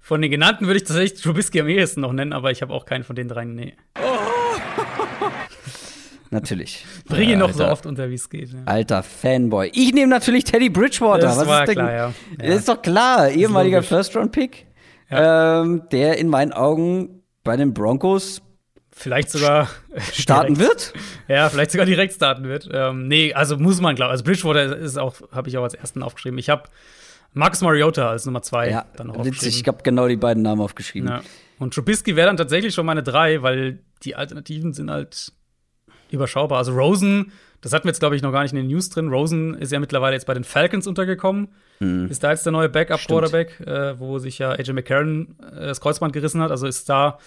[0.00, 2.86] von den genannten würde ich tatsächlich Trubisky am ehesten noch nennen, aber ich habe auch
[2.86, 3.44] keinen von den drei.
[3.44, 3.74] Nee.
[6.30, 6.84] Natürlich.
[7.06, 8.52] Bring ihn äh, noch so oft unter, wie es geht.
[8.52, 8.58] Ja.
[8.64, 9.70] Alter Fanboy.
[9.72, 11.20] Ich nehme natürlich Teddy Bridgewater.
[11.20, 12.12] Das Was war klar, ja.
[12.40, 12.44] ja.
[12.44, 13.30] Ist doch klar.
[13.30, 14.66] Ehemaliger First-Round-Pick
[15.10, 15.62] ja.
[15.62, 18.42] ähm, der in meinen Augen bei den Broncos
[18.94, 19.68] vielleicht sogar
[20.12, 20.94] starten wird.
[21.28, 22.68] Ja, vielleicht sogar direkt starten wird.
[22.72, 24.10] Ähm, nee, also muss man glauben.
[24.10, 26.38] Also Bridgewater ist auch, habe ich auch als ersten aufgeschrieben.
[26.38, 26.64] Ich habe
[27.32, 29.42] Marcus Mariota als Nummer zwei ja, dann noch aufgeschrieben.
[29.42, 31.08] Witzig, ich habe genau die beiden Namen aufgeschrieben.
[31.08, 31.22] Ja.
[31.58, 35.32] Und Trubisky wäre dann tatsächlich schon meine drei, weil die Alternativen sind halt
[36.10, 36.58] überschaubar.
[36.58, 39.08] Also Rosen, das hatten wir jetzt, glaube ich, noch gar nicht in den News drin.
[39.08, 41.48] Rosen ist ja mittlerweile jetzt bei den Falcons untergekommen.
[41.80, 42.08] Mhm.
[42.08, 46.12] Ist da jetzt der neue Backup-Quarterback, äh, wo sich ja AJ McCarron äh, das Kreuzband
[46.12, 46.50] gerissen hat.
[46.50, 47.18] Also ist da,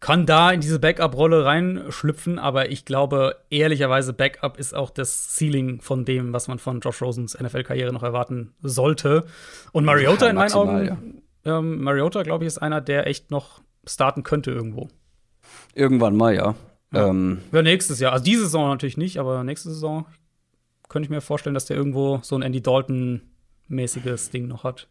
[0.00, 5.80] kann da in diese Backup-Rolle reinschlüpfen, aber ich glaube, ehrlicherweise, Backup ist auch das Ceiling
[5.80, 9.24] von dem, was man von Josh Rosens NFL-Karriere noch erwarten sollte.
[9.72, 10.84] Und Mariota ja, in meinen Augen,
[11.44, 11.58] ja.
[11.58, 14.88] ähm, Mariota, glaube ich, ist einer, der echt noch starten könnte irgendwo.
[15.74, 16.54] Irgendwann mal, ja.
[16.92, 17.08] Ja.
[17.08, 18.12] Ähm, ja, nächstes Jahr.
[18.12, 20.06] Also diese Saison natürlich nicht, aber nächste Saison
[20.88, 24.88] könnte ich mir vorstellen, dass der irgendwo so ein Andy Dalton-mäßiges Ding noch hat.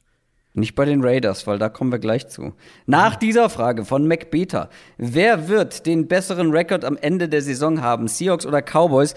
[0.57, 2.53] Nicht bei den Raiders, weil da kommen wir gleich zu.
[2.88, 4.69] Nach dieser Frage von McBeter.
[4.97, 8.07] Wer wird den besseren Rekord am Ende der Saison haben?
[8.07, 9.13] Seahawks oder Cowboys?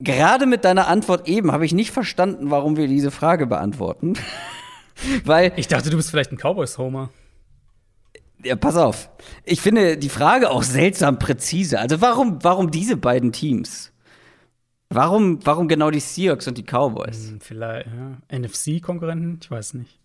[0.00, 4.14] Gerade mit deiner Antwort eben habe ich nicht verstanden, warum wir diese Frage beantworten.
[5.24, 7.10] weil ich dachte, du bist vielleicht ein Cowboys-Homer.
[8.42, 9.10] Ja, pass auf.
[9.44, 11.78] Ich finde die Frage auch seltsam präzise.
[11.78, 13.92] Also warum, warum diese beiden Teams?
[14.88, 17.28] Warum, warum genau die Seahawks und die Cowboys?
[17.28, 18.38] Hm, vielleicht, ja.
[18.38, 19.38] NFC-Konkurrenten?
[19.40, 20.00] Ich weiß nicht.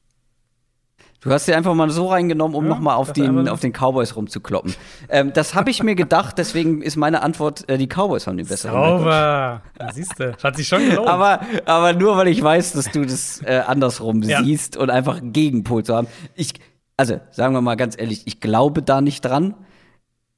[1.21, 3.73] Du hast sie einfach mal so reingenommen, um ja, noch mal auf den, auf den
[3.73, 4.73] Cowboys rumzukloppen.
[5.09, 8.47] ähm, das habe ich mir gedacht, deswegen ist meine Antwort, äh, die Cowboys haben den
[8.47, 9.61] besseren Sauber.
[9.91, 11.09] Siehst du, hat sich schon gelohnt.
[11.09, 14.41] aber, aber nur, weil ich weiß, dass du das äh, andersrum ja.
[14.41, 16.07] siehst und einfach einen Gegenpol zu haben.
[16.35, 16.53] Ich,
[16.95, 19.55] also sagen wir mal ganz ehrlich, ich glaube da nicht dran.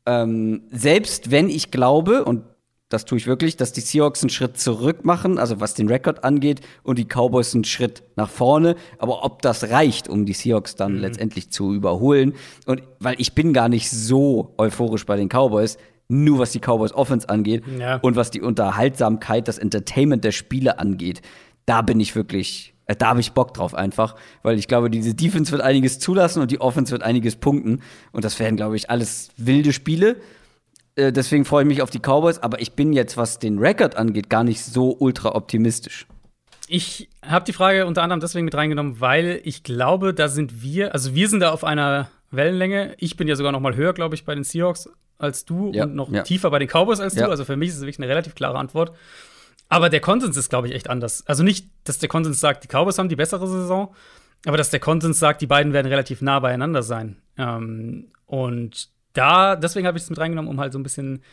[0.08, 2.44] Ähm, selbst wenn ich glaube, und
[2.92, 6.24] das tue ich wirklich, dass die Seahawks einen Schritt zurück machen, also was den Rekord
[6.24, 8.76] angeht, und die Cowboys einen Schritt nach vorne.
[8.98, 11.00] Aber ob das reicht, um die Seahawks dann mhm.
[11.00, 12.34] letztendlich zu überholen,
[12.66, 15.78] und weil ich bin gar nicht so euphorisch bei den Cowboys,
[16.10, 17.96] nur was die Cowboys Offense angeht ja.
[17.98, 21.22] und was die Unterhaltsamkeit, das Entertainment der Spiele angeht,
[21.66, 25.16] da bin ich wirklich äh, da habe ich Bock drauf einfach, weil ich glaube, diese
[25.16, 27.82] Defense wird einiges zulassen und die Offense wird einiges punkten.
[28.12, 30.18] Und das werden, glaube ich, alles wilde Spiele.
[30.96, 33.96] Äh, deswegen freue ich mich auf die Cowboys, aber ich bin jetzt, was den Rekord
[33.96, 36.08] angeht, gar nicht so ultra optimistisch.
[36.68, 40.94] Ich habe die Frage unter anderem deswegen mit reingenommen, weil ich glaube, da sind wir,
[40.94, 42.96] also wir sind da auf einer Wellenlänge.
[42.98, 45.84] Ich bin ja sogar noch mal höher, glaube ich, bei den Seahawks als du ja,
[45.84, 46.24] und noch ja.
[46.24, 47.26] tiefer bei den Cowboys als ja.
[47.26, 47.32] du.
[47.32, 48.96] Also für mich ist es wirklich eine relativ klare Antwort.
[49.70, 51.26] Aber der Konsens ist, glaube ich, echt anders.
[51.28, 53.94] Also nicht, dass der Konsens sagt, die Cowboys haben die bessere Saison,
[54.46, 57.22] aber dass der Konsens sagt, die beiden werden relativ nah beieinander sein.
[57.38, 61.24] Ähm, und da, deswegen habe ich es mit reingenommen, um halt so ein bisschen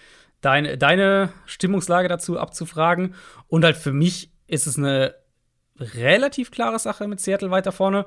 [0.40, 3.14] deine, deine Stimmungslage dazu abzufragen.
[3.48, 5.14] Und halt für mich ist es eine
[5.78, 8.06] relativ klare Sache mit Seattle weiter vorne.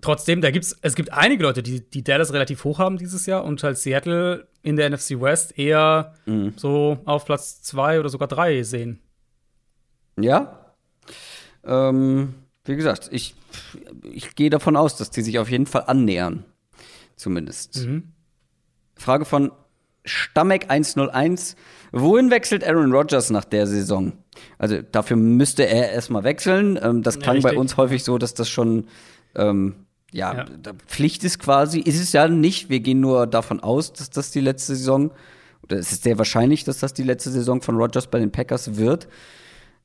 [0.00, 3.44] Trotzdem, da gibt's, es gibt einige Leute, die, die Dallas relativ hoch haben dieses Jahr
[3.44, 6.52] und halt Seattle in der NFC West eher mhm.
[6.56, 9.00] so auf Platz zwei oder sogar drei sehen.
[10.20, 10.74] Ja.
[11.64, 13.34] Ähm, wie gesagt, ich,
[14.02, 16.44] ich gehe davon aus, dass die sich auf jeden Fall annähern.
[17.16, 17.84] Zumindest.
[17.84, 18.12] Mhm.
[18.98, 19.52] Frage von
[20.04, 21.56] Stammeck 101.
[21.92, 24.12] Wohin wechselt Aaron Rodgers nach der Saison?
[24.58, 26.78] Also dafür müsste er erstmal wechseln.
[26.82, 28.86] Ähm, das klang ja, bei uns häufig so, dass das schon
[29.34, 30.46] ähm, ja, ja,
[30.86, 31.80] Pflicht ist quasi.
[31.80, 32.70] Ist es ja nicht.
[32.70, 35.10] Wir gehen nur davon aus, dass das die letzte Saison,
[35.62, 38.76] oder es ist sehr wahrscheinlich, dass das die letzte Saison von Rodgers bei den Packers
[38.76, 39.08] wird.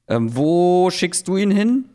[0.07, 1.90] Ähm, wo schickst du ihn hin?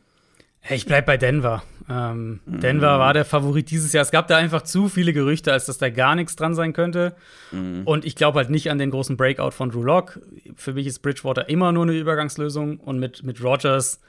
[0.70, 1.62] Ich bleib bei Denver.
[1.88, 2.60] Ähm, mhm.
[2.60, 4.02] Denver war der Favorit dieses Jahr.
[4.02, 7.14] Es gab da einfach zu viele Gerüchte, als dass da gar nichts dran sein könnte.
[7.52, 7.82] Mhm.
[7.84, 10.20] Und ich glaube halt nicht an den großen Breakout von Drew Lock.
[10.56, 12.78] Für mich ist Bridgewater immer nur eine Übergangslösung.
[12.78, 14.00] Und mit, mit Rogers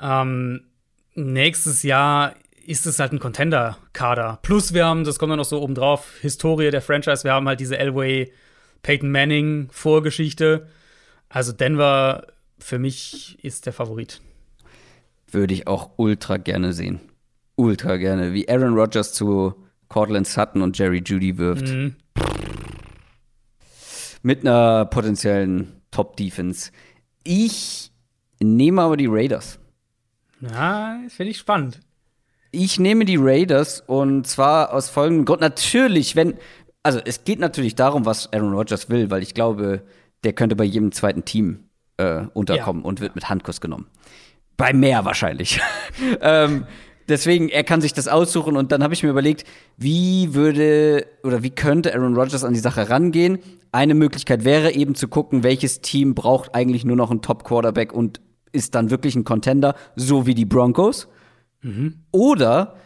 [0.00, 0.62] ähm,
[1.14, 2.34] nächstes Jahr
[2.66, 4.38] ist es halt ein Contender-Kader.
[4.42, 7.24] Plus wir haben, das kommt dann noch so oben drauf, Historie der Franchise.
[7.24, 8.32] Wir haben halt diese Elway
[8.82, 10.66] Peyton Manning Vorgeschichte.
[11.28, 12.26] Also Denver
[12.58, 14.20] für mich ist der Favorit.
[15.30, 17.00] Würde ich auch ultra gerne sehen.
[17.56, 18.32] Ultra gerne.
[18.32, 19.54] Wie Aaron Rodgers zu
[19.88, 21.68] Cortland Sutton und Jerry Judy wirft.
[21.68, 21.96] Mhm.
[24.22, 26.70] Mit einer potenziellen Top-Defense.
[27.24, 27.92] Ich
[28.40, 29.58] nehme aber die Raiders.
[30.40, 31.80] Ja, finde ich spannend.
[32.50, 35.40] Ich nehme die Raiders und zwar aus folgendem Grund.
[35.40, 36.34] Natürlich, wenn,
[36.82, 39.82] also es geht natürlich darum, was Aaron Rodgers will, weil ich glaube,
[40.24, 42.88] der könnte bei jedem zweiten Team äh, unterkommen ja.
[42.88, 43.86] und wird mit Handkuss genommen.
[44.56, 45.60] Bei mehr wahrscheinlich.
[46.20, 46.66] ähm,
[47.08, 49.44] deswegen, er kann sich das aussuchen und dann habe ich mir überlegt,
[49.76, 53.38] wie würde oder wie könnte Aaron Rodgers an die Sache rangehen?
[53.72, 58.20] Eine Möglichkeit wäre eben zu gucken, welches Team braucht eigentlich nur noch einen Top-Quarterback und
[58.52, 61.08] ist dann wirklich ein Contender, so wie die Broncos.
[61.62, 62.04] Mhm.
[62.10, 62.76] Oder,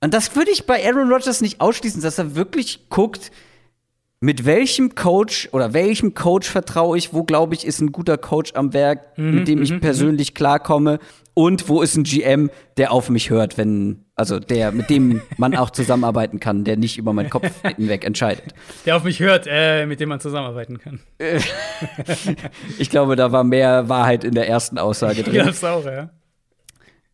[0.00, 3.32] und das würde ich bei Aaron Rodgers nicht ausschließen, dass er wirklich guckt,
[4.20, 8.52] mit welchem Coach oder welchem Coach vertraue ich, wo glaube ich, ist ein guter Coach
[8.54, 10.98] am Werk, Mhm, mit dem ich persönlich klarkomme
[11.34, 15.54] und wo ist ein GM, der auf mich hört, wenn, also der, mit dem man
[15.54, 18.54] auch zusammenarbeiten kann, der nicht über meinen Kopf hinweg entscheidet.
[18.86, 20.98] Der auf mich hört, äh, mit dem man zusammenarbeiten kann.
[22.78, 25.34] Ich glaube, da war mehr Wahrheit in der ersten Aussage Ich drin.
[25.34, 26.10] glaub's auch, ja.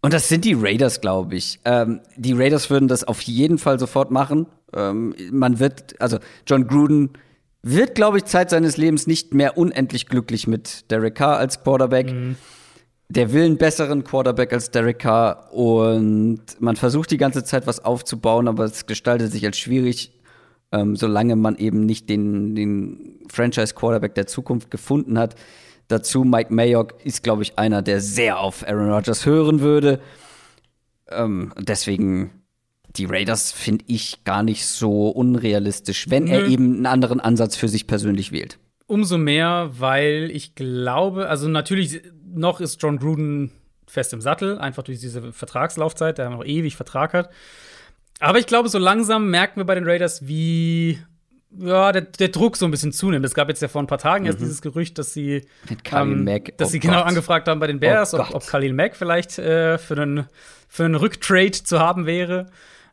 [0.04, 1.60] Und das sind die Raiders, glaube ich.
[1.64, 4.46] Ähm, die Raiders würden das auf jeden Fall sofort machen.
[4.74, 7.14] Ähm, man wird, also John Gruden
[7.62, 12.14] wird, glaube ich, Zeit seines Lebens nicht mehr unendlich glücklich mit Derek Carr als Quarterback.
[13.08, 17.82] Der will einen besseren Quarterback als Derek Carr und man versucht die ganze Zeit was
[17.82, 20.12] aufzubauen, aber es gestaltet sich als schwierig,
[20.70, 25.34] ähm, solange man eben nicht den, den Franchise-Quarterback der Zukunft gefunden hat.
[25.88, 30.00] Dazu Mike Mayock ist, glaube ich, einer, der sehr auf Aaron Rodgers hören würde.
[31.10, 32.44] Ähm, deswegen
[32.96, 36.48] die Raiders finde ich gar nicht so unrealistisch, wenn er Nö.
[36.48, 38.58] eben einen anderen Ansatz für sich persönlich wählt.
[38.86, 43.50] Umso mehr, weil ich glaube, also natürlich noch ist John Gruden
[43.86, 47.30] fest im Sattel, einfach durch diese Vertragslaufzeit, der noch ewig Vertrag hat.
[48.20, 50.98] Aber ich glaube, so langsam merken wir bei den Raiders, wie
[51.58, 53.24] ja, der, der Druck so ein bisschen zunimmt.
[53.24, 56.16] Es gab jetzt ja vor ein paar Tagen erst dieses Gerücht, dass sie, Mit Khalil
[56.16, 57.06] Mack, dass oh sie genau Gott.
[57.08, 60.26] angefragt haben bei den Bears, Oh ob, ob Khalil Mack vielleicht äh, für einen
[60.68, 62.46] für einen Rücktrade zu haben wäre.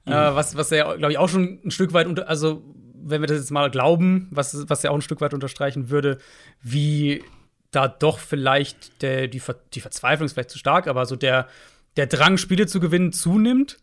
[0.05, 0.11] Mhm.
[0.11, 2.63] Äh, was, was ja, glaube ich, auch schon ein Stück weit unter, also
[3.03, 6.19] wenn wir das jetzt mal glauben, was, was ja auch ein Stück weit unterstreichen würde,
[6.61, 7.23] wie
[7.71, 11.47] da doch vielleicht der, die, Ver, die Verzweiflung ist vielleicht zu stark, aber so der,
[11.97, 13.77] der Drang, Spiele zu gewinnen, zunimmt.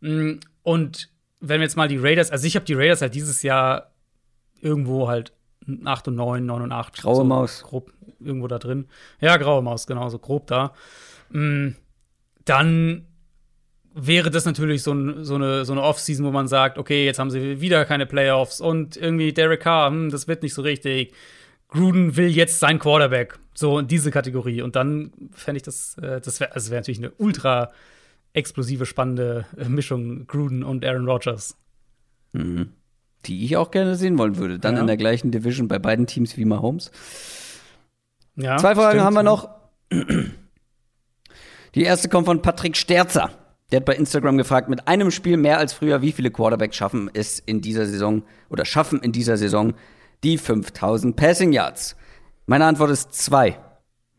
[0.00, 1.10] Mm, Und
[1.40, 3.91] wenn wir jetzt mal die Raiders, also ich habe die Raiders halt dieses Jahr
[4.62, 5.32] irgendwo halt
[5.84, 7.02] 8 und 9, 9 und 8.
[7.02, 7.62] Graue so Maus.
[7.62, 8.86] Grob irgendwo da drin.
[9.20, 10.72] Ja, graue Maus, genau, so grob da.
[11.30, 11.70] Mm,
[12.44, 13.06] Dann
[13.94, 17.18] wäre das natürlich so, ein, so eine, so eine Off-Season, wo man sagt, okay, jetzt
[17.18, 21.12] haben sie wieder keine Playoffs und irgendwie Derek Carr, hm, das wird nicht so richtig.
[21.68, 23.38] Gruden will jetzt sein Quarterback.
[23.54, 24.62] So in diese Kategorie.
[24.62, 27.70] Und dann fände ich das, äh, das wäre also wär natürlich eine ultra
[28.32, 31.56] explosive, spannende äh, Mischung Gruden und Aaron Rodgers.
[33.26, 34.58] Die ich auch gerne sehen wollen würde.
[34.58, 34.80] Dann Ja.
[34.80, 36.90] in der gleichen Division bei beiden Teams wie Mahomes.
[38.36, 39.04] Ja, Zwei Fragen stimmt.
[39.04, 39.48] haben wir noch.
[41.74, 43.30] Die erste kommt von Patrick Sterzer.
[43.70, 47.10] Der hat bei Instagram gefragt, mit einem Spiel mehr als früher, wie viele Quarterbacks schaffen
[47.14, 49.72] es in dieser Saison oder schaffen in dieser Saison
[50.24, 51.96] die 5000 Passing Yards?
[52.46, 53.58] Meine Antwort ist zwei.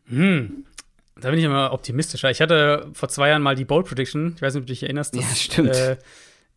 [0.08, 2.30] Da bin ich immer optimistischer.
[2.30, 4.32] Ich hatte vor zwei Jahren mal die Bold Prediction.
[4.36, 5.14] Ich weiß nicht, ob du dich erinnerst.
[5.14, 5.74] dass, Ja, stimmt.
[5.76, 5.96] Äh,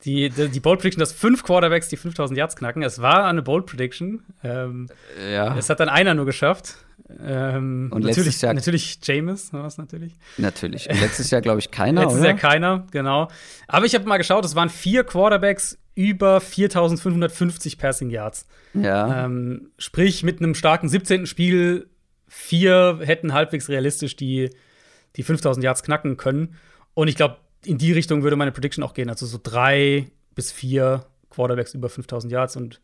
[0.06, 2.84] die, die, die Bold Prediction, dass fünf Quarterbacks die 5000 Yards knacken.
[2.84, 4.24] Es war eine Bold Prediction.
[4.44, 4.88] Ähm,
[5.32, 6.76] Ja, es hat dann einer nur geschafft.
[7.20, 10.14] Ähm, Und natürlich, letztes Jahr- natürlich James war es natürlich.
[10.38, 10.90] natürlich.
[10.90, 12.30] Und letztes Jahr, glaube ich, keiner, Letztes oder?
[12.30, 13.30] Jahr keiner, genau.
[13.68, 18.46] Aber ich habe mal geschaut, es waren vier Quarterbacks über 4550 Passing Yards.
[18.74, 19.26] ja.
[19.26, 21.26] Ähm, sprich, mit einem starken 17.
[21.26, 21.90] Spiel,
[22.28, 24.52] vier hätten halbwegs realistisch die,
[25.16, 26.56] die 5000 Yards knacken können.
[26.94, 29.10] Und ich glaube, in die Richtung würde meine Prediction auch gehen.
[29.10, 32.56] Also so drei bis vier Quarterbacks über 5000 Yards.
[32.56, 32.82] Und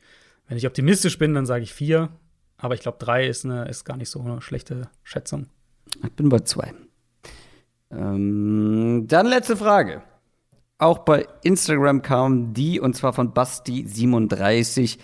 [0.47, 2.09] wenn ich optimistisch bin, dann sage ich vier.
[2.57, 5.47] Aber ich glaube, drei ist, eine, ist gar nicht so eine schlechte Schätzung.
[6.03, 6.73] Ich bin bei zwei.
[7.91, 10.01] Ähm, dann letzte Frage.
[10.77, 14.97] Auch bei Instagram kam die, und zwar von Basti37.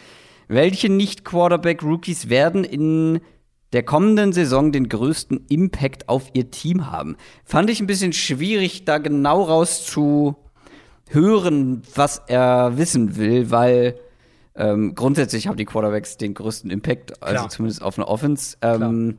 [0.47, 3.21] Welche Nicht-Quarterback-Rookies werden in
[3.73, 7.17] der kommenden Saison den größten Impact auf ihr Team haben?
[7.43, 13.99] Fand ich ein bisschen schwierig, da genau rauszuhören, was er wissen will, weil
[14.55, 17.49] ähm, grundsätzlich haben die Quarterbacks den größten Impact, also Klar.
[17.49, 18.57] zumindest auf eine Offense.
[18.61, 19.17] Ähm,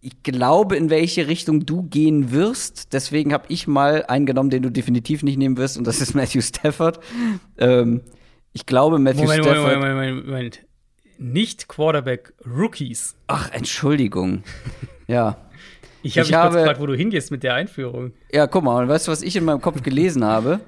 [0.00, 2.92] ich glaube, in welche Richtung du gehen wirst.
[2.92, 6.14] Deswegen habe ich mal einen genommen, den du definitiv nicht nehmen wirst, und das ist
[6.14, 7.00] Matthew Stafford.
[7.58, 8.02] Ähm,
[8.52, 9.80] ich glaube, Matthew Moment, Moment, Stafford.
[9.80, 10.60] Moment, Moment, Moment.
[11.22, 13.14] Nicht Quarterback-Rookies.
[13.26, 14.42] Ach, Entschuldigung.
[15.06, 15.36] ja.
[16.02, 18.12] Ich habe Ich mich kurz habe- gefragt, wo du hingehst mit der Einführung.
[18.32, 20.60] Ja, guck mal, und weißt du, was ich in meinem Kopf gelesen habe?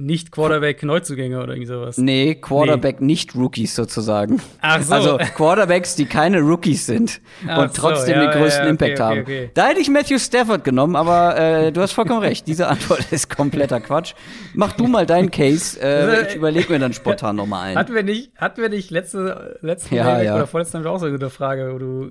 [0.00, 1.98] Nicht Quarterback-Neuzugänge oder irgendwie sowas.
[1.98, 4.40] Nee, Quarterback nicht Rookies sozusagen.
[4.62, 4.94] Ach so.
[4.94, 8.86] Also Quarterbacks, die keine Rookies sind Ach und so, trotzdem ja, den größten ja, okay,
[8.86, 9.20] Impact okay, haben.
[9.20, 9.50] okay.
[9.52, 12.46] Da hätte ich Matthew Stafford genommen, aber äh, du hast vollkommen recht.
[12.46, 14.14] Diese Antwort ist kompletter Quatsch.
[14.54, 15.78] Mach du mal deinen Case.
[15.80, 17.78] Äh, ich überlege mir dann spontan nochmal einen.
[17.78, 20.34] Hatten wir nicht, hatten wir nicht letzte, letzte Ja, Mal ja.
[20.36, 22.10] oder vorletzte Mal auch so eine gute Frage, wo du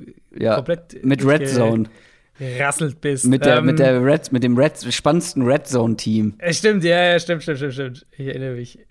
[0.56, 1.86] komplett mit Red Zone.
[2.40, 3.26] Rasselt bist.
[3.26, 6.36] Mit, der, Ähm, mit, der Red, mit dem Red, spannendsten Red Zone-Team.
[6.40, 8.06] äh, Stimmt, ja, ja, stimmt, stimmt, stimmt, stimmt.
[8.18, 8.80] Ich erinnere mich.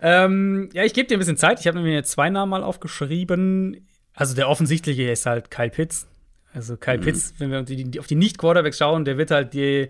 [0.00, 1.60] ähm, ja, ich gebe dir ein bisschen Zeit.
[1.60, 3.86] Ich habe mir zwei Namen mal aufgeschrieben.
[4.14, 6.06] Also der offensichtliche ist halt Kyle Pitts.
[6.54, 7.02] Also Kyle Mhm.
[7.02, 9.88] Pitts, wenn wir auf die, auf die Nicht-Quarterbacks schauen, der wird halt die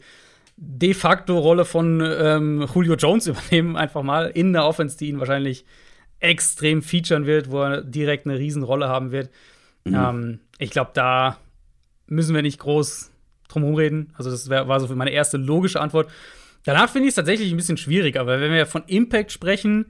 [0.57, 5.19] de facto Rolle von ähm, Julio Jones übernehmen, einfach mal in der Offense, die ihn
[5.19, 5.65] wahrscheinlich
[6.21, 9.31] extrem featuren wird, wo er direkt eine Riesenrolle haben wird.
[9.85, 9.95] Mhm.
[9.95, 11.39] Ähm, ich glaube, da
[12.07, 13.11] müssen wir nicht groß
[13.49, 14.13] drum herum reden.
[14.17, 16.11] Also, das wär, war so für meine erste logische Antwort.
[16.65, 19.87] Danach finde ich es tatsächlich ein bisschen schwierig, aber wenn wir von Impact sprechen,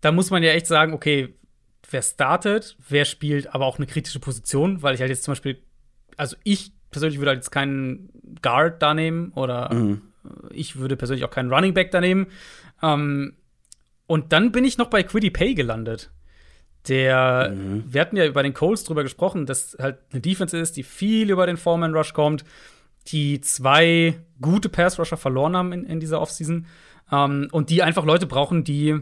[0.00, 1.34] da muss man ja echt sagen, okay,
[1.90, 5.62] wer startet, wer spielt aber auch eine kritische Position, weil ich halt jetzt zum Beispiel,
[6.16, 8.10] also ich persönlich würde halt jetzt keinen
[8.42, 10.02] Guard da nehmen oder mhm.
[10.50, 12.26] ich würde persönlich auch keinen Running Back da nehmen.
[12.82, 13.34] Ähm,
[14.06, 16.10] und dann bin ich noch bei Quiddy Pay gelandet.
[16.88, 17.84] Der, mhm.
[17.86, 21.30] wir hatten ja über den Coles drüber gesprochen, dass halt eine Defense ist, die viel
[21.30, 22.44] über den Foreman Rush kommt,
[23.08, 26.66] die zwei gute Pass Rusher verloren haben in, in dieser Offseason
[27.12, 28.96] ähm, und die einfach Leute brauchen, die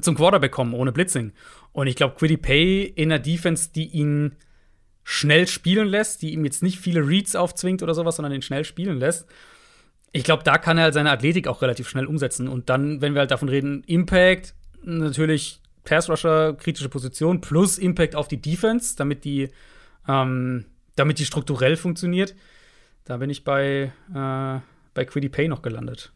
[0.00, 1.32] zum Quarterback kommen, ohne Blitzing.
[1.72, 4.36] Und ich glaube, Quiddy Pay in einer Defense, die ihn
[5.02, 8.64] schnell spielen lässt, die ihm jetzt nicht viele Reads aufzwingt oder sowas, sondern ihn schnell
[8.64, 9.26] spielen lässt.
[10.12, 12.48] Ich glaube, da kann er halt seine Athletik auch relativ schnell umsetzen.
[12.48, 15.59] Und dann, wenn wir halt davon reden, Impact, natürlich
[15.90, 19.48] Pass Rusher, kritische Position, plus Impact auf die Defense, damit die,
[20.06, 22.36] ähm, damit die strukturell funktioniert.
[23.04, 24.60] Da bin ich bei, äh,
[24.94, 26.12] bei Quiddy Pay noch gelandet.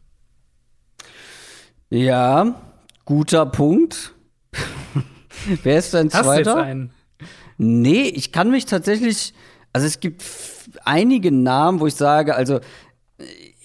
[1.89, 2.55] Ja,
[3.03, 4.13] guter Punkt.
[5.63, 6.53] Wer ist dein Hast zweiter?
[6.53, 6.93] Du jetzt einen?
[7.57, 9.33] Nee, ich kann mich tatsächlich,
[9.73, 10.23] also es gibt
[10.85, 12.61] einige Namen, wo ich sage, also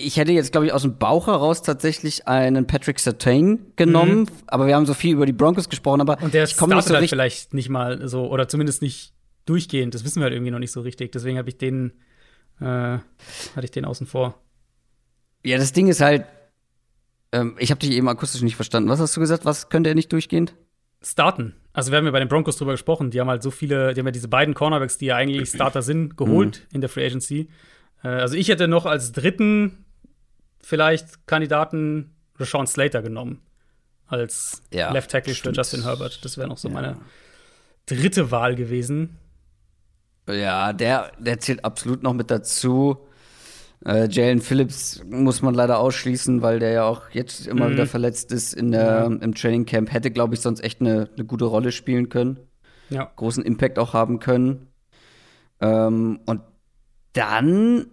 [0.01, 4.29] ich hätte jetzt, glaube ich, aus dem Bauch heraus tatsächlich einen Patrick Sertain genommen, mhm.
[4.47, 6.89] aber wir haben so viel über die Broncos gesprochen, aber und der ich komme nicht
[6.89, 9.15] so halt vielleicht nicht mal so oder zumindest nicht
[9.47, 9.95] durchgehend.
[9.95, 11.13] Das wissen wir halt irgendwie noch nicht so richtig.
[11.13, 11.93] Deswegen habe ich den
[12.61, 14.41] äh, hatte ich den außen vor.
[15.45, 16.27] Ja, das Ding ist halt,
[17.33, 18.91] ähm, ich habe dich eben akustisch nicht verstanden.
[18.91, 19.45] Was hast du gesagt?
[19.45, 20.55] Was könnte er nicht durchgehend?
[21.03, 21.55] Starten.
[21.73, 23.11] Also wir haben ja bei den Broncos drüber gesprochen.
[23.11, 25.83] Die haben halt so viele, die haben ja diese beiden Cornerbacks, die ja eigentlich Starter
[25.83, 26.75] sind, geholt mhm.
[26.75, 27.49] in der Free Agency.
[28.03, 29.85] Äh, also ich hätte noch als dritten
[30.63, 33.43] vielleicht Kandidaten Rashawn Slater genommen.
[34.07, 36.25] Als ja, Left Tackle für Justin Herbert.
[36.25, 36.75] Das wäre noch so ja.
[36.75, 36.97] meine
[37.87, 39.19] dritte Wahl gewesen.
[40.29, 43.07] Ja, der, der zählt absolut noch mit dazu.
[43.85, 47.73] Äh, Jalen Phillips muss man leider ausschließen, weil der ja auch jetzt immer mhm.
[47.73, 49.05] wieder verletzt ist in der, ja.
[49.07, 49.93] im Training Camp.
[49.93, 52.39] Hätte, glaube ich, sonst echt eine, eine gute Rolle spielen können.
[52.91, 53.11] Ja.
[53.17, 54.69] Großen Impact auch haben können.
[55.61, 56.43] Ähm, und
[57.13, 57.87] dann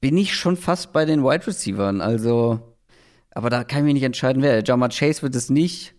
[0.00, 2.00] bin ich schon fast bei den Wide Receivers.
[2.00, 2.76] Also,
[3.30, 4.62] aber da kann ich mich nicht entscheiden, wer.
[4.64, 5.94] Jama Chase wird es nicht.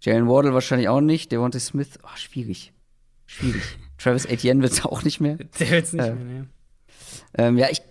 [0.00, 1.30] Jalen Wardle wahrscheinlich auch nicht.
[1.30, 2.72] Devontae Smith, oh, schwierig.
[3.26, 3.62] Schwierig.
[3.98, 5.36] Travis Etienne wird es auch nicht mehr.
[5.58, 6.46] Der wird es nicht äh, mehr, ne.
[7.34, 7.82] Ähm, ja, ich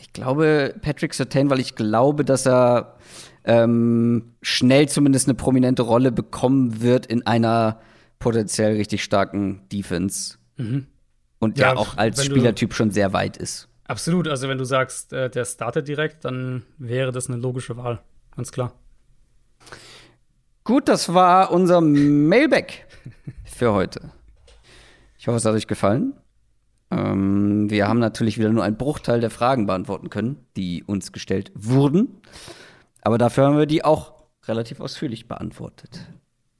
[0.00, 2.96] ich glaube Patrick Sertain, weil ich glaube, dass er
[3.44, 7.80] ähm, schnell zumindest eine prominente Rolle bekommen wird in einer
[8.18, 10.36] potenziell richtig starken Defense.
[10.56, 10.86] Mhm.
[11.38, 13.69] Und ja, der auch als Spielertyp schon sehr weit ist.
[13.90, 14.28] Absolut.
[14.28, 18.00] Also, wenn du sagst, äh, der startet direkt, dann wäre das eine logische Wahl.
[18.36, 18.72] Ganz klar.
[20.62, 22.86] Gut, das war unser Mailback
[23.44, 24.12] für heute.
[25.18, 26.14] Ich hoffe, es hat euch gefallen.
[26.92, 31.50] Ähm, wir haben natürlich wieder nur einen Bruchteil der Fragen beantworten können, die uns gestellt
[31.56, 32.22] wurden.
[33.02, 36.06] Aber dafür haben wir die auch relativ ausführlich beantwortet.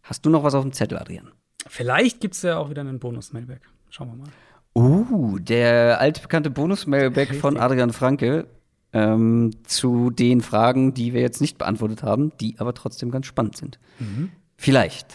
[0.02, 1.30] Hast du noch was auf dem Zettel, Adrian?
[1.68, 3.62] Vielleicht gibt es ja auch wieder einen Bonus-Mailback.
[3.88, 4.32] Schauen wir mal.
[4.74, 8.46] Uh, der altbekannte Bonus-Mailback von Adrian Franke
[8.92, 13.56] ähm, zu den Fragen, die wir jetzt nicht beantwortet haben, die aber trotzdem ganz spannend
[13.56, 13.78] sind.
[13.98, 14.30] Mhm.
[14.56, 15.06] Vielleicht.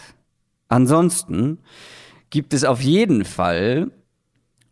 [0.68, 1.58] Ansonsten
[2.30, 3.90] gibt es auf jeden Fall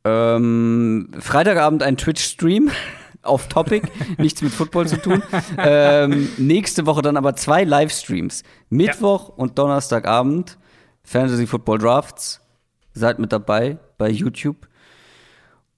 [0.04, 2.70] ähm, Freitagabend ein Twitch-Stream
[3.22, 3.88] auf Topic,
[4.18, 5.22] nichts mit Football zu tun.
[5.56, 8.42] Ähm, nächste Woche dann aber zwei Livestreams.
[8.68, 9.34] Mittwoch ja.
[9.36, 10.58] und Donnerstagabend
[11.02, 12.40] Fantasy Football Drafts.
[12.92, 14.68] Seid mit dabei bei YouTube.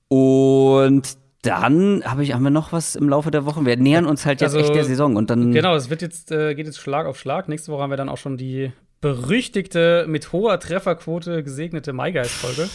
[0.08, 3.64] Und dann habe ich, haben wir noch was im Laufe der Woche.
[3.64, 5.52] Wir nähern uns halt jetzt also, echt der Saison und dann.
[5.52, 7.48] Genau, es wird jetzt, äh, geht jetzt Schlag auf Schlag.
[7.48, 12.68] Nächste Woche haben wir dann auch schon die berüchtigte, mit hoher Trefferquote gesegnete MyGuys-Folge.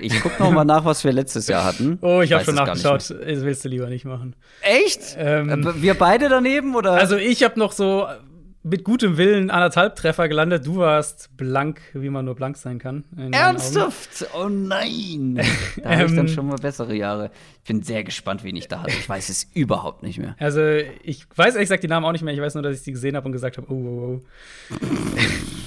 [0.00, 1.98] Ich guck noch mal nach, was wir letztes Jahr hatten.
[2.06, 3.10] Oh, ich habe schon nachgeschaut.
[3.10, 4.34] Das willst du lieber nicht machen.
[4.62, 5.16] Echt?
[5.18, 6.92] Ähm, äh, wir beide daneben oder?
[6.92, 8.06] Also ich habe noch so
[8.66, 10.66] mit gutem Willen anderthalb Treffer gelandet.
[10.66, 13.04] Du warst blank, wie man nur blank sein kann.
[13.30, 14.26] Ernsthaft?
[14.36, 15.40] Oh nein.
[15.82, 17.30] Da habe ich dann ähm, schon mal bessere Jahre.
[17.62, 18.90] Ich bin sehr gespannt, wen ich da hatte.
[18.90, 20.34] Ich weiß es überhaupt nicht mehr.
[20.38, 20.60] Also,
[21.02, 22.34] ich weiß ehrlich gesagt die Namen auch nicht mehr.
[22.34, 24.22] Ich weiß nur, dass ich sie gesehen habe und gesagt habe, oh, oh,
[24.72, 24.76] oh.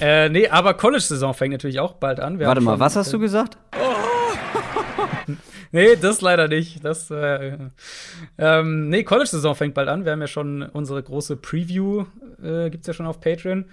[0.00, 2.38] äh, nee, aber College-Saison fängt natürlich auch bald an.
[2.38, 3.56] Wir Warte mal, was hast du gesagt?
[3.80, 4.00] Oh
[5.72, 6.84] nee, das leider nicht.
[6.84, 7.58] Das, äh,
[8.38, 10.04] ähm, nee, College-Saison fängt bald an.
[10.04, 12.06] Wir haben ja schon unsere große Preview,
[12.42, 13.66] äh, gibt es ja schon auf Patreon.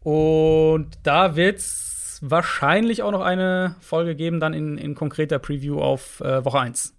[0.00, 5.80] Und da wird es wahrscheinlich auch noch eine Folge geben, dann in, in konkreter Preview
[5.80, 6.94] auf äh, Woche 1.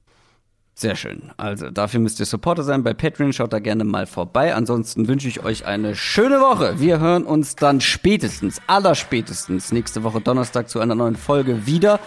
[0.75, 1.31] Sehr schön.
[1.37, 3.31] Also dafür müsst ihr Supporter sein bei Patreon.
[3.31, 4.55] Schaut da gerne mal vorbei.
[4.55, 6.79] Ansonsten wünsche ich euch eine schöne Woche.
[6.79, 11.99] Wir hören uns dann spätestens, allerspätestens nächste Woche Donnerstag zu einer neuen Folge wieder.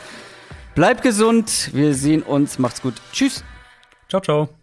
[0.77, 1.71] Bleibt gesund.
[1.73, 2.59] Wir sehen uns.
[2.59, 2.95] Macht's gut.
[3.11, 3.43] Tschüss.
[4.11, 4.56] Ciao, ciao.